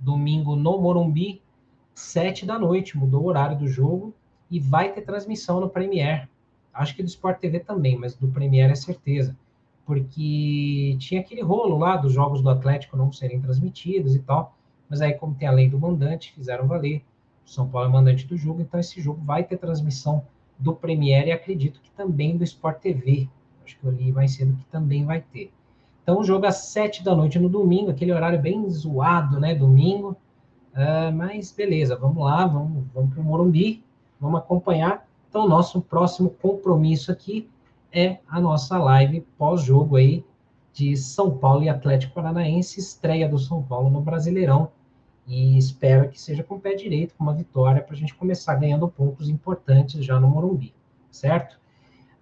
Domingo 0.00 0.56
no 0.56 0.80
Morumbi, 0.80 1.43
sete 1.94 2.44
da 2.44 2.58
noite, 2.58 2.98
mudou 2.98 3.22
o 3.22 3.26
horário 3.26 3.58
do 3.58 3.68
jogo 3.68 4.14
e 4.50 4.58
vai 4.58 4.92
ter 4.92 5.02
transmissão 5.02 5.60
no 5.60 5.68
Premier. 5.68 6.28
Acho 6.72 6.94
que 6.96 7.02
do 7.02 7.08
Sport 7.08 7.38
TV 7.38 7.60
também, 7.60 7.96
mas 7.96 8.14
do 8.14 8.28
Premier 8.28 8.70
é 8.70 8.74
certeza. 8.74 9.36
Porque 9.86 10.96
tinha 10.98 11.20
aquele 11.20 11.42
rolo 11.42 11.78
lá 11.78 11.96
dos 11.96 12.12
jogos 12.12 12.42
do 12.42 12.50
Atlético 12.50 12.96
não 12.96 13.12
serem 13.12 13.40
transmitidos 13.40 14.14
e 14.14 14.18
tal. 14.18 14.56
Mas 14.88 15.00
aí, 15.00 15.14
como 15.14 15.34
tem 15.34 15.46
a 15.46 15.52
lei 15.52 15.68
do 15.68 15.78
mandante, 15.78 16.32
fizeram 16.32 16.66
valer. 16.66 17.02
O 17.44 17.48
São 17.48 17.68
Paulo 17.68 17.88
é 17.88 17.92
mandante 17.92 18.26
do 18.26 18.36
jogo, 18.36 18.62
então 18.62 18.80
esse 18.80 19.00
jogo 19.00 19.20
vai 19.22 19.44
ter 19.44 19.58
transmissão 19.58 20.24
do 20.58 20.74
Premier 20.74 21.28
e 21.28 21.32
acredito 21.32 21.80
que 21.80 21.90
também 21.90 22.36
do 22.36 22.44
Sport 22.44 22.78
TV. 22.80 23.28
Acho 23.64 23.78
que 23.78 23.84
eu 23.84 23.90
li 23.90 24.12
mais 24.12 24.34
cedo 24.34 24.56
que 24.56 24.64
também 24.66 25.04
vai 25.04 25.20
ter. 25.20 25.52
Então, 26.02 26.20
o 26.20 26.24
jogo 26.24 26.46
às 26.46 26.66
sete 26.66 27.02
da 27.02 27.14
noite 27.14 27.38
no 27.38 27.48
domingo, 27.48 27.90
aquele 27.90 28.12
horário 28.12 28.40
bem 28.40 28.68
zoado, 28.68 29.40
né? 29.40 29.54
Domingo. 29.54 30.16
Uh, 30.74 31.12
mas 31.14 31.52
beleza, 31.52 31.94
vamos 31.94 32.24
lá, 32.24 32.46
vamos, 32.46 32.84
vamos 32.92 33.14
para 33.14 33.20
o 33.20 33.24
Morumbi, 33.24 33.84
vamos 34.20 34.40
acompanhar. 34.40 35.06
Então, 35.28 35.48
nosso 35.48 35.80
próximo 35.80 36.30
compromisso 36.30 37.12
aqui 37.12 37.48
é 37.92 38.18
a 38.28 38.40
nossa 38.40 38.76
live 38.78 39.20
pós-jogo 39.38 39.96
aí 39.96 40.24
de 40.72 40.96
São 40.96 41.38
Paulo 41.38 41.62
e 41.62 41.68
Atlético 41.68 42.14
Paranaense, 42.14 42.80
estreia 42.80 43.28
do 43.28 43.38
São 43.38 43.62
Paulo 43.62 43.88
no 43.88 44.00
Brasileirão. 44.00 44.70
E 45.26 45.56
espero 45.56 46.10
que 46.10 46.20
seja 46.20 46.42
com 46.42 46.56
o 46.56 46.60
pé 46.60 46.74
direito, 46.74 47.14
com 47.14 47.22
uma 47.22 47.32
vitória, 47.32 47.80
para 47.80 47.94
a 47.94 47.96
gente 47.96 48.14
começar 48.14 48.56
ganhando 48.56 48.88
pontos 48.88 49.28
importantes 49.28 50.04
já 50.04 50.18
no 50.18 50.28
Morumbi, 50.28 50.74
certo? 51.10 51.58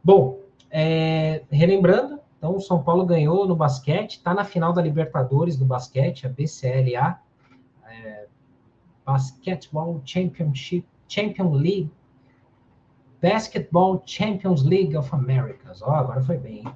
Bom, 0.05 0.39
é, 0.71 1.43
relembrando, 1.51 2.21
então, 2.37 2.57
o 2.57 2.61
São 2.61 2.83
Paulo 2.83 3.07
ganhou 3.07 3.47
no 3.47 3.57
basquete, 3.57 4.17
está 4.17 4.35
na 4.35 4.45
final 4.45 4.73
da 4.73 4.83
Libertadores 4.83 5.57
do 5.57 5.65
basquete, 5.65 6.27
a 6.27 6.29
BCLA, 6.29 7.19
Basketball 9.05 10.01
Championship, 10.05 10.87
Champion 11.09 11.53
League, 11.53 11.91
Basketball 13.21 14.03
Champions 14.05 14.63
League 14.63 14.97
of 14.97 15.09
Americas. 15.15 15.81
Ó, 15.83 15.91
oh, 15.91 15.95
agora 15.95 16.21
foi 16.23 16.39
bem. 16.39 16.59
Hein? 16.59 16.73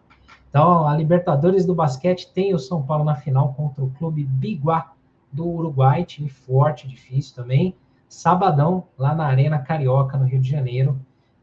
Então, 0.49 0.87
a 0.87 0.97
Libertadores 0.97 1.67
do 1.67 1.75
basquete 1.75 2.33
tem 2.33 2.55
o 2.55 2.59
São 2.59 2.83
Paulo 2.83 3.05
na 3.05 3.17
final 3.17 3.53
contra 3.55 3.85
o 3.85 3.91
Clube 3.91 4.25
Biguá 4.25 4.93
do 5.33 5.47
Uruguai, 5.47 6.05
time 6.05 6.29
forte, 6.29 6.89
difícil 6.89 7.35
também. 7.35 7.75
Sabadão, 8.09 8.85
lá 8.97 9.15
na 9.15 9.27
Arena 9.27 9.59
Carioca, 9.59 10.17
no 10.17 10.25
Rio 10.25 10.41
de 10.41 10.49
Janeiro. 10.49 10.99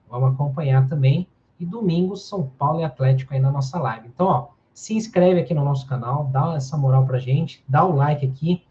Vamos 0.10 0.34
acompanhar 0.34 0.88
também. 0.88 1.28
E 1.60 1.66
domingo, 1.66 2.16
São 2.16 2.50
Paulo 2.58 2.80
e 2.80 2.84
Atlético 2.84 3.34
aí 3.34 3.40
na 3.40 3.52
nossa 3.52 3.80
live. 3.80 4.08
Então, 4.08 4.26
ó, 4.26 4.48
se 4.74 4.96
inscreve 4.96 5.42
aqui 5.42 5.54
no 5.54 5.64
nosso 5.64 5.86
canal, 5.86 6.26
dá 6.32 6.56
essa 6.56 6.76
moral 6.76 7.06
pra 7.06 7.20
gente, 7.20 7.64
dá 7.68 7.86
o 7.86 7.96
like 7.96 8.26
aqui. 8.26 8.63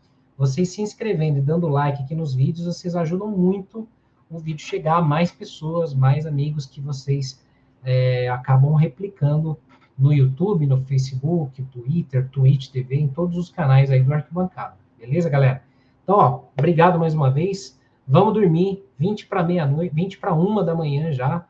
Vocês 0.43 0.71
se 0.71 0.83
inscrevendo 0.83 1.39
e 1.39 1.41
dando 1.41 1.69
like 1.69 2.03
aqui 2.03 2.17
nos 2.17 2.35
vídeos, 2.35 2.67
vocês 2.67 2.97
ajudam 2.97 3.29
muito 3.29 3.87
o 4.29 4.41
vídeo 4.41 4.67
chegar 4.67 4.97
a 4.97 5.01
mais 5.01 5.31
pessoas, 5.31 5.95
mais 5.95 6.27
amigos 6.27 6.67
que 6.67 6.81
vocês 6.81 7.41
é, 7.85 8.29
acabam 8.29 8.75
replicando 8.75 9.57
no 9.97 10.13
YouTube, 10.13 10.67
no 10.67 10.83
Facebook, 10.83 11.63
Twitter, 11.67 12.29
Twitch 12.31 12.71
TV, 12.71 12.97
em 12.97 13.07
todos 13.07 13.39
os 13.39 13.51
canais 13.51 13.89
aí 13.89 14.03
do 14.03 14.13
Arquibancada. 14.13 14.75
Beleza, 14.99 15.31
galera? 15.31 15.63
Então, 16.03 16.17
ó, 16.17 16.41
obrigado 16.59 16.99
mais 16.99 17.15
uma 17.15 17.31
vez. 17.31 17.79
Vamos 18.05 18.35
dormir 18.35 18.85
20 18.99 19.29
para 19.29 19.45
meia-noite, 19.45 19.95
20 19.95 20.19
para 20.19 20.35
uma 20.35 20.65
da 20.65 20.75
manhã 20.75 21.13
já. 21.13 21.47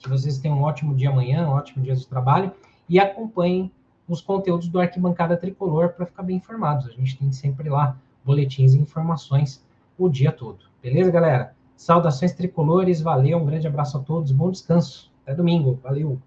Que 0.00 0.10
vocês 0.10 0.36
tenham 0.36 0.58
um 0.58 0.64
ótimo 0.64 0.94
dia 0.94 1.08
amanhã, 1.08 1.48
um 1.48 1.52
ótimo 1.52 1.82
dia 1.82 1.96
de 1.96 2.06
trabalho 2.06 2.52
e 2.90 3.00
acompanhem 3.00 3.72
os 4.08 4.20
conteúdos 4.20 4.68
do 4.68 4.80
Arquibancada 4.80 5.36
Tricolor 5.36 5.90
para 5.90 6.06
ficar 6.06 6.22
bem 6.22 6.36
informados. 6.36 6.86
A 6.86 6.90
gente 6.90 7.18
tem 7.18 7.30
sempre 7.32 7.68
lá 7.68 7.96
boletins 8.24 8.74
e 8.74 8.78
informações 8.78 9.64
o 9.98 10.08
dia 10.08 10.32
todo. 10.32 10.58
Beleza, 10.82 11.10
galera? 11.10 11.54
Saudações 11.76 12.32
tricolores, 12.32 13.00
valeu, 13.00 13.38
um 13.38 13.46
grande 13.46 13.66
abraço 13.66 13.98
a 13.98 14.00
todos, 14.00 14.32
bom 14.32 14.50
descanso. 14.50 15.10
Até 15.22 15.34
domingo, 15.34 15.78
valeu. 15.82 16.18